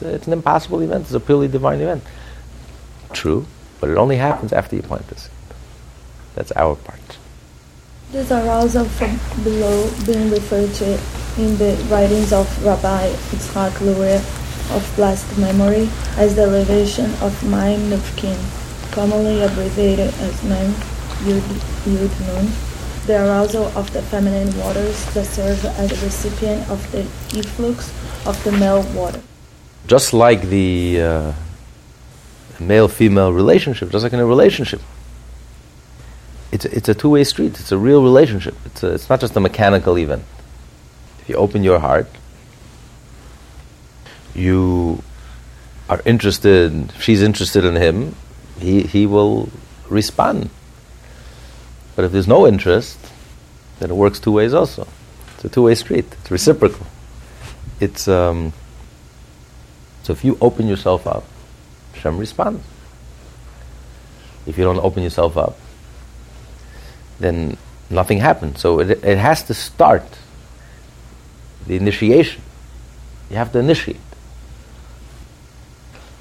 Uh, 0.01 0.09
it's, 0.09 0.27
an 0.27 0.33
impossible 0.33 0.81
event. 0.81 1.03
It's 1.05 1.13
a 1.13 1.19
purely 1.19 1.47
divine 1.47 1.79
event. 1.81 2.03
True, 3.13 3.45
but 3.79 3.89
it 3.89 3.97
only 3.97 4.17
happens 4.17 4.53
after 4.53 4.75
you 4.75 4.81
plant 4.81 5.07
the 5.07 5.15
seed. 5.15 5.31
That's 6.35 6.51
our 6.53 6.75
part. 6.75 7.17
These 8.11 8.31
arousal 8.31 8.85
from 8.85 9.19
below 9.43 9.89
being 10.05 10.29
referred 10.29 10.73
to 10.75 10.99
in 11.37 11.57
the 11.57 11.75
writings 11.89 12.31
of 12.31 12.47
Rabbi 12.63 13.09
Yitzhak 13.09 13.81
Luria 13.81 14.17
of 14.71 14.93
blessed 14.95 15.37
memory 15.37 15.89
as 16.17 16.35
the 16.35 16.43
elevation 16.43 17.11
of 17.21 17.43
Mayin 17.43 17.89
Nukvin, 17.89 18.37
commonly 18.91 19.41
abbreviated 19.41 20.13
as 20.19 20.43
Mem 20.43 20.71
Yud, 21.23 21.41
Yud 21.85 22.27
Nun, 22.27 22.51
the 23.07 23.25
arousal 23.25 23.65
of 23.77 23.91
the 23.93 24.01
feminine 24.01 24.57
waters 24.59 25.05
that 25.13 25.25
serve 25.25 25.63
as 25.65 25.91
a 25.91 26.05
recipient 26.05 26.69
of 26.69 26.91
the 26.91 27.01
efflux 27.37 27.91
of 28.25 28.41
the 28.43 28.51
male 28.53 28.83
water. 28.93 29.21
Just 29.87 30.13
like 30.13 30.41
the 30.41 31.01
uh, 31.01 31.33
male 32.59 32.87
female 32.87 33.33
relationship, 33.33 33.89
just 33.89 34.03
like 34.03 34.13
in 34.13 34.19
a 34.19 34.25
relationship, 34.25 34.81
it's 36.51 36.65
a, 36.65 36.75
it's 36.75 36.89
a 36.89 36.93
two 36.93 37.09
way 37.09 37.23
street. 37.23 37.59
It's 37.59 37.71
a 37.71 37.77
real 37.77 38.03
relationship. 38.03 38.55
It's, 38.65 38.83
a, 38.83 38.93
it's 38.93 39.09
not 39.09 39.19
just 39.19 39.35
a 39.35 39.39
mechanical 39.39 39.97
event. 39.97 40.23
If 41.21 41.29
you 41.29 41.35
open 41.35 41.63
your 41.63 41.79
heart, 41.79 42.07
you 44.35 45.01
are 45.89 46.01
interested, 46.05 46.91
she's 46.99 47.21
interested 47.21 47.63
in 47.63 47.75
him, 47.75 48.15
he, 48.59 48.81
he 48.83 49.05
will 49.05 49.49
respond. 49.89 50.49
But 51.95 52.05
if 52.05 52.11
there's 52.11 52.27
no 52.27 52.45
interest, 52.45 52.99
then 53.79 53.89
it 53.89 53.95
works 53.95 54.19
two 54.19 54.31
ways 54.31 54.53
also. 54.53 54.87
It's 55.35 55.45
a 55.45 55.49
two-way 55.49 55.75
street. 55.75 56.05
It's 56.11 56.31
reciprocal. 56.31 56.85
It's 57.79 58.07
um, 58.07 58.53
so 60.07 60.13
if 60.13 60.23
you 60.23 60.37
open 60.39 60.69
yourself 60.69 61.05
up, 61.05 61.25
Hashem 61.91 62.17
responds. 62.17 62.63
If 64.45 64.57
you 64.57 64.63
don't 64.63 64.79
open 64.79 65.03
yourself 65.03 65.35
up, 65.35 65.59
then 67.19 67.57
nothing 67.89 68.19
happens. 68.19 68.61
So 68.61 68.79
it, 68.79 69.03
it 69.03 69.17
has 69.17 69.43
to 69.43 69.53
start 69.53 70.05
the 71.65 71.75
initiation. 71.75 72.41
You 73.29 73.35
have 73.35 73.51
to 73.51 73.59
initiate. 73.59 73.99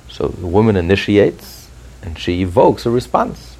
So 0.08 0.26
the 0.26 0.48
woman 0.48 0.74
initiates, 0.74 1.68
and 2.02 2.18
she 2.18 2.42
evokes 2.42 2.86
a 2.86 2.90
response. 2.90 3.56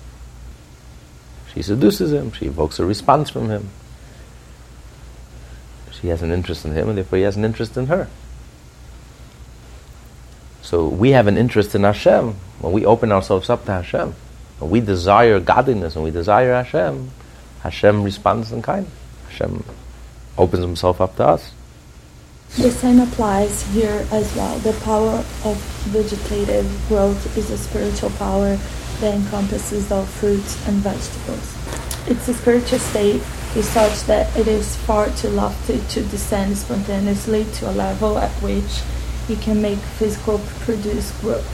She 1.55 1.63
seduces 1.63 2.13
him, 2.13 2.33
she 2.33 2.47
evokes 2.47 2.81
a 2.81 2.85
response 2.85 3.31
from 3.31 3.49
him. 3.49 3.71
She 5.93 6.09
has 6.09 6.21
an 6.21 6.33
interest 6.33 6.65
in 6.65 6.73
him, 6.73 6.89
and 6.89 6.99
therefore 6.99 7.19
he 7.19 7.23
has 7.23 7.37
an 7.37 7.45
interest 7.45 7.77
in 7.77 7.87
her. 7.87 8.09
So 10.67 10.89
we 10.89 11.13
have 11.13 11.29
an 11.29 11.39
interest 11.39 11.77
in 11.77 11.85
Hashem 11.85 12.35
when 12.59 12.73
we 12.73 12.85
open 12.85 13.13
ourselves 13.13 13.49
up 13.49 13.67
to 13.67 13.71
Hashem. 13.71 14.17
When 14.59 14.69
we 14.69 14.81
desire 14.81 15.39
godliness 15.39 15.95
and 15.95 16.05
we 16.05 16.11
desire 16.11 16.55
Hashem, 16.55 17.13
Hashem 17.61 18.03
responds 18.03 18.51
in 18.51 18.63
kind. 18.63 18.89
Hashem 19.29 19.63
opens 20.37 20.65
himself 20.65 21.01
up 21.01 21.15
to 21.19 21.25
us. 21.25 21.53
The 22.57 22.73
same 22.73 22.99
applies 22.99 23.63
here 23.69 24.09
as 24.11 24.35
well. 24.35 24.59
The 24.59 24.73
power 24.83 25.25
of 25.45 25.57
vegetative 25.95 26.67
growth 26.89 27.39
is 27.39 27.49
a 27.53 27.59
spiritual 27.59 28.11
power 28.19 28.57
that 28.99 29.15
encompasses 29.15 29.93
all 29.93 30.05
fruits 30.05 30.67
and 30.67 30.79
vegetables. 30.79 31.47
Its 32.09 32.37
spiritual 32.37 32.81
state 32.81 33.23
is 33.55 33.69
such 33.69 34.03
that 34.07 34.37
it 34.37 34.49
is 34.49 34.75
far 34.79 35.11
too 35.11 35.29
lofty 35.29 35.79
to 35.91 36.03
descend 36.07 36.59
spontaneously 36.59 37.45
to 37.55 37.71
a 37.71 37.73
level 37.73 38.19
at 38.19 38.33
which 38.43 38.83
it 39.29 39.41
can 39.41 39.61
make 39.61 39.79
physical 39.79 40.39
produce 40.61 41.11
growth. 41.21 41.53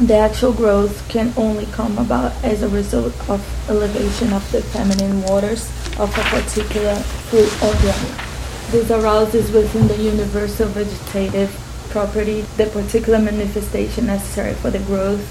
The 0.00 0.14
actual 0.14 0.52
growth 0.52 1.08
can 1.08 1.32
only 1.36 1.66
come 1.66 1.98
about 1.98 2.32
as 2.44 2.62
a 2.62 2.68
result 2.68 3.12
of 3.28 3.40
elevation 3.68 4.32
of 4.32 4.50
the 4.52 4.62
feminine 4.62 5.22
waters 5.22 5.68
of 5.98 6.16
a 6.16 6.22
particular 6.22 6.94
fruit 7.28 7.52
or 7.64 7.74
ground. 7.80 8.28
This 8.70 8.90
arouses 8.90 9.50
within 9.50 9.88
the 9.88 9.96
universal 9.96 10.68
vegetative 10.68 11.50
property 11.90 12.42
the 12.56 12.66
particular 12.66 13.18
manifestation 13.18 14.06
necessary 14.06 14.54
for 14.54 14.70
the 14.70 14.78
growth 14.80 15.26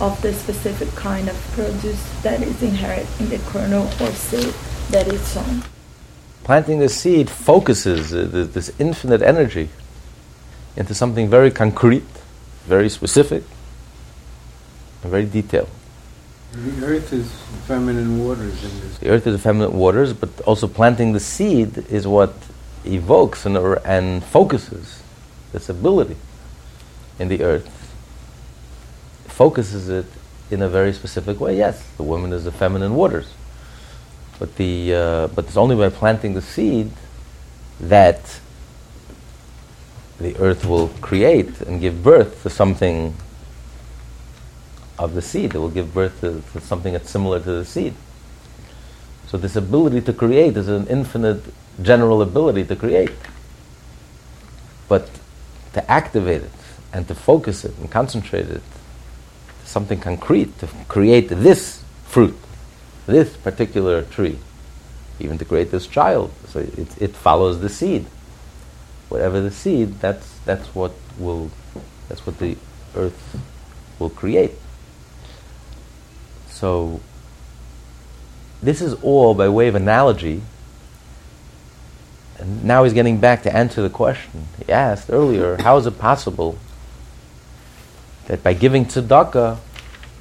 of 0.00 0.20
the 0.22 0.32
specific 0.32 0.88
kind 0.94 1.28
of 1.28 1.36
produce 1.52 2.22
that 2.22 2.42
is 2.42 2.62
inherent 2.62 3.08
in 3.18 3.28
the 3.28 3.38
kernel 3.50 3.88
or 4.00 4.12
seed 4.12 4.54
that 4.90 5.08
is 5.08 5.20
sown. 5.22 5.62
Planting 6.44 6.78
the 6.80 6.88
seed 6.88 7.30
focuses 7.30 8.12
uh, 8.12 8.48
this 8.52 8.70
infinite 8.78 9.22
energy 9.22 9.70
into 10.76 10.94
something 10.94 11.28
very 11.28 11.50
concrete, 11.50 12.04
very 12.66 12.88
specific, 12.88 13.44
and 15.02 15.10
very 15.10 15.26
detailed. 15.26 15.68
The 16.52 16.84
earth 16.84 17.12
is 17.12 17.32
feminine 17.66 18.24
waters 18.24 18.62
in 18.62 18.80
this. 18.80 18.98
The 18.98 19.08
earth 19.08 19.26
is 19.26 19.40
feminine 19.40 19.72
waters, 19.72 20.12
but 20.12 20.40
also 20.42 20.68
planting 20.68 21.12
the 21.12 21.20
seed 21.20 21.78
is 21.90 22.06
what 22.06 22.34
evokes 22.84 23.46
and, 23.46 23.56
and 23.84 24.22
focuses 24.22 25.02
this 25.52 25.68
ability 25.68 26.16
in 27.18 27.28
the 27.28 27.42
earth. 27.42 27.68
Focuses 29.26 29.88
it 29.88 30.06
in 30.50 30.60
a 30.60 30.68
very 30.68 30.92
specific 30.92 31.40
way. 31.40 31.56
Yes, 31.56 31.82
the 31.96 32.02
woman 32.02 32.32
is 32.32 32.44
the 32.44 32.52
feminine 32.52 32.94
waters, 32.94 33.32
but 34.38 34.56
the 34.56 34.94
uh, 34.94 35.26
but 35.28 35.46
it's 35.46 35.56
only 35.56 35.76
by 35.76 35.88
planting 35.88 36.34
the 36.34 36.42
seed 36.42 36.90
that 37.80 38.40
the 40.22 40.36
earth 40.38 40.64
will 40.64 40.88
create 41.00 41.60
and 41.62 41.80
give 41.80 42.02
birth 42.02 42.42
to 42.42 42.50
something 42.50 43.14
of 44.98 45.14
the 45.14 45.22
seed. 45.22 45.54
It 45.54 45.58
will 45.58 45.70
give 45.70 45.92
birth 45.92 46.20
to, 46.20 46.42
to 46.52 46.60
something 46.60 46.92
that's 46.92 47.10
similar 47.10 47.40
to 47.40 47.50
the 47.50 47.64
seed. 47.64 47.94
So 49.26 49.36
this 49.38 49.56
ability 49.56 50.02
to 50.02 50.12
create 50.12 50.56
is 50.56 50.68
an 50.68 50.86
infinite 50.86 51.42
general 51.80 52.22
ability 52.22 52.64
to 52.64 52.76
create. 52.76 53.12
But 54.88 55.08
to 55.72 55.90
activate 55.90 56.42
it 56.42 56.50
and 56.92 57.08
to 57.08 57.14
focus 57.14 57.64
it 57.64 57.76
and 57.78 57.90
concentrate 57.90 58.48
it, 58.48 58.62
something 59.64 60.00
concrete, 60.00 60.58
to 60.58 60.68
create 60.88 61.28
this 61.28 61.82
fruit, 62.04 62.36
this 63.06 63.36
particular 63.38 64.02
tree, 64.02 64.38
even 65.18 65.38
to 65.38 65.44
create 65.44 65.70
this 65.70 65.86
child. 65.86 66.30
So 66.48 66.60
it, 66.60 67.00
it 67.00 67.16
follows 67.16 67.60
the 67.60 67.70
seed. 67.70 68.06
Whatever 69.12 69.42
the 69.42 69.50
seed, 69.50 70.00
that's, 70.00 70.38
that's 70.46 70.74
what 70.74 70.92
will, 71.18 71.50
that's 72.08 72.24
what 72.26 72.38
the 72.38 72.56
earth 72.96 73.38
will 73.98 74.08
create. 74.08 74.52
So, 76.48 77.02
this 78.62 78.80
is 78.80 78.94
all 79.02 79.34
by 79.34 79.50
way 79.50 79.68
of 79.68 79.74
analogy. 79.74 80.40
And 82.38 82.64
now 82.64 82.84
he's 82.84 82.94
getting 82.94 83.20
back 83.20 83.42
to 83.42 83.54
answer 83.54 83.82
the 83.82 83.90
question 83.90 84.46
he 84.56 84.72
asked 84.72 85.10
earlier 85.10 85.56
how 85.60 85.76
is 85.76 85.86
it 85.86 85.98
possible 85.98 86.58
that 88.28 88.42
by 88.42 88.54
giving 88.54 88.86
tzedakah, 88.86 89.58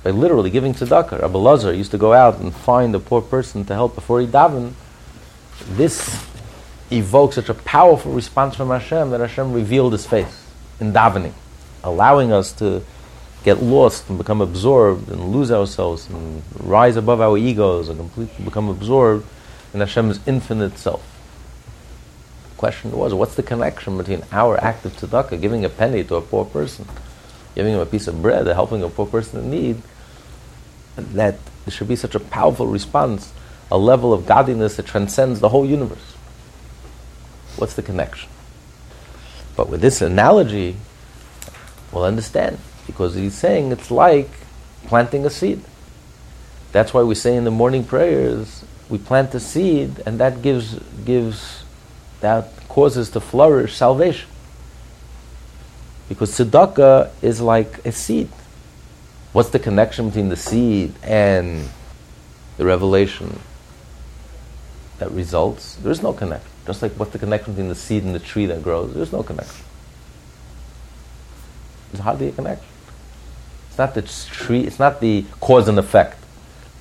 by 0.04 0.10
literally 0.10 0.50
giving 0.50 0.74
tzedakah, 0.74 1.22
Rabbi 1.22 1.39
Lazar 1.39 1.74
used 1.74 1.92
to 1.92 1.98
go 1.98 2.12
out 2.12 2.39
and 2.39 2.54
find 2.54 2.94
a 2.94 3.00
poor 3.00 3.22
person 3.22 3.64
to 3.64 3.74
help 3.74 3.96
before 3.96 4.20
he 4.20 4.28
davened, 4.28 4.74
this 5.78 6.28
evokes 6.92 7.36
such 7.36 7.50
a 7.50 7.54
powerful 7.54 8.12
response 8.12 8.56
from 8.56 8.70
Hashem 8.70 9.12
that 9.12 9.20
Hashem 9.20 9.54
revealed 9.54 9.94
his 9.94 10.06
face 10.06 10.46
in 10.80 10.94
davening, 10.94 11.34
allowing 11.84 12.32
us 12.32 12.52
to 12.54 12.84
get 13.44 13.62
lost 13.62 14.08
and 14.10 14.18
become 14.18 14.42
absorbed 14.42 15.10
and 15.10 15.32
lose 15.32 15.52
ourselves 15.52 16.10
and 16.10 16.44
rise 16.60 16.96
above 16.96 17.22
our 17.22 17.38
egos 17.38 17.89
and 17.89 17.98
completely 17.98 18.46
become 18.46 18.70
absorbed 18.70 19.26
in 19.74 19.80
Hashem's 19.80 20.20
infinite 20.28 20.78
self. 20.78 21.04
The 22.50 22.56
question 22.58 22.92
was, 22.92 23.14
what's 23.14 23.36
the 23.36 23.44
connection 23.44 23.98
between 23.98 24.24
our 24.32 24.62
act 24.64 24.86
of 24.86 24.94
tzedakah, 24.94 25.42
giving 25.42 25.66
a 25.66 25.70
penny 25.70 26.04
to 26.04 26.16
a 26.16 26.22
poor 26.22 26.46
person, 26.46 26.88
giving 27.56 27.74
him 27.74 27.80
a 27.80 27.86
piece 27.86 28.08
of 28.08 28.22
bread, 28.22 28.46
helping 28.48 28.84
a 28.84 28.89
poor 28.89 29.08
person 29.08 29.39
in 29.39 29.50
need, 29.50 29.82
and 30.98 31.08
that 31.14 31.38
there 31.66 31.72
should 31.72 31.88
be 31.88 31.96
such 31.96 32.16
a 32.16 32.20
powerful 32.20 32.68
response, 32.68 33.34
a 33.72 33.78
level 33.78 34.14
of 34.14 34.28
godliness 34.28 34.76
that 34.76 34.86
transcends 34.86 35.39
the 35.39 35.50
whole 35.50 35.66
universe. 35.66 36.11
What's 37.58 37.76
the 37.76 37.82
connection? 37.82 38.30
But 39.56 39.70
with 39.70 39.82
this 39.82 40.02
analogy, 40.02 40.78
we'll 41.91 42.06
understand 42.06 42.58
because 42.88 43.16
he's 43.16 43.36
saying 43.36 43.72
it's 43.72 43.91
like 43.91 44.30
planting 44.86 45.26
a 45.26 45.30
seed. 45.30 45.62
That's 46.72 46.93
why 46.93 47.04
we 47.04 47.16
say 47.16 47.36
in 47.36 47.43
the 47.43 47.52
morning 47.52 47.84
prayers, 47.84 48.64
we 48.89 48.97
plant 48.97 49.36
a 49.36 49.39
seed, 49.39 50.02
and 50.06 50.20
that 50.20 50.41
gives 50.41 50.80
gives 51.06 51.64
that 52.22 52.49
causes 52.68 53.10
to 53.12 53.20
flourish 53.20 53.76
salvation. 53.76 54.30
Because 56.08 56.32
tzedakah 56.32 57.12
is 57.22 57.41
like 57.41 57.86
a 57.86 57.91
seed. 57.91 58.30
What's 59.34 59.49
the 59.49 59.60
connection 59.60 60.08
between 60.08 60.30
the 60.30 60.36
seed 60.36 60.93
and 61.04 61.70
the 62.58 62.66
revelation 62.66 63.39
that 64.99 65.10
results? 65.12 65.76
There 65.76 65.91
is 65.91 66.04
no 66.04 66.12
connection. 66.12 66.51
Just 66.66 66.82
like 66.82 66.91
what's 66.93 67.12
the 67.12 67.20
connection 67.20 67.53
between 67.53 67.70
the 67.70 67.76
seed 67.76 68.03
and 68.03 68.14
the 68.14 68.20
tree 68.20 68.45
that 68.45 68.62
grows? 68.62 68.93
There's 68.93 69.12
no 69.12 69.24
connection. 69.24 69.66
There's 71.91 72.03
hardly 72.03 72.28
a 72.28 72.32
connection. 72.32 72.68
It's 73.70 73.78
not 73.78 73.93
the 73.95 74.01
tree. 74.01 74.62
It's 74.62 74.80
not 74.80 75.01
the 75.01 75.26
cause 75.39 75.68
and 75.68 75.80
effect. 75.80 76.18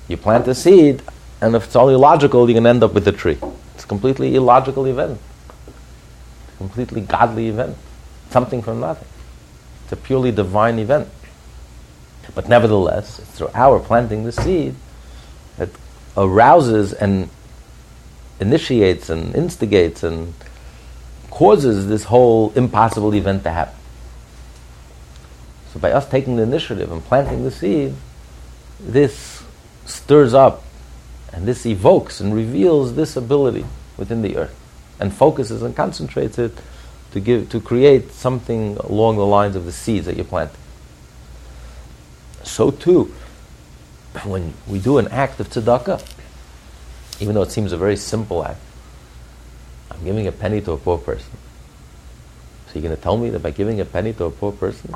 You 0.07 0.17
plant 0.17 0.47
a 0.47 0.55
seed, 0.55 1.01
and 1.41 1.55
if 1.55 1.65
it's 1.65 1.75
all 1.75 1.89
illogical, 1.89 2.47
you 2.49 2.55
can 2.55 2.67
end 2.67 2.83
up 2.83 2.93
with 2.93 3.07
a 3.07 3.11
tree. 3.11 3.37
It's 3.75 3.83
a 3.83 3.87
completely 3.87 4.35
illogical 4.35 4.85
event. 4.85 5.19
Completely 6.57 7.01
godly 7.01 7.47
event. 7.47 7.77
Something 8.29 8.61
from 8.61 8.79
nothing. 8.79 9.07
It's 9.83 9.93
a 9.93 9.95
purely 9.95 10.31
divine 10.31 10.79
event. 10.79 11.09
But 12.35 12.47
nevertheless, 12.47 13.19
it's 13.19 13.31
through 13.31 13.49
our 13.53 13.79
planting 13.79 14.23
the 14.23 14.31
seed 14.31 14.75
that 15.57 15.69
arouses 16.15 16.93
and 16.93 17.29
initiates 18.41 19.09
and 19.09 19.33
instigates 19.35 20.03
and 20.03 20.33
causes 21.29 21.87
this 21.87 22.05
whole 22.05 22.51
impossible 22.55 23.13
event 23.13 23.43
to 23.43 23.51
happen. 23.51 23.75
So 25.71 25.79
by 25.79 25.91
us 25.91 26.09
taking 26.09 26.35
the 26.35 26.43
initiative 26.43 26.91
and 26.91 27.01
planting 27.03 27.43
the 27.43 27.51
seed, 27.51 27.93
this 28.79 29.43
stirs 29.85 30.33
up 30.33 30.63
and 31.31 31.47
this 31.47 31.65
evokes 31.65 32.19
and 32.19 32.33
reveals 32.33 32.95
this 32.95 33.15
ability 33.15 33.65
within 33.95 34.21
the 34.21 34.35
earth 34.35 34.57
and 34.99 35.13
focuses 35.13 35.61
and 35.61 35.75
concentrates 35.75 36.37
it 36.37 36.57
to 37.11 37.19
give 37.19 37.49
to 37.49 37.59
create 37.59 38.11
something 38.11 38.77
along 38.77 39.17
the 39.17 39.25
lines 39.25 39.55
of 39.55 39.65
the 39.65 39.71
seeds 39.71 40.05
that 40.05 40.17
you 40.17 40.23
plant. 40.23 40.51
So 42.43 42.71
too, 42.71 43.13
when 44.23 44.53
we 44.67 44.79
do 44.79 44.97
an 44.97 45.07
act 45.09 45.39
of 45.39 45.49
tzedakah, 45.49 46.05
even 47.21 47.35
though 47.35 47.43
it 47.43 47.51
seems 47.51 47.71
a 47.71 47.77
very 47.77 47.95
simple 47.95 48.43
act, 48.43 48.59
I'm 49.91 50.03
giving 50.03 50.27
a 50.27 50.31
penny 50.31 50.59
to 50.61 50.71
a 50.71 50.77
poor 50.77 50.97
person. 50.97 51.31
So 52.67 52.73
you're 52.73 52.83
going 52.83 52.95
to 52.95 53.01
tell 53.01 53.17
me 53.17 53.29
that 53.29 53.43
by 53.43 53.51
giving 53.51 53.79
a 53.79 53.85
penny 53.85 54.13
to 54.13 54.25
a 54.25 54.31
poor 54.31 54.51
person, 54.51 54.95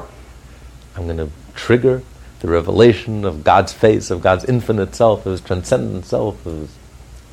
I'm 0.95 1.05
going 1.05 1.17
to 1.17 1.29
trigger 1.53 2.01
the 2.39 2.47
revelation 2.47 3.25
of 3.25 3.43
God's 3.43 3.73
face, 3.73 4.11
of 4.11 4.21
God's 4.21 4.45
infinite 4.45 4.95
self, 4.95 5.25
of 5.25 5.31
His 5.31 5.41
transcendent 5.41 6.05
self, 6.05 6.45
of 6.45 6.53
his, 6.53 6.69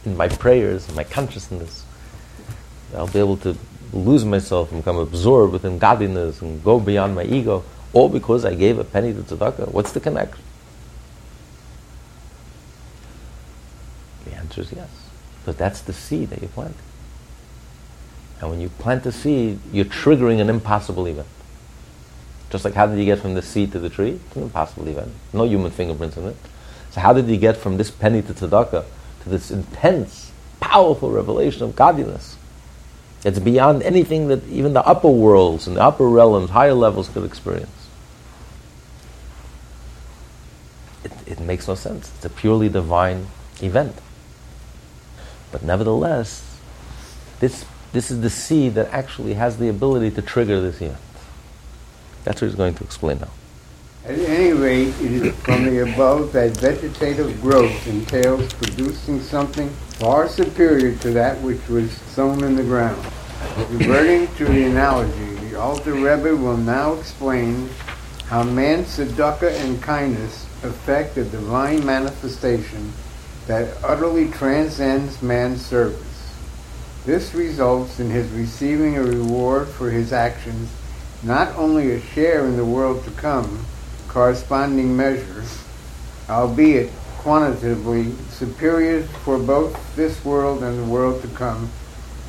in 0.05 0.17
my 0.17 0.29
prayers, 0.29 0.89
in 0.89 0.95
my 0.95 1.05
consciousness. 1.05 1.85
I'll 2.95 3.09
be 3.09 3.19
able 3.19 3.37
to 3.39 3.57
lose 3.93 4.25
myself 4.25 4.73
and 4.73 4.81
become 4.81 4.97
absorbed 4.97 5.53
within 5.53 5.79
godliness 5.79 6.41
and 6.43 6.63
go 6.65 6.81
beyond 6.81 7.15
my 7.15 7.25
ego, 7.25 7.65
all 7.93 8.09
because 8.09 8.45
I 8.45 8.55
gave 8.55 8.79
a 8.79 8.85
penny 8.85 9.13
to 9.13 9.21
tzedakah. 9.21 9.73
What's 9.73 9.93
the 9.93 10.01
connection? 10.01 10.43
The 14.25 14.33
answer 14.53 14.61
is 14.61 14.77
yes. 14.77 14.89
But 15.45 15.59
that's 15.59 15.81
the 15.81 15.93
seed 15.93 16.31
that 16.31 16.43
you 16.43 16.49
plant. 16.49 16.77
And 18.41 18.51
when 18.51 18.61
you 18.61 18.69
plant 18.69 19.05
the 19.05 19.13
seed, 19.13 19.59
you're 19.73 19.85
triggering 19.85 20.41
an 20.41 20.51
impossible 20.51 21.07
event. 21.07 21.29
Just 22.51 22.65
like 22.65 22.75
how 22.75 22.87
did 22.87 22.99
you 22.99 23.05
get 23.05 23.19
from 23.19 23.35
the 23.35 23.43
seed 23.43 23.73
to 23.73 23.79
the 23.79 23.89
tree? 23.89 24.21
It's 24.27 24.37
an 24.37 24.43
impossible 24.43 24.87
event. 24.89 25.13
No 25.33 25.45
human 25.45 25.71
fingerprints 25.71 26.17
in 26.17 26.27
it. 26.27 26.37
So 26.91 27.01
how 27.01 27.13
did 27.13 27.29
you 27.29 27.39
get 27.39 27.57
from 27.57 27.79
this 27.79 27.91
penny 27.91 28.21
to 28.23 28.35
tzedakah 28.35 28.85
to 29.23 29.29
this 29.29 29.51
intense, 29.51 30.33
powerful 30.61 31.11
revelation 31.11 31.63
of 31.63 31.75
godliness? 31.75 32.37
It's 33.25 33.39
beyond 33.39 33.83
anything 33.85 34.29
that 34.29 34.47
even 34.49 34.75
the 34.75 34.85
upper 34.85 35.09
worlds 35.09 35.67
and 35.67 35.77
the 35.77 35.83
upper 35.83 36.09
realms, 36.09 36.51
higher 36.51 36.75
levels 36.75 37.09
could 37.09 37.25
experience. 37.25 37.71
It, 41.05 41.13
it 41.27 41.41
makes 41.41 41.69
no 41.69 41.75
sense. 41.75 42.11
It's 42.17 42.25
a 42.25 42.31
purely 42.31 42.69
divine 42.69 43.29
event. 43.63 43.95
But 45.53 45.63
nevertheless, 45.63 46.59
this, 47.39 47.65
this 47.93 48.11
is 48.11 48.23
the 48.23 48.31
seed 48.31 48.75
that 48.75 48.89
actually 48.91 49.35
has 49.35 49.59
the 49.59 49.69
ability 49.69 50.11
to 50.13 50.23
trigger 50.23 50.61
this 50.61 50.81
event. 50.81 50.99
That's 52.25 52.41
what 52.41 52.49
he's 52.49 52.57
going 52.57 52.75
to 52.75 52.85
explain 52.85 53.19
now. 53.19 53.31
At 54.05 54.19
any 54.19 54.53
rate, 54.53 54.89
it 55.01 55.13
is 55.13 55.35
from 55.43 55.65
the 55.65 55.93
above 55.93 56.33
that 56.33 56.57
vegetative 56.57 57.41
growth 57.41 57.87
entails 57.87 58.53
producing 58.55 59.21
something 59.21 59.69
far 60.01 60.29
superior 60.29 60.97
to 60.97 61.11
that 61.11 61.41
which 61.43 61.69
was 61.69 61.93
sown 61.93 62.43
in 62.43 62.57
the 62.57 62.65
ground. 62.65 63.01
Reverting 63.71 64.27
to 64.37 64.45
the 64.47 64.65
analogy, 64.65 65.35
the 65.49 65.61
Alter 65.61 65.93
Rebbe 65.93 66.35
will 66.35 66.57
now 66.57 66.95
explain 66.95 67.69
how 68.27 68.43
man's 68.43 68.97
tzedakah 68.97 69.53
and 69.61 69.81
kindness 69.83 70.47
affect 70.65 71.15
the 71.15 71.25
divine 71.25 71.85
manifestation 71.85 72.93
that 73.47 73.77
utterly 73.83 74.29
transcends 74.31 75.21
man's 75.23 75.65
service. 75.65 76.35
This 77.05 77.35
results 77.35 77.99
in 77.99 78.11
his 78.11 78.31
receiving 78.31 78.97
a 78.97 79.03
reward 79.03 79.69
for 79.69 79.91
his 79.91 80.13
actions, 80.13 80.71
not 81.23 81.55
only 81.57 81.91
a 81.93 82.01
share 82.01 82.47
in 82.47 82.57
the 82.57 82.65
world 82.65 83.05
to 83.05 83.11
come, 83.13 83.67
corresponding 84.09 84.97
measure, 84.97 85.43
albeit 86.29 86.91
quantitatively 87.19 88.13
superior 88.31 89.03
for 89.03 89.39
both 89.39 89.97
this 89.97 90.25
world 90.25 90.63
and 90.63 90.79
the 90.79 90.85
world 90.85 91.23
to 91.23 91.29
come, 91.29 91.71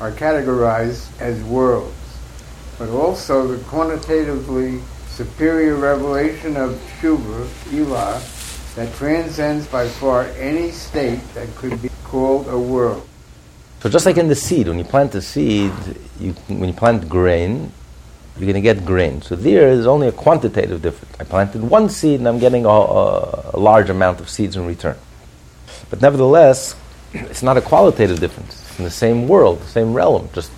are 0.00 0.10
categorized 0.10 1.06
as 1.20 1.42
worlds, 1.44 1.94
but 2.78 2.88
also 2.88 3.46
the 3.46 3.62
quantitatively 3.64 4.80
superior 5.08 5.76
revelation 5.76 6.56
of 6.56 6.72
Shuva, 7.00 7.46
Ilah, 7.70 8.33
that 8.76 8.92
transcends 8.94 9.66
by 9.66 9.88
far 9.88 10.24
any 10.38 10.70
state 10.70 11.20
that 11.34 11.48
could 11.56 11.80
be 11.80 11.90
called 12.04 12.48
a 12.48 12.58
world. 12.58 13.06
So 13.80 13.88
just 13.88 14.06
like 14.06 14.16
in 14.16 14.28
the 14.28 14.34
seed, 14.34 14.66
when 14.66 14.78
you 14.78 14.84
plant 14.84 15.14
a 15.14 15.22
seed, 15.22 15.72
you, 16.18 16.32
when 16.48 16.68
you 16.68 16.72
plant 16.74 17.08
grain, 17.08 17.70
you're 18.36 18.46
going 18.50 18.54
to 18.54 18.60
get 18.60 18.84
grain. 18.84 19.22
So 19.22 19.36
there 19.36 19.68
is 19.68 19.86
only 19.86 20.08
a 20.08 20.12
quantitative 20.12 20.82
difference. 20.82 21.14
I 21.20 21.24
planted 21.24 21.62
one 21.62 21.88
seed 21.88 22.18
and 22.18 22.28
I'm 22.28 22.38
getting 22.38 22.64
a, 22.64 22.68
a, 22.68 23.58
large 23.58 23.90
amount 23.90 24.20
of 24.20 24.28
seeds 24.28 24.56
in 24.56 24.66
return. 24.66 24.96
But 25.90 26.00
nevertheless, 26.00 26.74
it's 27.12 27.42
not 27.42 27.56
a 27.56 27.60
qualitative 27.60 28.18
difference. 28.18 28.60
It's 28.60 28.78
in 28.78 28.84
the 28.84 28.90
same 28.90 29.28
world, 29.28 29.60
the 29.60 29.68
same 29.68 29.92
realm, 29.92 30.28
just 30.32 30.50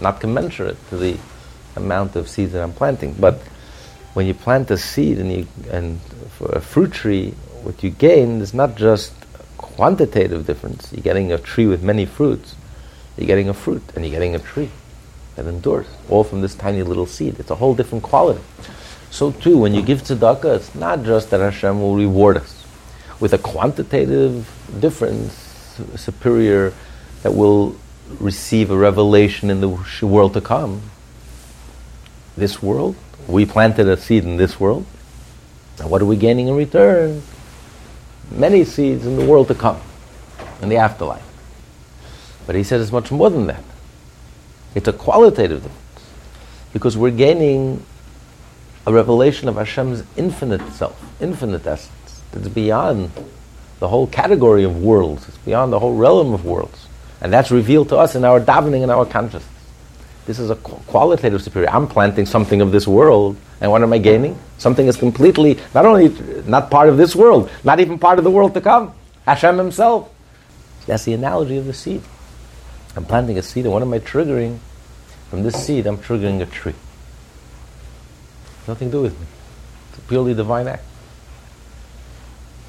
not 0.00 0.20
commensurate 0.20 0.78
to 0.88 0.96
the 0.96 1.18
amount 1.76 2.16
of 2.16 2.28
seeds 2.28 2.52
that 2.52 2.62
I'm 2.62 2.72
planting. 2.72 3.14
But 3.14 3.34
when 4.14 4.26
you 4.26 4.34
plant 4.34 4.70
a 4.70 4.78
seed 4.78 5.18
and, 5.18 5.30
you, 5.30 5.46
and 5.70 6.00
a 6.40 6.60
fruit 6.60 6.92
tree, 6.92 7.34
what 7.62 7.82
you 7.82 7.90
gain 7.90 8.40
is 8.40 8.54
not 8.54 8.76
just 8.76 9.12
quantitative 9.56 10.46
difference. 10.46 10.92
You're 10.92 11.02
getting 11.02 11.32
a 11.32 11.38
tree 11.38 11.66
with 11.66 11.82
many 11.82 12.06
fruits. 12.06 12.54
You're 13.16 13.26
getting 13.26 13.48
a 13.48 13.54
fruit 13.54 13.82
and 13.94 14.04
you're 14.04 14.12
getting 14.12 14.34
a 14.34 14.38
tree 14.38 14.70
that 15.36 15.46
endures, 15.46 15.86
all 16.08 16.24
from 16.24 16.40
this 16.40 16.54
tiny 16.54 16.82
little 16.82 17.06
seed. 17.06 17.38
It's 17.38 17.50
a 17.50 17.54
whole 17.54 17.74
different 17.74 18.04
quality. 18.04 18.40
So 19.10 19.32
too, 19.32 19.58
when 19.58 19.74
you 19.74 19.82
give 19.82 20.02
tzedakah, 20.02 20.56
it's 20.56 20.74
not 20.74 21.02
just 21.02 21.30
that 21.30 21.40
Hashem 21.40 21.80
will 21.80 21.96
reward 21.96 22.36
us 22.36 22.64
with 23.18 23.32
a 23.32 23.38
quantitative 23.38 24.50
difference 24.80 25.80
superior 25.96 26.72
that 27.22 27.34
will 27.34 27.76
receive 28.18 28.70
a 28.70 28.76
revelation 28.76 29.50
in 29.50 29.60
the 29.60 29.68
world 30.06 30.34
to 30.34 30.40
come. 30.40 30.82
This 32.36 32.62
world, 32.62 32.96
we 33.28 33.44
planted 33.44 33.88
a 33.88 33.96
seed 33.96 34.24
in 34.24 34.36
this 34.36 34.58
world. 34.58 34.86
And 35.78 35.90
what 35.90 36.02
are 36.02 36.06
we 36.06 36.16
gaining 36.16 36.48
in 36.48 36.56
return? 36.56 37.22
Many 38.30 38.64
seeds 38.64 39.06
in 39.06 39.16
the 39.16 39.24
world 39.24 39.48
to 39.48 39.54
come, 39.54 39.80
in 40.62 40.68
the 40.68 40.76
afterlife. 40.76 41.26
But 42.46 42.54
he 42.54 42.62
said 42.62 42.80
it's 42.80 42.92
much 42.92 43.10
more 43.10 43.30
than 43.30 43.46
that. 43.46 43.64
It's 44.74 44.88
a 44.88 44.92
qualitative 44.92 45.62
difference. 45.62 46.10
Because 46.72 46.96
we're 46.96 47.10
gaining 47.10 47.84
a 48.86 48.92
revelation 48.92 49.48
of 49.48 49.56
Hashem's 49.56 50.04
infinite 50.16 50.66
self, 50.72 51.00
infinite 51.20 51.66
essence. 51.66 52.22
It's 52.32 52.48
beyond 52.48 53.10
the 53.80 53.88
whole 53.88 54.06
category 54.06 54.62
of 54.64 54.80
worlds. 54.80 55.28
It's 55.28 55.38
beyond 55.38 55.72
the 55.72 55.78
whole 55.78 55.96
realm 55.96 56.32
of 56.32 56.44
worlds. 56.44 56.86
And 57.20 57.32
that's 57.32 57.50
revealed 57.50 57.88
to 57.90 57.96
us 57.96 58.14
in 58.14 58.24
our 58.24 58.40
davening 58.40 58.82
and 58.82 58.90
our 58.90 59.04
consciousness. 59.04 59.49
This 60.30 60.38
is 60.38 60.50
a 60.50 60.54
qualitative 60.54 61.42
superior. 61.42 61.68
I'm 61.70 61.88
planting 61.88 62.24
something 62.24 62.60
of 62.60 62.70
this 62.70 62.86
world, 62.86 63.36
and 63.60 63.68
what 63.68 63.82
am 63.82 63.92
I 63.92 63.98
gaining? 63.98 64.38
Something 64.58 64.86
is 64.86 64.96
completely, 64.96 65.58
not 65.74 65.84
only 65.84 66.10
not 66.46 66.70
part 66.70 66.88
of 66.88 66.96
this 66.96 67.16
world, 67.16 67.50
not 67.64 67.80
even 67.80 67.98
part 67.98 68.16
of 68.16 68.22
the 68.22 68.30
world 68.30 68.54
to 68.54 68.60
come. 68.60 68.94
Hashem 69.26 69.58
Himself. 69.58 70.08
That's 70.86 71.04
the 71.04 71.14
analogy 71.14 71.56
of 71.56 71.66
the 71.66 71.72
seed. 71.72 72.02
I'm 72.94 73.04
planting 73.04 73.38
a 73.38 73.42
seed, 73.42 73.64
and 73.64 73.72
what 73.72 73.82
am 73.82 73.92
I 73.92 73.98
triggering? 73.98 74.60
From 75.30 75.42
this 75.42 75.66
seed, 75.66 75.84
I'm 75.88 75.98
triggering 75.98 76.40
a 76.40 76.46
tree. 76.46 76.76
Nothing 78.68 78.92
to 78.92 78.98
do 78.98 79.02
with 79.02 79.18
me. 79.18 79.26
It's 79.88 79.98
a 79.98 80.02
purely 80.02 80.32
divine 80.32 80.68
act. 80.68 80.84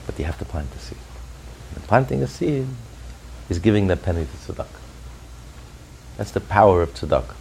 But 0.07 0.17
you 0.17 0.25
have 0.25 0.39
to 0.39 0.45
plant 0.45 0.71
the 0.71 0.79
seed. 0.79 0.97
And 1.75 1.83
planting 1.83 2.23
a 2.23 2.27
seed 2.27 2.65
is 3.49 3.59
giving 3.59 3.85
that 3.85 4.01
penny 4.01 4.25
to 4.25 4.51
tzedakah. 4.51 4.65
That's 6.17 6.31
the 6.31 6.39
power 6.39 6.81
of 6.81 6.95
tzedakah. 6.95 7.35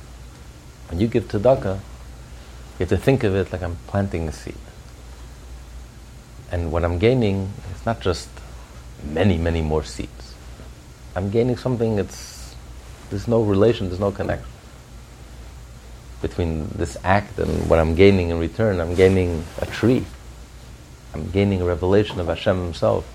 When 0.90 0.98
you 0.98 1.06
give 1.06 1.28
tzedakah, 1.28 1.76
you 1.76 2.80
have 2.80 2.88
to 2.88 2.96
think 2.96 3.22
of 3.22 3.34
it 3.36 3.52
like 3.52 3.62
I'm 3.62 3.76
planting 3.86 4.26
a 4.26 4.32
seed. 4.32 4.56
And 6.50 6.72
what 6.72 6.84
I'm 6.84 6.98
gaining 6.98 7.52
is 7.72 7.86
not 7.86 8.00
just 8.00 8.28
many, 9.04 9.38
many 9.38 9.62
more 9.62 9.84
seeds. 9.84 10.34
I'm 11.14 11.30
gaining 11.30 11.56
something 11.56 11.94
that's, 11.94 12.56
there's 13.08 13.28
no 13.28 13.42
relation, 13.42 13.88
there's 13.88 14.00
no 14.00 14.10
connection 14.10 14.48
between 16.20 16.68
this 16.68 16.96
act 17.02 17.38
and 17.38 17.70
what 17.70 17.78
I'm 17.78 17.94
gaining 17.94 18.30
in 18.30 18.38
return. 18.38 18.80
I'm 18.80 18.94
gaining 18.94 19.44
a 19.58 19.66
tree. 19.66 20.04
I'm 21.14 21.30
gaining 21.30 21.62
a 21.62 21.64
revelation 21.64 22.20
of 22.20 22.26
Hashem 22.26 22.58
Himself. 22.58 23.06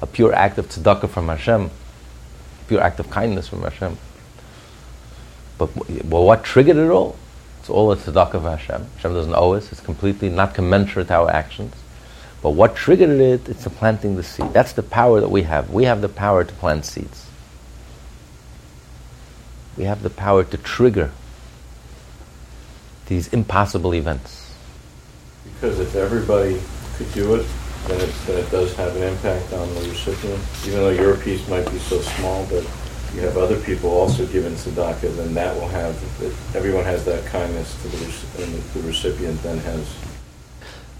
A 0.00 0.06
pure 0.06 0.32
act 0.32 0.58
of 0.58 0.68
tzedakah 0.68 1.10
from 1.10 1.28
Hashem, 1.28 1.70
pure 2.68 2.80
act 2.80 3.00
of 3.00 3.10
kindness 3.10 3.48
from 3.48 3.62
Hashem. 3.62 3.98
But 5.58 5.74
well, 6.04 6.24
what 6.24 6.44
triggered 6.44 6.76
it 6.76 6.90
all? 6.90 7.16
It's 7.60 7.70
all 7.70 7.90
a 7.90 7.96
tzedakah 7.96 8.34
of 8.34 8.42
Hashem. 8.42 8.86
Hashem 8.96 9.12
doesn't 9.12 9.34
owe 9.34 9.54
us. 9.54 9.72
It's 9.72 9.80
completely 9.80 10.28
not 10.28 10.54
commensurate 10.54 11.08
to 11.08 11.14
our 11.14 11.30
actions. 11.30 11.74
But 12.42 12.50
what 12.50 12.76
triggered 12.76 13.20
it? 13.20 13.48
It's 13.48 13.64
the 13.64 13.70
planting 13.70 14.16
the 14.16 14.22
seed. 14.22 14.52
That's 14.52 14.72
the 14.72 14.82
power 14.82 15.20
that 15.20 15.30
we 15.30 15.42
have. 15.42 15.70
We 15.70 15.84
have 15.84 16.00
the 16.00 16.08
power 16.08 16.44
to 16.44 16.54
plant 16.54 16.84
seeds. 16.84 17.26
We 19.76 19.84
have 19.84 20.02
the 20.02 20.10
power 20.10 20.44
to 20.44 20.56
trigger 20.56 21.10
these 23.06 23.28
impossible 23.28 23.94
events. 23.94 24.54
Because 25.44 25.80
if 25.80 25.94
everybody 25.94 26.60
could 26.96 27.12
do 27.12 27.34
it, 27.34 27.46
then 27.86 28.00
it, 28.00 28.14
then 28.26 28.44
it 28.44 28.50
does 28.50 28.74
have 28.76 28.94
an 28.96 29.02
impact 29.02 29.52
on 29.52 29.72
the 29.74 29.80
recipient. 29.88 30.42
Even 30.66 30.80
though 30.80 30.90
your 30.90 31.16
piece 31.16 31.46
might 31.48 31.70
be 31.70 31.78
so 31.78 32.00
small, 32.00 32.46
but 32.46 32.64
you 33.14 33.20
have 33.22 33.36
other 33.36 33.58
people 33.60 33.90
also 33.90 34.26
giving 34.26 34.52
tzedakah, 34.52 35.16
then 35.16 35.34
that 35.34 35.54
will 35.54 35.68
have, 35.68 35.94
everyone 36.54 36.84
has 36.84 37.04
that 37.04 37.24
kindness 37.26 37.80
to 37.82 37.88
the, 37.88 38.42
and 38.42 38.62
the 38.74 38.80
recipient 38.82 39.42
then 39.42 39.58
has. 39.58 39.96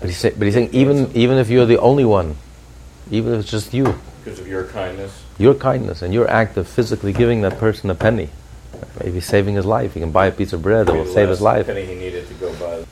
But 0.01 0.09
he's, 0.09 0.19
say, 0.19 0.31
but 0.31 0.45
he's 0.45 0.55
saying 0.55 0.71
even, 0.73 1.11
even 1.15 1.39
if 1.39 1.49
you're 1.49 1.67
the 1.67 1.79
only 1.79 2.05
one, 2.05 2.37
even 3.11 3.35
if 3.35 3.41
it's 3.41 3.51
just 3.51 3.75
you. 3.75 3.99
Because 4.25 4.41
of 4.41 4.49
your 4.49 4.65
kindness? 4.65 5.23
Your 5.39 5.55
kindness 5.55 6.03
and 6.03 6.13
your 6.13 6.29
act 6.31 6.57
of 6.57 6.69
physically 6.69 7.13
giving 7.13 7.43
that 7.43 7.59
person 7.59 7.91
a 7.91 7.95
penny, 7.95 8.31
maybe 9.03 9.21
saving 9.21 9.55
his 9.55 9.67
life. 9.67 9.95
He 9.95 10.01
can 10.01 10.13
buy 10.13 10.27
a 10.27 10.33
piece 10.33 10.53
of 10.53 10.63
bread 10.63 10.87
that 10.87 10.95
will 10.95 11.07
save 11.07 11.29
his 11.29 11.41
life. 11.41 11.67
penny 11.67 11.85
he 11.85 11.95
needed 11.95 12.27
to 12.29 12.35
go 12.35 12.53
buy 12.55 12.85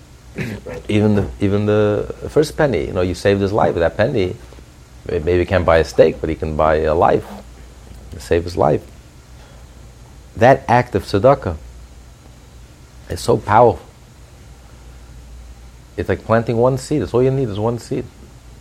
even 0.88 1.14
the 1.14 1.28
even 1.40 1.66
the 1.66 2.14
first 2.28 2.56
penny, 2.56 2.86
you 2.86 2.92
know, 2.92 3.02
you 3.02 3.14
saved 3.14 3.40
his 3.40 3.52
life. 3.52 3.74
That 3.74 3.96
penny, 3.96 4.36
maybe 5.08 5.38
he 5.38 5.44
can't 5.44 5.64
buy 5.64 5.78
a 5.78 5.84
steak, 5.84 6.20
but 6.20 6.28
he 6.28 6.34
can 6.34 6.56
buy 6.56 6.76
a 6.76 6.94
life, 6.94 7.26
save 8.18 8.44
his 8.44 8.56
life. 8.56 8.82
That 10.36 10.64
act 10.68 10.94
of 10.94 11.04
tzedakah 11.04 11.56
is 13.08 13.20
so 13.20 13.36
powerful. 13.36 13.84
It's 15.96 16.08
like 16.08 16.24
planting 16.24 16.56
one 16.56 16.78
seed. 16.78 17.02
That's 17.02 17.14
all 17.14 17.22
you 17.22 17.30
need 17.30 17.48
is 17.48 17.58
one 17.58 17.78
seed. 17.78 18.04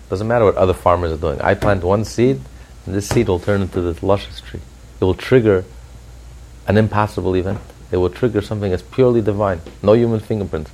Doesn't 0.09 0.27
matter 0.27 0.45
what 0.45 0.55
other 0.55 0.73
farmers 0.73 1.11
are 1.11 1.17
doing. 1.17 1.41
I 1.41 1.55
plant 1.55 1.83
one 1.83 2.05
seed, 2.05 2.39
and 2.85 2.93
this 2.93 3.09
seed 3.09 3.27
will 3.27 3.39
turn 3.39 3.61
into 3.61 3.81
this 3.81 4.03
luscious 4.03 4.39
tree. 4.41 4.59
It 5.01 5.03
will 5.03 5.15
trigger 5.15 5.65
an 6.67 6.77
impossible 6.77 7.35
event. 7.35 7.59
It 7.91 7.97
will 7.97 8.09
trigger 8.09 8.41
something 8.41 8.71
that's 8.71 8.83
purely 8.83 9.21
divine. 9.21 9.61
No 9.81 9.93
human 9.93 10.19
fingerprints 10.19 10.71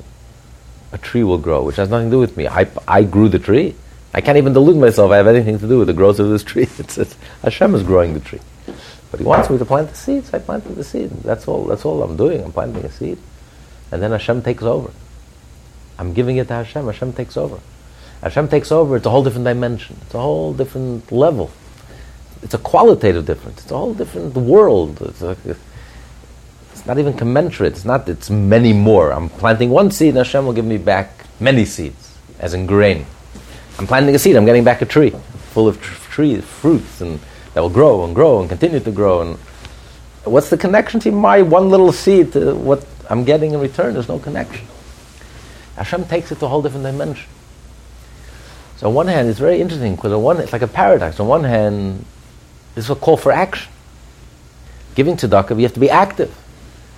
a 0.91 0.97
tree 0.97 1.24
will 1.24 1.38
grow, 1.38 1.64
which 1.64 1.76
has 1.76 1.89
nothing 1.89 2.10
to 2.10 2.16
do 2.16 2.20
with 2.20 2.36
me. 2.36 2.47
I, 2.47 2.68
I 2.88 3.04
grew 3.04 3.30
the 3.30 3.39
tree. 3.39 3.76
I 4.14 4.22
can't 4.22 4.38
even 4.38 4.54
delude 4.54 4.78
myself 4.78 5.12
I 5.12 5.18
have 5.18 5.28
anything 5.28 5.60
to 5.60 5.68
do 5.68 5.80
with 5.80 5.88
the 5.88 5.93
growth 5.93 6.20
of 6.20 6.30
this 6.30 6.43
tree. 6.43 6.68
It's, 6.80 6.97
it's, 6.97 7.16
Hashem 7.43 7.76
is 7.76 7.84
growing 7.84 8.14
the 8.14 8.20
tree. 8.20 8.39
But 9.12 9.20
He 9.20 9.26
wants 9.26 9.49
me 9.49 9.57
to 9.57 9.66
plant 9.66 9.89
the 9.89 9.95
seeds. 9.95 10.34
I 10.34 10.39
planted 10.39 10.76
the 10.76 10.84
seed. 10.84 11.10
That's 11.24 11.47
all. 11.47 11.66
That's 11.66 11.86
all 11.86 12.03
I'm 12.03 12.16
doing. 12.16 12.43
I'm 12.43 12.51
planting 12.51 12.84
a 12.86 12.91
seed, 12.91 13.18
and 13.91 14.01
then 14.01 14.12
Hashem 14.12 14.41
takes 14.43 14.64
over. 14.64 14.91
I'm 15.97 16.14
giving 16.14 16.38
it 16.38 16.47
to 16.47 16.53
Hashem. 16.53 16.86
Hashem 16.86 17.14
takes 17.14 17.36
over. 17.36 17.60
Hashem 18.22 18.47
takes 18.47 18.72
over. 18.72 18.97
It's 18.97 19.05
a 19.05 19.10
whole 19.10 19.24
different 19.24 19.45
dimension. 19.45 19.97
It's 20.03 20.14
a 20.14 20.20
whole 20.20 20.53
different 20.53 21.12
level. 21.12 21.51
It's 22.41 22.53
a 22.53 22.57
qualitative 22.57 23.26
difference. 23.26 23.64
It's 23.64 23.72
a 23.72 23.78
whole 23.78 23.93
different 23.93 24.36
world. 24.36 25.01
It's 25.01 25.22
a, 25.22 25.36
it's 25.45 26.86
not 26.86 26.97
even 26.99 27.14
commensurate. 27.14 27.74
It's 27.74 27.86
not, 27.86 28.07
it's 28.07 28.30
many 28.30 28.72
more. 28.72 29.12
I'm 29.12 29.30
planting 29.30 29.70
one 29.70 29.91
seed 29.91 30.10
and 30.10 30.18
Hashem 30.20 30.45
will 30.45 30.53
give 30.53 30.66
me 30.66 30.78
back 30.78 31.26
many 31.39 31.66
seeds, 31.66 32.18
as 32.39 32.53
in 32.53 32.66
grain. 32.66 33.05
I'm 33.78 33.88
planting 33.88 34.16
a 34.16 34.20
seed, 34.20 34.36
I'm 34.36 34.45
getting 34.45 34.64
back 34.64 34.82
a 34.82 34.86
tree 34.86 35.14
full 35.51 35.68
of 35.68 35.82
tr- 35.82 36.12
trees, 36.12 36.43
fruits, 36.43 37.01
and 37.01 37.20
that 37.60 37.64
will 37.64 37.70
grow 37.70 38.05
and 38.05 38.16
grow 38.16 38.39
and 38.39 38.47
continue 38.47 38.80
to 38.80 38.89
grow. 38.89 39.20
And 39.20 39.38
What's 40.24 40.49
the 40.49 40.57
connection 40.57 41.01
to 41.01 41.12
my 41.12 41.41
one 41.41 41.70
little 41.70 41.91
seed 41.91 42.32
to 42.32 42.55
what 42.55 42.86
I'm 43.10 43.26
getting 43.26 43.53
in 43.53 43.60
return? 43.60 43.95
There's 43.95 44.07
no 44.07 44.18
connection. 44.18 44.66
Hashem 45.76 46.05
takes 46.05 46.32
it 46.32 46.39
to 46.39 46.45
a 46.45 46.47
whole 46.47 46.62
different 46.62 46.86
dimension. 46.86 47.28
So 48.78 48.88
on 48.88 48.93
one 48.93 49.07
hand, 49.07 49.28
it's 49.28 49.39
very 49.39 49.60
interesting 49.60 49.97
because 49.97 50.14
on 50.14 50.24
one, 50.24 50.38
it's 50.38 50.53
like 50.53 50.62
a 50.62 50.68
paradox. 50.68 51.20
On 51.20 51.28
one 51.28 51.43
hand, 51.43 52.05
this 52.76 52.86
is 52.86 52.91
a 52.91 52.95
call 52.95 53.18
for 53.18 53.34
action. 53.34 53.70
Giving 54.95 55.18
tzedakah, 55.18 55.57
you 55.57 55.64
have 55.64 55.74
to 55.74 55.82
be 55.82 55.89
active. 55.89 56.34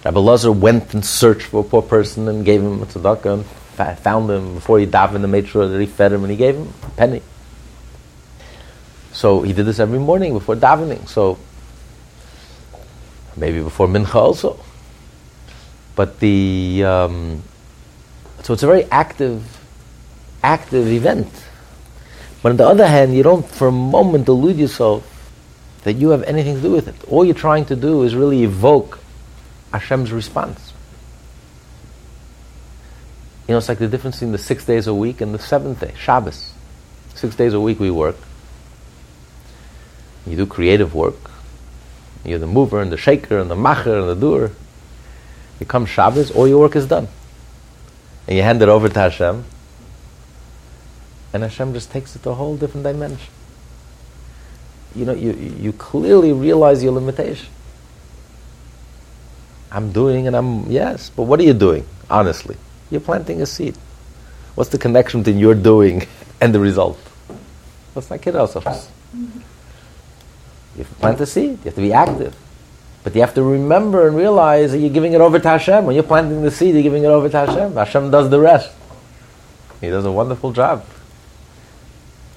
Rabbi 0.05 0.19
Lazar 0.19 0.51
went 0.51 0.93
and 0.93 1.03
searched 1.03 1.47
for 1.47 1.61
a 1.61 1.63
poor 1.63 1.81
person 1.81 2.27
and 2.27 2.45
gave 2.45 2.61
him 2.61 2.83
a 2.83 2.85
tzedakah 2.85 3.45
and 3.79 3.97
found 3.97 4.29
him 4.29 4.53
before 4.53 4.77
he 4.77 4.85
davened 4.85 5.23
and 5.23 5.31
made 5.31 5.47
sure 5.47 5.67
that 5.67 5.79
he 5.79 5.87
fed 5.87 6.13
him 6.13 6.23
and 6.23 6.29
he 6.29 6.37
gave 6.37 6.55
him 6.55 6.71
a 6.83 6.89
penny. 6.91 7.23
So 9.13 9.41
he 9.41 9.53
did 9.53 9.65
this 9.65 9.79
every 9.79 9.99
morning 9.99 10.33
before 10.33 10.55
davening. 10.55 11.07
So 11.07 11.37
maybe 13.35 13.61
before 13.61 13.87
mincha 13.87 14.15
also. 14.15 14.59
But 15.95 16.19
the 16.19 16.83
um, 16.85 17.43
so 18.43 18.53
it's 18.53 18.63
a 18.63 18.67
very 18.67 18.85
active, 18.85 19.43
active 20.41 20.87
event. 20.87 21.29
But 22.41 22.51
on 22.51 22.57
the 22.57 22.67
other 22.67 22.87
hand, 22.87 23.15
you 23.15 23.23
don't 23.23 23.47
for 23.47 23.67
a 23.67 23.71
moment 23.71 24.25
delude 24.25 24.57
yourself 24.57 25.07
that 25.83 25.93
you 25.93 26.09
have 26.09 26.23
anything 26.23 26.55
to 26.55 26.61
do 26.61 26.71
with 26.71 26.87
it. 26.87 26.95
All 27.07 27.25
you're 27.25 27.35
trying 27.35 27.65
to 27.65 27.75
do 27.75 28.03
is 28.03 28.15
really 28.15 28.43
evoke 28.43 28.99
Hashem's 29.71 30.11
response. 30.11 30.73
You 33.47 33.53
know, 33.53 33.57
it's 33.57 33.69
like 33.69 33.79
the 33.79 33.87
difference 33.87 34.17
between 34.17 34.31
the 34.31 34.37
six 34.37 34.65
days 34.65 34.87
a 34.87 34.93
week 34.93 35.21
and 35.21 35.33
the 35.33 35.39
seventh 35.39 35.81
day, 35.81 35.93
Shabbos. 35.97 36.53
Six 37.15 37.35
days 37.35 37.53
a 37.53 37.59
week 37.59 37.79
we 37.79 37.91
work. 37.91 38.15
You 40.25 40.37
do 40.37 40.45
creative 40.45 40.93
work. 40.93 41.15
You're 42.23 42.39
the 42.39 42.47
mover 42.47 42.81
and 42.81 42.91
the 42.91 42.97
shaker 42.97 43.39
and 43.39 43.49
the 43.49 43.55
macher 43.55 43.99
and 43.99 44.09
the 44.09 44.15
doer. 44.15 44.51
You 45.59 45.65
come 45.65 45.85
Shabbos, 45.85 46.31
all 46.31 46.47
your 46.47 46.59
work 46.59 46.75
is 46.75 46.85
done. 46.87 47.07
And 48.27 48.37
you 48.37 48.43
hand 48.43 48.61
it 48.61 48.69
over 48.69 48.89
to 48.89 48.99
Hashem. 48.99 49.43
And 51.33 51.43
Hashem 51.43 51.73
just 51.73 51.91
takes 51.91 52.15
it 52.15 52.23
to 52.23 52.31
a 52.31 52.33
whole 52.33 52.57
different 52.57 52.83
dimension. 52.83 53.31
You 54.95 55.05
know, 55.05 55.13
you, 55.13 55.31
you 55.33 55.71
clearly 55.73 56.33
realize 56.33 56.83
your 56.83 56.91
limitation. 56.91 57.47
I'm 59.71 59.91
doing 59.91 60.27
and 60.27 60.35
I'm, 60.35 60.69
yes, 60.69 61.09
but 61.09 61.23
what 61.23 61.39
are 61.39 61.43
you 61.43 61.53
doing, 61.53 61.87
honestly? 62.09 62.57
You're 62.89 63.01
planting 63.01 63.41
a 63.41 63.45
seed. 63.45 63.77
What's 64.55 64.69
the 64.69 64.77
connection 64.77 65.21
between 65.21 65.39
your 65.39 65.55
doing 65.55 66.05
and 66.41 66.53
the 66.53 66.59
result? 66.59 66.99
Let's 67.95 68.09
not 68.09 68.21
kid 68.21 68.35
ourselves. 68.35 68.89
Mm-hmm. 69.15 69.39
You 70.75 70.83
have 70.83 70.89
to 70.89 70.99
plant 70.99 71.17
the 71.17 71.25
seed. 71.25 71.51
You 71.59 71.65
have 71.65 71.75
to 71.75 71.81
be 71.81 71.93
active. 71.93 72.35
But 73.03 73.15
you 73.15 73.21
have 73.21 73.33
to 73.33 73.43
remember 73.43 74.07
and 74.07 74.15
realize 74.15 74.71
that 74.71 74.79
you're 74.79 74.91
giving 74.91 75.13
it 75.13 75.21
over 75.21 75.39
to 75.39 75.49
Hashem. 75.49 75.85
When 75.85 75.95
you're 75.95 76.03
planting 76.03 76.43
the 76.43 76.51
seed, 76.51 76.75
you're 76.75 76.83
giving 76.83 77.03
it 77.03 77.07
over 77.07 77.29
to 77.29 77.45
Hashem. 77.45 77.73
Hashem 77.73 78.11
does 78.11 78.29
the 78.29 78.39
rest. 78.39 78.71
He 79.79 79.89
does 79.89 80.05
a 80.05 80.11
wonderful 80.11 80.51
job. 80.51 80.85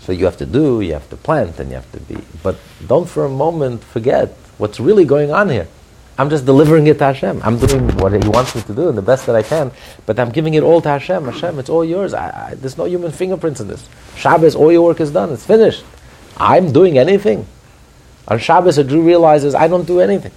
So 0.01 0.13
you 0.13 0.25
have 0.25 0.39
to 0.39 0.47
do, 0.47 0.81
you 0.81 0.95
have 0.95 1.09
to 1.11 1.17
plant, 1.17 1.59
and 1.59 1.71
you 1.71 1.77
have 1.77 1.91
to 1.93 2.01
be. 2.01 2.17
But 2.43 2.59
don't 2.87 3.09
for 3.09 3.25
a 3.25 3.29
moment 3.29 3.85
forget 3.85 4.31
what's 4.59 4.81
really 4.81 5.05
going 5.05 5.31
on 5.31 5.49
here. 5.51 5.69
I'm 6.17 6.31
just 6.31 6.47
delivering 6.47 6.87
it 6.87 6.99
to 6.99 7.05
Hashem. 7.05 7.43
I'm 7.43 7.59
doing 7.59 7.89
what 7.97 8.13
He 8.13 8.29
wants 8.29 8.55
me 8.55 8.63
to 8.63 8.75
do 8.75 8.89
and 8.89 8.97
the 8.97 9.03
best 9.03 9.27
that 9.27 9.35
I 9.35 9.43
can, 9.43 9.73
but 10.07 10.19
I'm 10.19 10.31
giving 10.31 10.55
it 10.55 10.63
all 10.63 10.81
to 10.81 10.89
Hashem. 10.89 11.25
Hashem, 11.25 11.59
it's 11.59 11.69
all 11.69 11.85
yours. 11.85 12.15
I, 12.15 12.51
I, 12.51 12.55
there's 12.55 12.79
no 12.79 12.85
human 12.85 13.11
fingerprints 13.11 13.61
in 13.61 13.69
this. 13.69 13.89
Shabbos, 14.17 14.55
all 14.55 14.71
your 14.71 14.85
work 14.85 15.01
is 15.01 15.11
done. 15.11 15.33
It's 15.33 15.45
finished. 15.45 15.85
I'm 16.37 16.73
doing 16.73 16.99
anything. 16.99 17.47
On 18.29 18.39
Shabbos, 18.39 18.79
a 18.79 18.85
Jew 18.85 19.03
realizes 19.03 19.55
I 19.55 19.69
don't 19.69 19.87
do 19.87 20.01
anything. 20.01 20.33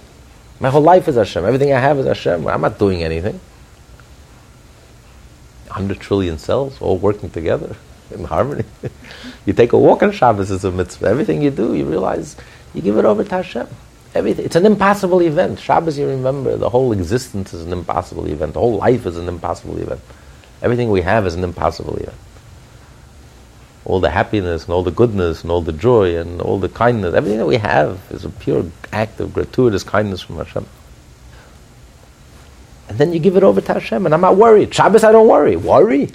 My 0.60 0.70
whole 0.70 0.82
life 0.82 1.08
is 1.08 1.16
Hashem. 1.16 1.44
Everything 1.44 1.72
I 1.72 1.80
have 1.80 1.98
is 1.98 2.06
Hashem. 2.06 2.46
I'm 2.46 2.60
not 2.60 2.78
doing 2.78 3.02
anything. 3.02 3.40
100 5.68 6.00
trillion 6.00 6.38
cells 6.38 6.80
all 6.80 6.98
working 6.98 7.30
together 7.30 7.76
in 8.10 8.24
harmony. 8.24 8.64
you 9.46 9.52
take 9.52 9.72
a 9.72 9.78
walk 9.78 10.02
on 10.02 10.12
Shabbos, 10.12 10.50
it's 10.50 10.64
a 10.64 10.72
mitzvah. 10.72 11.06
Everything 11.06 11.42
you 11.42 11.50
do, 11.50 11.74
you 11.74 11.84
realize 11.84 12.36
you 12.74 12.82
give 12.82 12.96
it 12.98 13.04
over 13.04 13.24
to 13.24 13.30
Hashem. 13.30 13.68
Everything. 14.14 14.44
It's 14.44 14.56
an 14.56 14.66
impossible 14.66 15.20
event. 15.20 15.60
Shabbos, 15.60 15.98
you 15.98 16.08
remember, 16.08 16.56
the 16.56 16.70
whole 16.70 16.92
existence 16.92 17.52
is 17.52 17.64
an 17.64 17.72
impossible 17.72 18.26
event. 18.26 18.54
The 18.54 18.60
whole 18.60 18.76
life 18.76 19.06
is 19.06 19.16
an 19.16 19.28
impossible 19.28 19.78
event. 19.78 20.00
Everything 20.62 20.90
we 20.90 21.02
have 21.02 21.26
is 21.26 21.34
an 21.34 21.44
impossible 21.44 21.96
event. 21.96 22.16
All 23.88 23.98
the 23.98 24.10
happiness 24.10 24.64
and 24.64 24.72
all 24.72 24.84
the 24.84 24.92
goodness 24.92 25.42
and 25.42 25.50
all 25.50 25.62
the 25.62 25.72
joy 25.72 26.16
and 26.16 26.40
all 26.40 26.60
the 26.60 26.68
kindness, 26.68 27.14
everything 27.14 27.38
that 27.38 27.46
we 27.46 27.56
have 27.56 28.00
is 28.10 28.24
a 28.24 28.30
pure 28.30 28.64
act 28.92 29.18
of 29.18 29.34
gratuitous 29.34 29.82
kindness 29.82 30.20
from 30.20 30.36
Hashem. 30.36 30.66
And 32.88 32.98
then 32.98 33.12
you 33.12 33.18
give 33.18 33.36
it 33.36 33.42
over 33.42 33.60
to 33.60 33.72
Hashem, 33.74 34.06
and 34.06 34.14
I'm 34.14 34.20
not 34.20 34.36
worried. 34.36 34.72
Shabbos, 34.72 35.02
I 35.04 35.10
don't 35.10 35.26
worry. 35.26 35.56
Worry? 35.56 36.10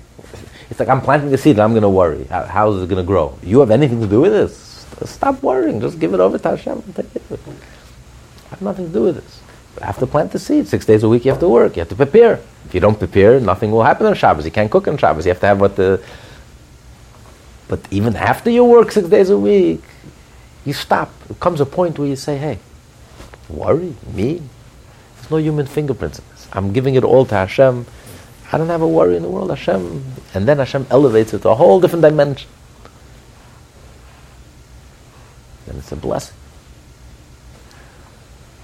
It's 0.70 0.80
like 0.80 0.90
I'm 0.90 1.02
planting 1.02 1.32
a 1.34 1.38
seed 1.38 1.58
and 1.58 1.62
I'm 1.62 1.72
going 1.72 1.84
to 1.84 1.90
worry. 1.90 2.24
How, 2.26 2.46
how 2.46 2.72
is 2.72 2.82
it 2.82 2.90
going 2.90 3.04
to 3.04 3.06
grow? 3.06 3.38
You 3.44 3.60
have 3.60 3.70
anything 3.70 4.02
to 4.02 4.08
do 4.08 4.22
with 4.22 4.32
this? 4.32 4.58
Stop 5.06 5.44
worrying. 5.44 5.82
Just 5.82 6.00
give 6.00 6.14
it 6.14 6.20
over 6.20 6.38
to 6.38 6.50
Hashem. 6.50 6.82
and 6.86 6.96
Take 6.96 7.16
it. 7.16 7.22
I 7.30 8.50
have 8.50 8.62
nothing 8.62 8.88
to 8.88 8.94
do 8.94 9.04
with 9.04 9.16
this. 9.16 9.42
But 9.74 9.84
I 9.84 9.86
have 9.88 10.00
to 10.00 10.08
plant 10.08 10.32
the 10.32 10.40
seed. 10.40 10.68
Six 10.68 10.86
days 10.86 11.04
a 11.04 11.10
week 11.10 11.26
you 11.26 11.32
have 11.32 11.40
to 11.42 11.50
work. 11.50 11.76
You 11.76 11.82
have 11.82 11.90
to 11.90 11.96
prepare. 11.96 12.40
If 12.66 12.74
you 12.74 12.80
don't 12.80 12.98
prepare, 12.98 13.40
nothing 13.40 13.72
will 13.72 13.84
happen 13.84 14.08
on 14.08 14.16
Shabbos. 14.16 14.46
You 14.46 14.52
can't 14.52 14.72
cook 14.72 14.88
on 14.88 14.98
Shabbos. 14.98 15.26
You 15.26 15.30
have 15.30 15.42
to 15.42 15.48
have 15.48 15.60
what 15.62 15.76
the... 15.76 16.02
But 17.74 17.88
even 17.90 18.16
after 18.16 18.52
you 18.52 18.64
work 18.64 18.92
six 18.92 19.10
days 19.10 19.32
a 19.32 19.38
week, 19.40 19.82
you 20.64 20.74
stop. 20.74 21.12
It 21.28 21.40
comes 21.40 21.60
a 21.60 21.66
point 21.66 21.98
where 21.98 22.08
you 22.08 22.16
say, 22.16 22.38
hey, 22.38 22.60
worry? 23.50 23.96
Me? 24.14 24.44
There's 25.16 25.32
no 25.32 25.38
human 25.38 25.66
fingerprints 25.66 26.20
in 26.20 26.26
this. 26.30 26.48
I'm 26.54 26.72
giving 26.72 26.94
it 26.94 27.04
all 27.04 27.26
to 27.26 27.34
Hashem. 27.34 27.88
I 28.52 28.60
don't 28.60 28.68
have 28.68 28.84
a 28.84 28.88
worry 28.88 29.16
in 29.16 29.24
the 29.24 29.28
world. 29.28 29.50
Hashem... 29.50 30.06
And 30.36 30.48
then 30.48 30.60
Hashem 30.60 30.86
elevates 30.92 31.34
it 31.34 31.42
to 31.42 31.50
a 31.50 31.56
whole 31.56 31.82
different 31.82 32.04
dimension. 32.04 32.48
And 35.66 35.80
it's 35.80 35.92
a 35.92 35.96
blessing. 35.96 36.36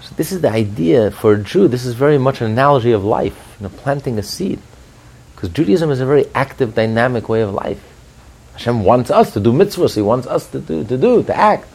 So 0.03 0.13
this 0.17 0.31
is 0.31 0.41
the 0.41 0.51
idea 0.51 1.09
for 1.09 1.33
a 1.33 1.39
Jew. 1.41 1.67
This 1.67 1.83
is 1.83 1.95
very 1.95 2.19
much 2.19 2.41
an 2.41 2.51
analogy 2.51 2.91
of 2.91 3.03
life, 3.03 3.57
you 3.59 3.63
know, 3.63 3.75
planting 3.75 4.19
a 4.19 4.23
seed. 4.23 4.59
Because 5.33 5.49
Judaism 5.49 5.89
is 5.89 5.99
a 5.99 6.05
very 6.05 6.27
active, 6.35 6.75
dynamic 6.75 7.27
way 7.27 7.41
of 7.41 7.55
life. 7.55 7.83
Hashem 8.59 8.83
wants 8.83 9.09
us 9.09 9.31
to 9.33 9.39
do 9.39 9.53
mitzvahs. 9.53 9.95
He 9.95 10.01
wants 10.01 10.27
us 10.27 10.45
to 10.51 10.59
do, 10.59 10.83
to 10.83 10.97
do, 10.97 11.23
to 11.23 11.35
act. 11.35 11.65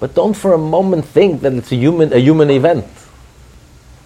But 0.00 0.14
don't 0.14 0.32
for 0.32 0.54
a 0.54 0.58
moment 0.58 1.04
think 1.04 1.42
that 1.42 1.52
it's 1.52 1.70
a 1.70 1.76
human, 1.76 2.14
a 2.14 2.18
human 2.18 2.50
event. 2.50 2.86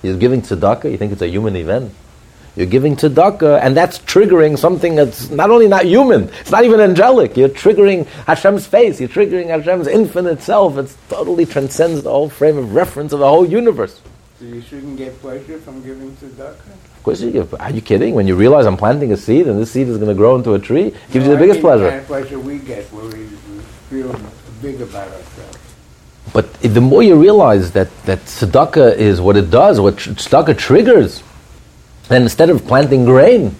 He's 0.03 0.17
giving 0.17 0.43
tzedakah. 0.43 0.91
You 0.91 0.97
think 0.97 1.13
it's 1.13 1.23
a 1.23 1.29
human 1.29 1.55
event? 1.55 1.95
You're 2.57 2.67
giving 2.67 2.97
tzedakah, 2.97 3.61
and 3.63 3.77
that's 3.77 4.01
triggering 4.01 4.59
something 4.59 4.97
that's 4.97 5.31
not 5.31 5.51
only 5.51 5.69
not 5.69 5.85
human, 5.85 6.25
it's 6.41 6.51
not 6.51 6.65
even 6.65 6.81
angelic. 6.81 7.37
You're 7.37 7.51
triggering 7.51 8.07
Hashem's 8.27 8.67
face, 8.67 8.99
you're 8.99 9.09
triggering 9.09 9.47
Hashem's 9.49 9.87
infinite 9.87 10.43
self. 10.43 10.77
It 10.77 10.93
totally 11.09 11.47
transcends 11.47 12.03
the 12.03 12.11
whole 12.11 12.31
frame 12.31 12.57
of 12.57 12.75
reference 12.75 13.13
of 13.13 13.21
the 13.21 13.29
whole 13.29 13.47
universe. 13.47 14.01
So 14.41 14.47
you 14.47 14.63
shouldn't 14.63 14.97
get 14.97 15.21
pleasure 15.21 15.59
from 15.59 15.83
giving 15.85 16.17
tzedakah? 16.17 16.86
Course 17.07 17.21
you. 17.21 17.49
Are 17.61 17.71
you 17.71 17.83
kidding? 17.83 18.15
When 18.15 18.27
you 18.27 18.35
realize 18.35 18.67
I'm 18.67 18.77
planting 18.77 19.13
a 19.13 19.17
seed 19.17 19.47
and 19.47 19.61
this 19.61 19.71
seed 19.71 19.87
is 19.87 19.97
going 19.97 20.09
to 20.09 20.15
grow 20.15 20.35
into 20.35 20.55
a 20.55 20.59
tree, 20.59 20.87
it 20.87 20.95
gives 21.13 21.25
No, 21.25 21.31
you 21.31 21.31
the 21.31 21.37
I 21.37 21.39
biggest 21.39 21.63
mean 21.63 21.63
the 21.63 21.69
pleasure. 21.69 21.89
kind 21.89 22.01
of 22.01 22.07
pleasure 22.09 22.41
we 22.41 22.59
get 22.59 22.85
where 22.93 23.05
we, 23.05 23.27
feel 23.89 24.21
big 24.61 24.81
about 24.81 25.07
ourselves. 25.07 25.59
But 26.33 26.47
if 26.63 26.75
the 26.75 26.81
more 26.81 27.05
you 27.05 27.15
realize 27.15 27.71
that, 27.71 27.97
that 28.07 28.19
tzedakah 28.25 28.97
is 28.97 29.21
what 29.21 29.37
it 29.37 29.53
does, 29.53 29.79
what 29.79 29.99
tr- 29.99 30.11
tzedakah 30.11 30.59
triggers, 30.59 31.23
then 32.09 32.23
instead 32.23 32.51
of 32.51 32.67
planting 32.67 33.05
grain, 33.05 33.55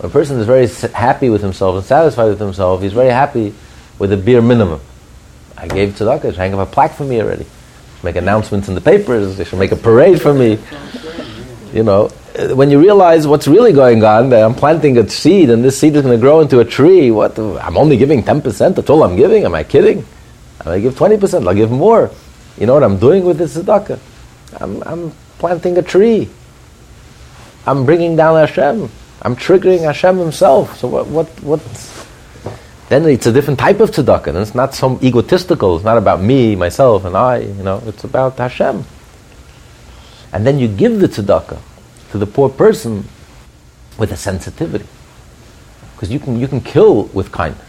a 0.00 0.08
person 0.08 0.40
is 0.40 0.46
very 0.48 0.66
happy 0.92 1.30
with 1.30 1.42
himself 1.42 1.76
and 1.76 1.84
satisfied 1.84 2.30
with 2.30 2.40
himself, 2.40 2.82
he's 2.82 2.92
very 2.92 3.10
happy 3.10 3.54
with 4.00 4.12
a 4.12 4.16
bare 4.16 4.42
minimum. 4.42 4.80
I 5.56 5.68
gave 5.68 5.90
tzedakah, 5.90 6.22
they 6.22 6.30
should 6.30 6.38
hang 6.38 6.54
up 6.54 6.68
a 6.68 6.72
plaque 6.72 6.94
for 6.94 7.04
me 7.04 7.22
already. 7.22 7.46
Make 8.02 8.16
announcements 8.16 8.66
in 8.66 8.74
the 8.74 8.80
papers, 8.80 9.36
they 9.36 9.44
should 9.44 9.60
make 9.60 9.70
a 9.70 9.76
parade 9.76 10.20
for 10.20 10.34
me. 10.34 10.58
You 11.72 11.84
know, 11.84 12.10
when 12.48 12.70
you 12.70 12.80
realize 12.80 13.26
what's 13.26 13.46
really 13.46 13.72
going 13.72 14.02
on, 14.04 14.30
that 14.30 14.42
I'm 14.42 14.54
planting 14.54 14.96
a 14.98 15.08
seed 15.08 15.50
and 15.50 15.64
this 15.64 15.78
seed 15.78 15.96
is 15.96 16.02
going 16.02 16.16
to 16.16 16.20
grow 16.20 16.40
into 16.40 16.60
a 16.60 16.64
tree, 16.64 17.10
what, 17.10 17.38
I'm 17.38 17.76
only 17.76 17.96
giving 17.96 18.22
10%, 18.22 18.74
that's 18.74 18.88
all 18.88 19.02
I'm 19.02 19.16
giving, 19.16 19.44
am 19.44 19.54
I 19.54 19.64
kidding? 19.64 20.04
I 20.64 20.78
give 20.78 20.94
20%, 20.94 21.46
I'll 21.46 21.54
give 21.54 21.70
more. 21.70 22.10
You 22.58 22.66
know 22.66 22.74
what 22.74 22.84
I'm 22.84 22.98
doing 22.98 23.24
with 23.24 23.38
this 23.38 23.56
tzedakah? 23.56 23.98
I'm, 24.60 24.82
I'm 24.82 25.12
planting 25.38 25.76
a 25.78 25.82
tree. 25.82 26.28
I'm 27.66 27.84
bringing 27.84 28.16
down 28.16 28.36
Hashem. 28.36 28.90
I'm 29.22 29.36
triggering 29.36 29.80
Hashem 29.80 30.18
himself. 30.18 30.78
So 30.78 30.88
what, 30.88 31.06
what, 31.06 31.26
what's... 31.42 32.06
Then 32.88 33.06
it's 33.06 33.26
a 33.26 33.32
different 33.32 33.58
type 33.58 33.80
of 33.80 33.90
tzedakah. 33.90 34.40
It's 34.40 34.54
not 34.54 34.74
some 34.74 34.98
egotistical. 35.02 35.76
It's 35.76 35.84
not 35.84 35.96
about 35.96 36.20
me, 36.20 36.56
myself, 36.56 37.04
and 37.04 37.16
I. 37.16 37.38
You 37.38 37.62
know, 37.62 37.82
it's 37.86 38.04
about 38.04 38.36
Hashem. 38.38 38.84
And 40.32 40.46
then 40.46 40.58
you 40.58 40.68
give 40.68 41.00
the 41.00 41.06
tzedakah 41.06 41.60
to 42.10 42.18
the 42.18 42.26
poor 42.26 42.48
person 42.48 43.04
with 43.98 44.12
a 44.12 44.16
sensitivity. 44.16 44.86
Because 45.94 46.10
you 46.10 46.18
can, 46.18 46.40
you 46.40 46.48
can 46.48 46.60
kill 46.60 47.04
with 47.04 47.30
kindness. 47.30 47.66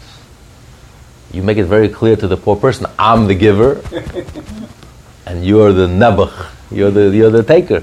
You 1.32 1.42
make 1.42 1.58
it 1.58 1.64
very 1.64 1.88
clear 1.88 2.16
to 2.16 2.28
the 2.28 2.36
poor 2.36 2.56
person, 2.56 2.86
I'm 2.98 3.26
the 3.26 3.34
giver. 3.34 3.82
and 5.26 5.44
you're 5.44 5.72
the 5.72 5.86
nebuch, 5.86 6.50
you're 6.70 6.90
the 6.90 7.08
you're 7.10 7.30
the 7.30 7.42
taker, 7.42 7.82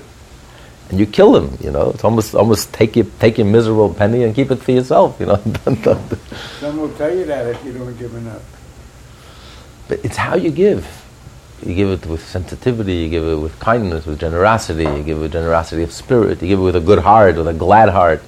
and 0.90 1.00
you 1.00 1.06
kill 1.06 1.36
him. 1.36 1.58
You 1.62 1.72
know, 1.72 1.90
it's 1.92 2.04
almost 2.04 2.36
almost 2.36 2.74
take 2.74 2.96
your 2.96 3.06
take 3.20 3.38
your 3.38 3.48
miserable 3.48 3.94
penny 3.94 4.24
and 4.24 4.36
keep 4.36 4.52
it 4.52 4.58
for 4.58 4.72
yourself. 4.72 5.20
You 5.20 5.28
know. 5.28 5.36
Some 6.60 6.78
will 6.78 6.94
tell 6.94 7.16
you 7.16 7.26
that 7.26 7.48
if 7.48 7.64
you 7.66 7.74
don't 7.74 7.98
give 7.98 8.14
enough. 8.14 8.44
But 9.88 10.06
it's 10.06 10.18
how 10.18 10.36
you 10.36 10.52
give. 10.52 10.86
You 11.66 11.76
give 11.76 11.90
it 11.90 12.06
with 12.06 12.26
sensitivity, 12.26 12.94
you 12.94 13.10
give 13.10 13.26
it 13.26 13.36
with 13.36 13.60
kindness, 13.60 14.06
with 14.06 14.20
generosity, 14.20 14.84
you 14.84 15.04
give 15.04 15.18
it 15.18 15.22
with 15.22 15.34
generosity 15.34 15.84
of 15.84 15.92
spirit, 15.92 16.42
you 16.42 16.48
give 16.48 16.60
it 16.60 16.64
with 16.64 16.76
a 16.76 16.82
good 16.82 17.00
heart, 17.00 17.36
with 17.36 17.48
a 17.48 17.54
glad 17.54 17.90
heart. 17.90 18.22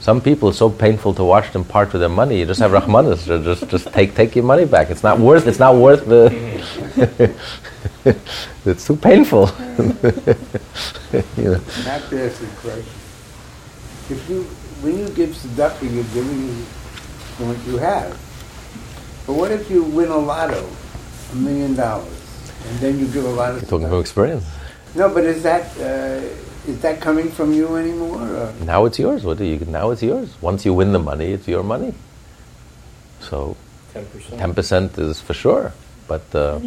Some 0.00 0.20
people, 0.20 0.50
it's 0.50 0.58
so 0.58 0.70
painful 0.70 1.12
to 1.14 1.24
watch 1.24 1.52
them 1.52 1.64
part 1.64 1.92
with 1.92 2.00
their 2.00 2.08
money. 2.08 2.38
You 2.38 2.46
just 2.46 2.60
have 2.60 2.70
rahmanas. 2.70 3.26
just, 3.44 3.68
just 3.68 3.92
take, 3.92 4.14
take 4.14 4.36
your 4.36 4.44
money 4.44 4.64
back. 4.64 4.90
It's 4.90 5.02
not 5.02 5.18
worth. 5.18 5.46
It's 5.48 5.58
not 5.58 5.74
worth 5.74 6.06
the. 6.06 6.30
it's 8.64 8.86
too 8.86 8.96
painful. 8.96 9.50
you 11.36 11.50
know. 11.50 11.60
Not 11.84 12.08
to 12.10 12.24
ask 12.24 12.42
a 12.42 12.46
question. 12.62 12.94
If 14.08 14.26
you, 14.30 14.44
when 14.80 14.98
you 14.98 15.08
give 15.10 15.30
tzedakah, 15.30 15.82
you're 15.82 16.04
giving 16.14 16.64
what 17.38 17.58
you 17.66 17.76
have. 17.78 18.12
But 19.26 19.34
what 19.34 19.50
if 19.50 19.70
you 19.70 19.82
win 19.82 20.08
a 20.08 20.16
lotto, 20.16 20.66
a 21.32 21.36
million 21.36 21.74
dollars, 21.74 22.17
and 22.66 22.78
then 22.80 22.98
you 22.98 23.06
give 23.08 23.24
a 23.24 23.28
lot 23.28 23.54
of? 23.54 23.62
You're 23.62 23.70
talking 23.70 23.88
from 23.88 24.00
experience. 24.00 24.44
No, 24.94 25.08
but 25.12 25.24
is 25.24 25.42
that? 25.42 25.64
Uh, 25.78 26.22
is 26.66 26.80
that 26.82 27.00
coming 27.00 27.30
from 27.30 27.52
you 27.52 27.76
anymore? 27.76 28.20
Or? 28.20 28.52
Now 28.64 28.84
it's 28.84 28.98
yours. 28.98 29.24
What 29.24 29.38
do 29.38 29.44
you? 29.44 29.58
Now 29.66 29.90
it's 29.90 30.02
yours. 30.02 30.34
Once 30.40 30.64
you 30.66 30.74
win 30.74 30.92
the 30.92 30.98
money, 30.98 31.32
it's 31.32 31.48
your 31.48 31.62
money. 31.62 31.94
So, 33.20 33.56
ten 33.92 34.54
percent 34.54 34.98
is 34.98 35.20
for 35.20 35.34
sure. 35.34 35.72
But 36.06 36.34
uh, 36.34 36.60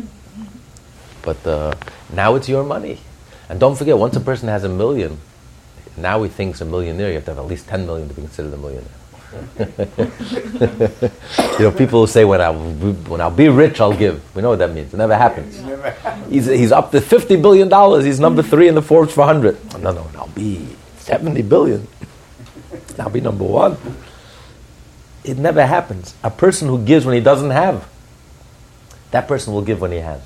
but 1.22 1.46
uh, 1.46 1.74
now 2.14 2.36
it's 2.36 2.50
your 2.50 2.64
money. 2.64 3.00
And 3.50 3.60
don't 3.60 3.76
forget, 3.76 3.98
once 3.98 4.16
a 4.16 4.22
person 4.22 4.48
has 4.48 4.64
a 4.64 4.70
million, 4.70 5.20
now 5.98 6.24
he 6.24 6.30
thinks 6.30 6.62
a 6.62 6.66
millionaire. 6.66 7.10
You 7.10 7.16
have 7.16 7.26
to 7.26 7.32
have 7.32 7.40
at 7.40 7.48
least 7.48 7.68
ten 7.68 7.86
million 7.86 8.08
to 8.08 8.14
be 8.14 8.22
considered 8.22 8.54
a 8.54 8.58
millionaire. 8.58 9.01
you 9.60 9.68
know, 11.60 11.72
people 11.72 12.06
say 12.08 12.26
when 12.26 12.42
I 12.42 12.50
when 12.52 13.22
I'll 13.22 13.32
be 13.32 13.50
rich, 13.50 13.80
I'll 13.80 13.96
give. 13.96 14.22
We 14.36 14.42
know 14.42 14.50
what 14.50 14.60
that 14.60 14.74
means. 14.74 14.94
It 14.94 14.98
never 14.98 15.16
happens. 15.16 15.62
He's, 16.30 16.48
he's 16.48 16.72
up 16.72 16.92
to 16.92 17.02
fifty 17.02 17.36
billion 17.36 17.70
dollars. 17.70 18.04
He's 18.04 18.20
number 18.20 18.44
three 18.44 18.68
in 18.68 18.76
the 18.76 18.82
Forbes 18.82 19.14
400. 19.14 19.82
No, 19.82 19.94
no, 19.94 20.08
I'll 20.18 20.28
be 20.30 20.68
seventy 20.98 21.42
billion. 21.42 21.88
I'll 23.00 23.10
be 23.10 23.22
number 23.22 23.44
one. 23.44 23.78
It 25.24 25.38
never 25.38 25.66
happens. 25.66 26.16
A 26.24 26.32
person 26.32 26.68
who 26.68 26.84
gives 26.84 27.06
when 27.06 27.16
he 27.16 27.22
doesn't 27.22 27.52
have, 27.52 27.88
that 29.12 29.28
person 29.28 29.54
will 29.54 29.62
give 29.62 29.80
when 29.80 29.92
he 29.92 30.00
has. 30.00 30.22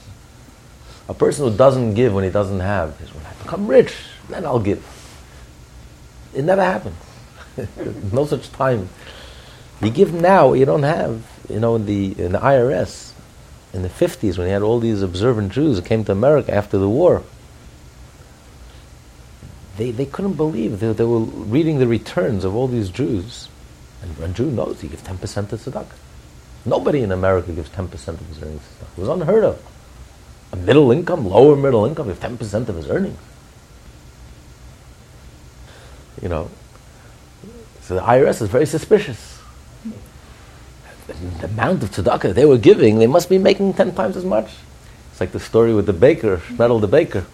A 1.07 1.13
person 1.13 1.49
who 1.49 1.55
doesn't 1.55 1.93
give 1.93 2.13
when 2.13 2.23
he 2.23 2.29
doesn't 2.29 2.61
have 2.61 2.99
is 3.01 3.13
when 3.13 3.25
I 3.25 3.33
become 3.43 3.67
rich, 3.67 3.93
then 4.29 4.45
I'll 4.45 4.59
give. 4.59 4.83
It 6.33 6.43
never 6.43 6.63
happens. 6.63 6.95
no 8.11 8.25
such 8.25 8.51
time. 8.51 8.89
You 9.81 9.89
give 9.89 10.13
now, 10.13 10.53
you 10.53 10.65
don't 10.65 10.83
have. 10.83 11.23
You 11.49 11.59
know, 11.59 11.75
in 11.75 11.85
the 11.85 12.19
in 12.19 12.31
the 12.31 12.39
IRS, 12.39 13.11
in 13.73 13.83
the 13.83 13.89
fifties, 13.89 14.37
when 14.37 14.47
you 14.47 14.53
had 14.53 14.61
all 14.61 14.79
these 14.79 15.01
observant 15.01 15.51
Jews 15.51 15.75
that 15.75 15.85
came 15.85 16.03
to 16.05 16.11
America 16.11 16.53
after 16.53 16.77
the 16.77 16.89
war, 16.89 17.23
they 19.77 19.91
they 19.91 20.05
couldn't 20.05 20.33
believe 20.33 20.79
they, 20.79 20.91
they 20.93 21.03
were 21.03 21.19
reading 21.19 21.79
the 21.79 21.87
returns 21.87 22.43
of 22.43 22.55
all 22.55 22.67
these 22.67 22.89
Jews, 22.89 23.49
and 24.01 24.17
a 24.23 24.27
Jew 24.29 24.49
knows 24.49 24.81
he 24.81 24.87
gives 24.87 25.03
ten 25.03 25.17
percent 25.17 25.49
to 25.49 25.57
tzedakah. 25.57 25.87
Nobody 26.65 27.03
in 27.03 27.11
America 27.11 27.51
gives 27.51 27.69
ten 27.69 27.87
percent 27.87 28.19
of 28.19 28.27
his 28.27 28.41
earnings. 28.41 28.63
It 28.97 28.99
was 28.99 29.09
unheard 29.09 29.43
of. 29.43 29.61
A 30.51 30.55
middle 30.55 30.91
income, 30.91 31.27
lower 31.27 31.55
middle 31.55 31.85
income, 31.85 32.07
gives 32.07 32.19
ten 32.19 32.37
percent 32.37 32.69
of 32.69 32.75
his 32.75 32.89
earnings. 32.89 33.19
You 36.21 36.29
know, 36.29 36.49
so 37.85 37.93
the 37.93 38.01
IRS 38.01 38.41
is 38.41 38.49
very 38.49 38.65
suspicious. 38.65 39.39
The 41.07 41.45
amount 41.45 41.83
of 41.83 41.91
tzedakah 41.91 42.33
they 42.33 42.45
were 42.45 42.57
giving, 42.57 42.97
they 42.97 43.05
must 43.05 43.29
be 43.29 43.37
making 43.37 43.75
ten 43.75 43.93
times 43.93 44.17
as 44.17 44.25
much. 44.25 44.49
It's 45.11 45.21
like 45.21 45.31
the 45.31 45.39
story 45.39 45.71
with 45.71 45.85
the 45.85 45.93
baker, 45.93 46.37
Shmuel 46.37 46.81
the 46.81 46.87
baker. 46.87 47.25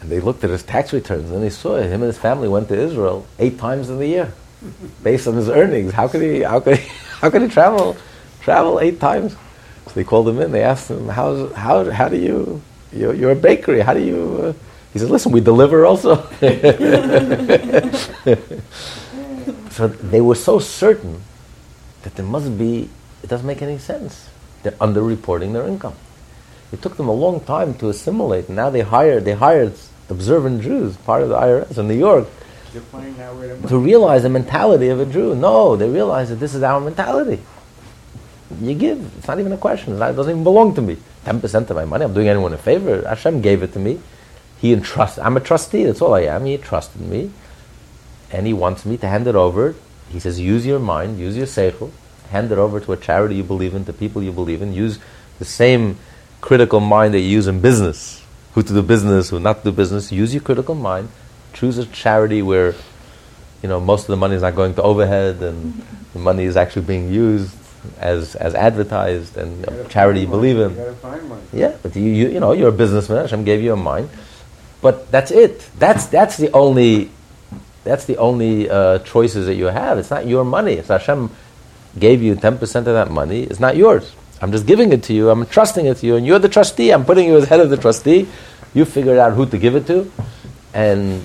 And 0.00 0.10
they 0.10 0.20
looked 0.20 0.44
at 0.44 0.50
his 0.50 0.62
tax 0.62 0.92
returns 0.92 1.32
and 1.32 1.42
they 1.42 1.50
saw 1.50 1.74
it. 1.74 1.86
Him 1.86 2.02
and 2.02 2.04
his 2.04 2.18
family 2.18 2.46
went 2.46 2.68
to 2.68 2.78
Israel 2.78 3.26
eight 3.40 3.58
times 3.58 3.90
in 3.90 3.98
the 3.98 4.06
year, 4.06 4.32
based 5.02 5.26
on 5.26 5.34
his 5.34 5.48
earnings. 5.48 5.92
How 5.92 6.06
could 6.06 6.22
he? 6.22 6.42
How 6.42 6.60
could 6.60 6.78
he? 6.78 6.88
How 7.20 7.28
could 7.28 7.42
he 7.42 7.48
travel? 7.48 7.96
Travel 8.42 8.78
eight 8.78 9.00
times? 9.00 9.32
So 9.32 9.94
they 9.94 10.04
called 10.04 10.28
him 10.28 10.40
in. 10.40 10.52
They 10.52 10.62
asked 10.62 10.88
him, 10.88 11.08
"How? 11.08 11.48
How? 11.48 11.90
How 11.90 12.08
do 12.08 12.16
you? 12.16 12.62
You're, 12.92 13.12
you're 13.12 13.32
a 13.32 13.36
bakery. 13.36 13.80
How 13.80 13.92
do 13.92 14.00
you?" 14.00 14.38
Uh, 14.40 14.52
he 14.92 15.00
said, 15.00 15.10
"Listen, 15.10 15.32
we 15.32 15.40
deliver 15.40 15.84
also." 15.84 16.28
So 19.70 19.88
they 19.88 20.20
were 20.20 20.34
so 20.34 20.58
certain 20.58 21.22
that 22.02 22.14
there 22.16 22.26
must 22.26 22.58
be, 22.58 22.88
it 23.22 23.28
doesn't 23.28 23.46
make 23.46 23.62
any 23.62 23.78
sense. 23.78 24.28
They're 24.62 24.72
underreporting 24.72 25.52
their 25.52 25.66
income. 25.66 25.94
It 26.72 26.82
took 26.82 26.96
them 26.96 27.08
a 27.08 27.12
long 27.12 27.40
time 27.40 27.74
to 27.74 27.88
assimilate. 27.88 28.48
And 28.48 28.56
now 28.56 28.70
they 28.70 28.82
hired, 28.82 29.24
they 29.24 29.32
hired 29.32 29.74
observant 30.08 30.62
Jews, 30.62 30.96
part 30.98 31.22
of 31.22 31.28
the 31.28 31.36
IRS 31.36 31.78
in 31.78 31.88
New 31.88 31.98
York, 31.98 32.28
to 33.68 33.78
realize 33.78 34.22
the 34.22 34.28
mentality 34.28 34.88
of 34.88 35.00
a 35.00 35.06
Jew. 35.06 35.34
No, 35.34 35.76
they 35.76 35.88
realize 35.88 36.28
that 36.28 36.36
this 36.36 36.54
is 36.54 36.62
our 36.62 36.80
mentality. 36.80 37.40
You 38.60 38.74
give. 38.74 39.18
It's 39.18 39.28
not 39.28 39.38
even 39.38 39.52
a 39.52 39.58
question. 39.58 39.94
It 39.94 39.98
doesn't 39.98 40.30
even 40.30 40.44
belong 40.44 40.74
to 40.74 40.82
me. 40.82 40.96
10% 41.24 41.70
of 41.70 41.76
my 41.76 41.84
money, 41.84 42.04
I'm 42.04 42.14
doing 42.14 42.28
anyone 42.28 42.52
a 42.52 42.58
favor. 42.58 43.06
Hashem 43.06 43.42
gave 43.42 43.62
it 43.62 43.72
to 43.74 43.78
me. 43.78 44.00
He 44.60 44.72
entrusts, 44.72 45.18
I'm 45.18 45.36
a 45.36 45.40
trustee, 45.40 45.84
that's 45.84 46.00
all 46.00 46.14
I 46.14 46.22
am. 46.22 46.44
He 46.44 46.56
trusted 46.56 47.02
me 47.02 47.30
and 48.30 48.46
he 48.46 48.52
wants 48.52 48.84
me 48.84 48.96
to 48.98 49.08
hand 49.08 49.26
it 49.26 49.34
over. 49.34 49.74
He 50.10 50.20
says, 50.20 50.40
use 50.40 50.66
your 50.66 50.78
mind, 50.78 51.18
use 51.18 51.36
your 51.36 51.46
seichel, 51.46 51.90
hand 52.30 52.52
it 52.52 52.58
over 52.58 52.80
to 52.80 52.92
a 52.92 52.96
charity 52.96 53.36
you 53.36 53.42
believe 53.42 53.74
in, 53.74 53.84
to 53.86 53.92
people 53.92 54.22
you 54.22 54.32
believe 54.32 54.62
in. 54.62 54.72
Use 54.72 54.98
the 55.38 55.44
same 55.44 55.98
critical 56.40 56.80
mind 56.80 57.14
that 57.14 57.20
you 57.20 57.28
use 57.28 57.46
in 57.46 57.60
business. 57.60 58.24
Who 58.54 58.62
to 58.62 58.72
do 58.72 58.82
business, 58.82 59.30
who 59.30 59.40
not 59.40 59.58
to 59.58 59.70
do 59.70 59.76
business. 59.76 60.10
Use 60.10 60.34
your 60.34 60.42
critical 60.42 60.74
mind. 60.74 61.10
Choose 61.52 61.78
a 61.78 61.86
charity 61.86 62.42
where, 62.42 62.74
you 63.62 63.68
know, 63.68 63.80
most 63.80 64.02
of 64.02 64.08
the 64.08 64.16
money 64.16 64.34
is 64.34 64.42
not 64.42 64.54
going 64.54 64.74
to 64.74 64.82
overhead 64.82 65.42
and 65.42 65.84
the 66.12 66.18
money 66.18 66.44
is 66.44 66.56
actually 66.56 66.86
being 66.86 67.12
used 67.12 67.54
as 68.00 68.34
as 68.34 68.54
advertised 68.54 69.36
and 69.36 69.64
a 69.68 69.84
charity 69.88 70.20
you 70.20 70.26
believe 70.26 70.58
in. 70.58 70.74
You 70.74 70.96
yeah, 71.52 71.76
but 71.82 71.94
you, 71.94 72.02
you 72.02 72.28
you 72.28 72.40
know 72.40 72.52
you're 72.52 72.68
a 72.68 72.72
businessman. 72.72 73.22
Hashem 73.22 73.44
gave 73.44 73.62
you 73.62 73.72
a 73.72 73.76
mind, 73.76 74.10
but 74.82 75.10
that's 75.10 75.30
it. 75.30 75.68
That's 75.78 76.06
that's 76.06 76.36
the 76.36 76.50
only 76.52 77.10
that's 77.84 78.04
the 78.04 78.16
only 78.16 78.68
uh, 78.68 78.98
choices 79.00 79.46
that 79.46 79.54
you 79.54 79.66
have. 79.66 79.98
It's 79.98 80.10
not 80.10 80.26
your 80.26 80.44
money. 80.44 80.74
It's 80.74 80.88
Hashem 80.88 81.30
gave 81.98 82.22
you 82.22 82.34
10% 82.34 82.62
of 82.76 82.84
that 82.84 83.10
money. 83.10 83.42
It's 83.42 83.60
not 83.60 83.76
yours. 83.76 84.14
I'm 84.40 84.52
just 84.52 84.66
giving 84.66 84.92
it 84.92 85.02
to 85.04 85.14
you. 85.14 85.30
I'm 85.30 85.46
trusting 85.46 85.86
it 85.86 85.96
to 85.98 86.06
you. 86.06 86.16
And 86.16 86.26
you're 86.26 86.38
the 86.38 86.48
trustee. 86.48 86.90
I'm 86.90 87.04
putting 87.04 87.26
you 87.26 87.36
as 87.36 87.48
head 87.48 87.60
of 87.60 87.70
the 87.70 87.76
trustee. 87.76 88.28
You 88.74 88.84
figure 88.84 89.18
out 89.18 89.32
who 89.32 89.46
to 89.46 89.58
give 89.58 89.74
it 89.74 89.86
to. 89.86 90.10
And 90.74 91.24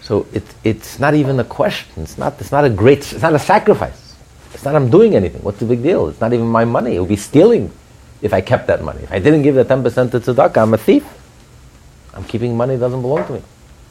so 0.00 0.26
it, 0.32 0.44
it's 0.62 0.98
not 0.98 1.14
even 1.14 1.40
a 1.40 1.44
question. 1.44 2.02
It's 2.02 2.18
not, 2.18 2.40
it's 2.40 2.52
not 2.52 2.64
a 2.64 2.70
great, 2.70 2.98
it's 2.98 3.22
not 3.22 3.34
a 3.34 3.38
sacrifice. 3.38 4.14
It's 4.52 4.64
not 4.64 4.76
I'm 4.76 4.90
doing 4.90 5.14
anything. 5.16 5.42
What's 5.42 5.58
the 5.58 5.66
big 5.66 5.82
deal? 5.82 6.08
It's 6.08 6.20
not 6.20 6.32
even 6.32 6.46
my 6.46 6.64
money. 6.64 6.96
It 6.96 7.00
would 7.00 7.08
be 7.08 7.16
stealing 7.16 7.72
if 8.20 8.32
I 8.32 8.40
kept 8.40 8.66
that 8.66 8.84
money. 8.84 9.02
If 9.02 9.12
I 9.12 9.18
didn't 9.18 9.42
give 9.42 9.54
the 9.54 9.64
10% 9.64 10.10
to 10.10 10.20
tzedakah, 10.20 10.58
I'm 10.58 10.74
a 10.74 10.78
thief. 10.78 11.06
I'm 12.14 12.24
keeping 12.24 12.56
money 12.56 12.76
that 12.76 12.80
doesn't 12.80 13.00
belong 13.00 13.26
to 13.26 13.32
me. 13.32 13.42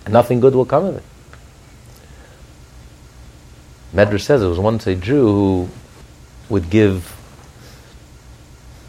And 0.05 0.13
nothing 0.13 0.39
good 0.39 0.53
will 0.55 0.65
come 0.65 0.85
of 0.85 0.97
it. 0.97 1.03
Medrash 3.93 4.21
says 4.21 4.41
it 4.41 4.47
was 4.47 4.59
once 4.59 4.87
a 4.87 4.95
Jew 4.95 5.25
who 5.25 5.69
would 6.49 6.69
give. 6.69 7.15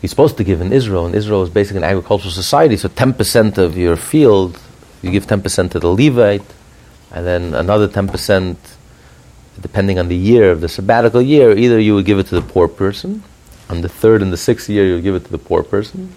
He's 0.00 0.11
supposed 0.11 0.36
to 0.38 0.44
give 0.44 0.61
in 0.61 0.72
Israel, 0.72 1.07
and 1.07 1.14
Israel 1.14 1.42
is 1.42 1.50
basically 1.50 1.78
an 1.78 1.84
agricultural 1.84 2.32
society. 2.32 2.76
So 2.76 2.88
ten 2.88 3.12
percent 3.12 3.59
of 3.59 3.76
your 3.76 3.96
field, 3.96 4.61
you 5.03 5.11
give 5.11 5.26
ten 5.26 5.42
percent 5.42 5.72
to 5.72 5.80
the 5.80 5.88
Levite, 5.88 6.55
and 7.11 7.26
then 7.26 7.55
another 7.55 7.88
ten 7.88 8.09
percent, 8.09 8.59
depending 9.61 9.98
on 9.98 10.09
the 10.09 10.16
year 10.16 10.50
of 10.50 10.61
the 10.61 10.68
sabbatical 10.68 11.22
year. 11.22 11.57
Either 11.57 11.78
you 11.78 11.94
would 11.94 12.05
give 12.05 12.18
it 12.18 12.26
to 12.28 12.34
the 12.34 12.42
poor 12.42 12.68
person, 12.68 13.22
on 13.68 13.80
the 13.80 13.88
third 13.88 14.22
and 14.22 14.32
the 14.32 14.36
sixth 14.36 14.68
year 14.68 14.86
you 14.86 14.94
would 14.94 15.05
give 15.05 15.14
it 15.14 15.24
to 15.24 15.32
the 15.32 15.38
poor 15.38 15.62
person, 15.62 16.14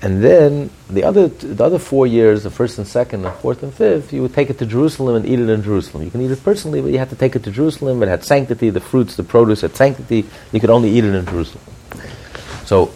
and 0.00 0.22
then 0.22 0.70
the 0.88 1.02
other, 1.02 1.26
the 1.26 1.64
other 1.64 1.78
four 1.78 2.06
years, 2.06 2.44
the 2.44 2.50
first 2.50 2.78
and 2.78 2.86
second, 2.86 3.22
the 3.22 3.32
fourth 3.32 3.62
and 3.64 3.74
fifth, 3.74 4.12
you 4.12 4.22
would 4.22 4.32
take 4.32 4.48
it 4.48 4.58
to 4.58 4.66
Jerusalem 4.66 5.16
and 5.16 5.26
eat 5.26 5.40
it 5.40 5.48
in 5.48 5.62
Jerusalem. 5.62 6.04
You 6.04 6.10
can 6.10 6.20
eat 6.20 6.30
it 6.30 6.42
personally, 6.44 6.80
but 6.80 6.92
you 6.92 6.98
had 6.98 7.10
to 7.10 7.16
take 7.16 7.34
it 7.34 7.42
to 7.44 7.50
Jerusalem. 7.50 8.02
It 8.02 8.08
had 8.08 8.22
sanctity, 8.22 8.70
the 8.70 8.80
fruits, 8.80 9.16
the 9.16 9.24
produce 9.24 9.62
had 9.62 9.74
sanctity. 9.74 10.24
You 10.52 10.60
could 10.60 10.70
only 10.70 10.90
eat 10.90 11.04
it 11.04 11.14
in 11.14 11.26
Jerusalem. 11.26 11.64
So 12.64 12.92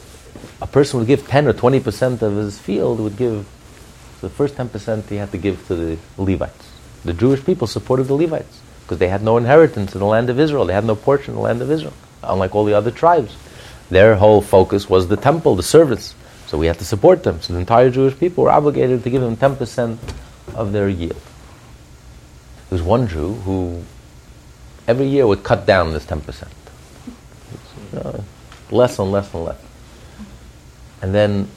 a 0.61 0.66
person 0.66 1.00
would 1.00 1.09
give 1.09 1.26
10 1.26 1.48
or 1.48 1.53
20% 1.53 2.22
of 2.22 2.36
his 2.36 2.59
field, 2.59 3.00
would 3.00 3.16
give, 3.16 3.46
the 4.20 4.30
first 4.30 4.55
10% 4.55 5.09
he 5.09 5.16
had 5.16 5.32
to 5.32 5.38
give 5.38 5.66
to 5.66 5.74
the 5.74 5.98
Levites. 6.16 6.70
The 7.05 7.12
Jewish 7.12 7.44
people 7.44 7.66
supported 7.66 8.05
the 8.05 8.14
Levites 8.14 8.61
because 8.82 8.98
they 8.98 9.09
had 9.09 9.24
no 9.24 9.38
inheritance 9.38 9.94
in 9.94 9.98
the 9.98 10.07
land 10.07 10.30
of 10.30 10.38
Israel. 10.38 10.66
They 10.66 10.74
had 10.74 10.84
no 10.84 10.94
portion 10.94 11.32
in 11.32 11.36
the 11.36 11.42
land 11.42 11.62
of 11.62 11.70
Israel, 11.70 11.94
unlike 12.22 12.55
all 12.55 12.64
the 12.64 12.74
other 12.74 12.92
tribes. 12.92 13.36
Their 13.90 14.14
whole 14.14 14.40
focus 14.40 14.88
was 14.88 15.09
the 15.09 15.16
temple, 15.16 15.57
the 15.57 15.64
service. 15.64 16.14
So 16.53 16.59
we 16.59 16.66
had 16.66 16.78
to 16.80 16.84
support 16.84 17.22
them. 17.22 17.40
So 17.40 17.55
the 17.55 17.61
entire 17.61 17.88
Jewish 17.88 18.18
people 18.18 18.44
were 18.44 18.50
obligated 18.50 19.05
to 19.05 19.09
give 19.09 19.22
them 19.22 19.38
10% 19.38 19.96
of 20.55 20.72
their 20.72 20.86
yield. 20.86 21.16
There 22.68 22.76
was 22.76 22.82
one 22.82 23.09
Jew 23.09 23.32
who 23.46 23.82
every 24.86 25.07
year 25.07 25.26
would 25.26 25.44
cut 25.44 25.64
down 25.64 25.94
this 25.94 26.05
10%. 26.05 26.48
Uh, 27.96 28.20
less 28.70 28.98
and 28.98 29.11
less 29.11 29.32
and 29.32 29.44
less. 29.44 29.59
And 31.00 31.14
then 31.14 31.48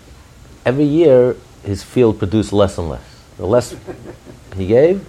every 0.66 0.86
year 0.86 1.36
his 1.66 1.84
field 1.84 2.18
produced 2.18 2.54
less 2.54 2.78
and 2.78 2.88
less. 2.88 3.04
The 3.36 3.46
less 3.46 3.76
he 4.56 4.68
gave, 4.68 5.06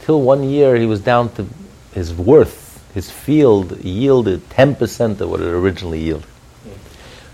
till 0.00 0.22
one 0.22 0.42
year 0.42 0.74
he 0.74 0.86
was 0.86 1.02
down 1.02 1.34
to 1.34 1.46
his 1.92 2.14
worth, 2.14 2.82
his 2.94 3.10
field 3.10 3.84
yielded 3.84 4.48
10% 4.48 5.20
of 5.20 5.28
what 5.28 5.42
it 5.42 5.48
originally 5.48 6.00
yielded. 6.00 6.30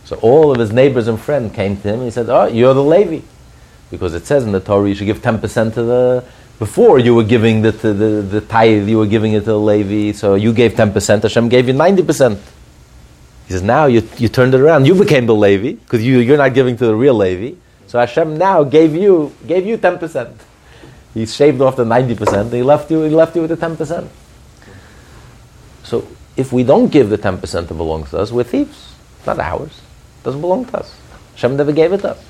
So 0.05 0.17
all 0.17 0.53
of 0.53 0.59
his 0.59 0.73
neighbors 0.73 1.09
and 1.09 1.19
friends 1.19 1.55
came 1.55 1.77
to 1.77 1.89
him 1.89 1.95
and 1.95 2.05
he 2.05 2.11
said, 2.11 2.29
Oh, 2.29 2.47
you're 2.47 2.75
the 2.75 2.83
Levi. 2.83 3.21
Because 3.91 4.15
it 4.15 4.27
says 4.27 4.45
in 4.45 4.53
the 4.53 4.61
Torah 4.61 4.89
you 4.89 4.95
should 4.95 5.07
give 5.07 5.21
10% 5.21 5.75
to 5.75 5.83
the. 5.83 6.25
Before 6.59 6.99
you 6.99 7.15
were 7.15 7.25
giving 7.25 7.63
the, 7.63 7.73
the, 7.73 7.93
the, 7.93 8.07
the 8.23 8.41
tithe, 8.41 8.89
you 8.89 8.99
were 8.99 9.07
giving 9.07 9.33
it 9.33 9.41
to 9.41 9.47
the 9.47 9.59
Levi, 9.59 10.13
so 10.17 10.35
you 10.35 10.53
gave 10.53 10.75
10%, 10.75 11.23
Hashem 11.23 11.49
gave 11.49 11.67
you 11.67 11.75
90%. 11.75 12.39
He 13.47 13.53
says, 13.53 13.63
now 13.63 13.87
you, 13.87 14.09
you 14.19 14.29
turned 14.29 14.55
it 14.55 14.61
around. 14.61 14.87
You 14.87 14.95
became 14.95 15.27
the 15.27 15.35
Levi, 15.35 15.73
because 15.73 16.05
you, 16.05 16.19
you're 16.19 16.37
not 16.37 16.55
giving 16.55 16.77
to 16.77 16.87
the 16.87 16.95
real 16.95 17.15
Levi. 17.15 17.57
So 17.89 17.99
Hashem 17.99 18.37
now 18.37 18.63
gave 18.63 18.95
you, 18.95 19.35
gave 19.47 19.67
you 19.67 19.77
10%. 19.79 20.33
He 21.13 21.27
shaved 21.27 21.61
off 21.61 21.75
the 21.75 21.85
90%, 21.85 22.41
and 22.41 22.53
he 22.53 22.63
left 22.63 22.91
you, 22.91 23.03
he 23.03 23.11
left 23.11 23.35
you 23.35 23.43
with 23.43 23.51
the 23.51 23.67
10%. 23.67 24.09
So 25.83 26.07
if 26.37 26.53
we 26.53 26.63
don't 26.63 26.89
give 26.89 27.11
the 27.11 27.19
10% 27.19 27.41
that 27.41 27.75
belongs 27.75 28.11
to 28.11 28.19
us, 28.19 28.31
we're 28.31 28.45
thieves. 28.45 28.95
It's 29.19 29.27
not 29.27 29.41
ours. 29.41 29.81
Doesn't 30.25 30.41
belong 30.41 30.64
to 30.66 30.79
us. 30.79 30.99
Hashem 31.35 31.57
never 31.57 31.72
gave 31.72 31.93
it 31.93 32.01
to 32.01 32.12
us. 32.12 32.25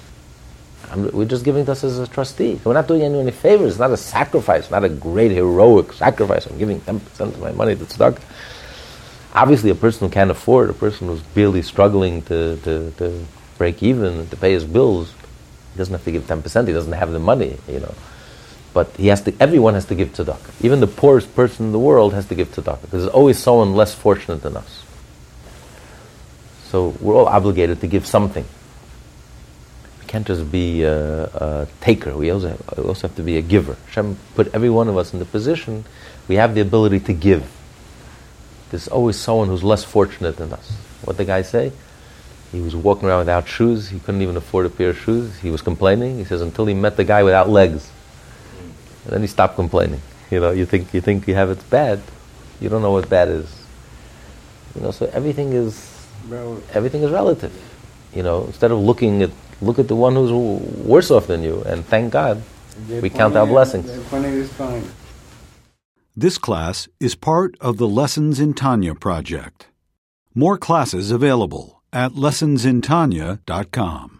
We're 0.94 1.24
just 1.24 1.44
giving 1.44 1.62
it 1.62 1.66
to 1.66 1.72
us 1.72 1.82
as 1.82 1.98
a 1.98 2.06
trustee. 2.06 2.60
We're 2.64 2.74
not 2.74 2.86
doing 2.86 3.02
anyone 3.02 3.22
any 3.22 3.30
favors. 3.30 3.72
It's 3.72 3.78
not 3.80 3.90
a 3.90 3.96
sacrifice, 3.96 4.70
not 4.70 4.84
a 4.84 4.88
great 4.88 5.30
heroic 5.30 5.92
sacrifice. 5.92 6.46
I'm 6.46 6.58
giving 6.58 6.80
10% 6.80 7.20
of 7.20 7.40
my 7.40 7.52
money 7.52 7.74
to 7.74 7.84
tzedakah. 7.84 8.20
Obviously, 9.34 9.70
a 9.70 9.74
person 9.74 10.06
who 10.06 10.12
can't 10.12 10.30
afford, 10.30 10.70
a 10.70 10.74
person 10.74 11.08
who's 11.08 11.22
barely 11.22 11.62
struggling 11.62 12.22
to, 12.22 12.56
to, 12.58 12.90
to 12.98 13.24
break 13.58 13.82
even, 13.82 14.28
to 14.28 14.36
pay 14.36 14.52
his 14.52 14.64
bills, 14.64 15.12
he 15.72 15.78
doesn't 15.78 15.94
have 15.94 16.04
to 16.04 16.12
give 16.12 16.24
10%. 16.24 16.66
He 16.66 16.72
doesn't 16.72 16.92
have 16.92 17.10
the 17.10 17.18
money, 17.18 17.58
you 17.66 17.80
know. 17.80 17.94
But 18.72 18.90
he 18.96 19.08
has 19.08 19.22
to, 19.22 19.34
everyone 19.40 19.74
has 19.74 19.86
to 19.86 19.94
give 19.94 20.12
tzedakah. 20.12 20.64
Even 20.64 20.80
the 20.80 20.86
poorest 20.86 21.34
person 21.34 21.66
in 21.66 21.72
the 21.72 21.78
world 21.78 22.12
has 22.14 22.26
to 22.26 22.34
give 22.34 22.48
tzedakah 22.48 22.82
because 22.82 23.02
there's 23.02 23.14
always 23.14 23.38
someone 23.38 23.74
less 23.74 23.94
fortunate 23.94 24.42
than 24.42 24.56
us. 24.56 24.83
So 26.74 26.88
we're 27.00 27.14
all 27.14 27.28
obligated 27.28 27.80
to 27.82 27.86
give 27.86 28.04
something. 28.04 28.44
We 30.00 30.06
can't 30.08 30.26
just 30.26 30.50
be 30.50 30.82
a, 30.82 31.26
a 31.26 31.68
taker. 31.80 32.16
We 32.16 32.30
also, 32.30 32.48
have, 32.48 32.76
we 32.76 32.82
also 32.82 33.06
have 33.06 33.16
to 33.16 33.22
be 33.22 33.36
a 33.36 33.42
giver. 33.42 33.76
Hashem 33.86 34.18
put 34.34 34.52
every 34.52 34.70
one 34.70 34.88
of 34.88 34.96
us 34.96 35.12
in 35.12 35.20
the 35.20 35.24
position 35.24 35.84
we 36.26 36.34
have 36.34 36.56
the 36.56 36.60
ability 36.60 36.98
to 36.98 37.12
give. 37.12 37.48
There's 38.70 38.88
always 38.88 39.14
someone 39.14 39.46
who's 39.46 39.62
less 39.62 39.84
fortunate 39.84 40.36
than 40.36 40.52
us. 40.52 40.72
What 41.04 41.16
the 41.16 41.24
guy 41.24 41.42
say? 41.42 41.70
He 42.50 42.60
was 42.60 42.74
walking 42.74 43.08
around 43.08 43.20
without 43.20 43.46
shoes. 43.46 43.90
He 43.90 44.00
couldn't 44.00 44.22
even 44.22 44.36
afford 44.36 44.66
a 44.66 44.68
pair 44.68 44.90
of 44.90 44.98
shoes. 44.98 45.38
He 45.38 45.50
was 45.50 45.62
complaining. 45.62 46.18
He 46.18 46.24
says 46.24 46.40
until 46.40 46.66
he 46.66 46.74
met 46.74 46.96
the 46.96 47.04
guy 47.04 47.22
without 47.22 47.48
legs. 47.48 47.88
And 49.04 49.12
then 49.12 49.20
he 49.20 49.28
stopped 49.28 49.54
complaining. 49.54 50.02
You 50.28 50.40
know, 50.40 50.50
you 50.50 50.66
think 50.66 50.92
you 50.92 51.00
think 51.00 51.28
you 51.28 51.36
have 51.36 51.50
it 51.50 51.70
bad. 51.70 52.02
You 52.60 52.68
don't 52.68 52.82
know 52.82 52.90
what 52.90 53.08
bad 53.08 53.28
is. 53.28 53.64
You 54.74 54.80
know, 54.80 54.90
so 54.90 55.08
everything 55.14 55.52
is 55.52 55.93
Relative. 56.28 56.70
everything 56.76 57.02
is 57.02 57.10
relative. 57.10 57.52
You 58.14 58.22
know, 58.22 58.44
instead 58.44 58.70
of 58.70 58.78
looking 58.78 59.22
at 59.22 59.30
look 59.60 59.78
at 59.78 59.88
the 59.88 59.96
one 59.96 60.14
who's 60.14 60.32
worse 60.32 61.10
off 61.10 61.26
than 61.26 61.42
you 61.42 61.62
and 61.62 61.84
thank 61.84 62.12
God. 62.12 62.42
There 62.88 62.98
are 62.98 63.02
We 63.02 63.10
count 63.10 63.36
our 63.36 63.46
blessings. 63.46 63.86
there 63.86 64.00
are 64.00 64.04
Plenty 64.04 64.40
of 64.40 64.56
time. 64.56 64.84
This 66.16 66.38
class 66.38 66.88
is 67.00 67.14
part 67.14 67.56
of 67.60 67.76
the 67.76 67.88
Lessons 67.88 68.38
in 68.38 68.54
Tanya 68.54 68.94
project. 68.94 69.68
More 70.34 70.58
classes 70.58 71.10
available 71.10 71.82
at 71.92 72.12
lessonsintanya.com. 72.12 74.13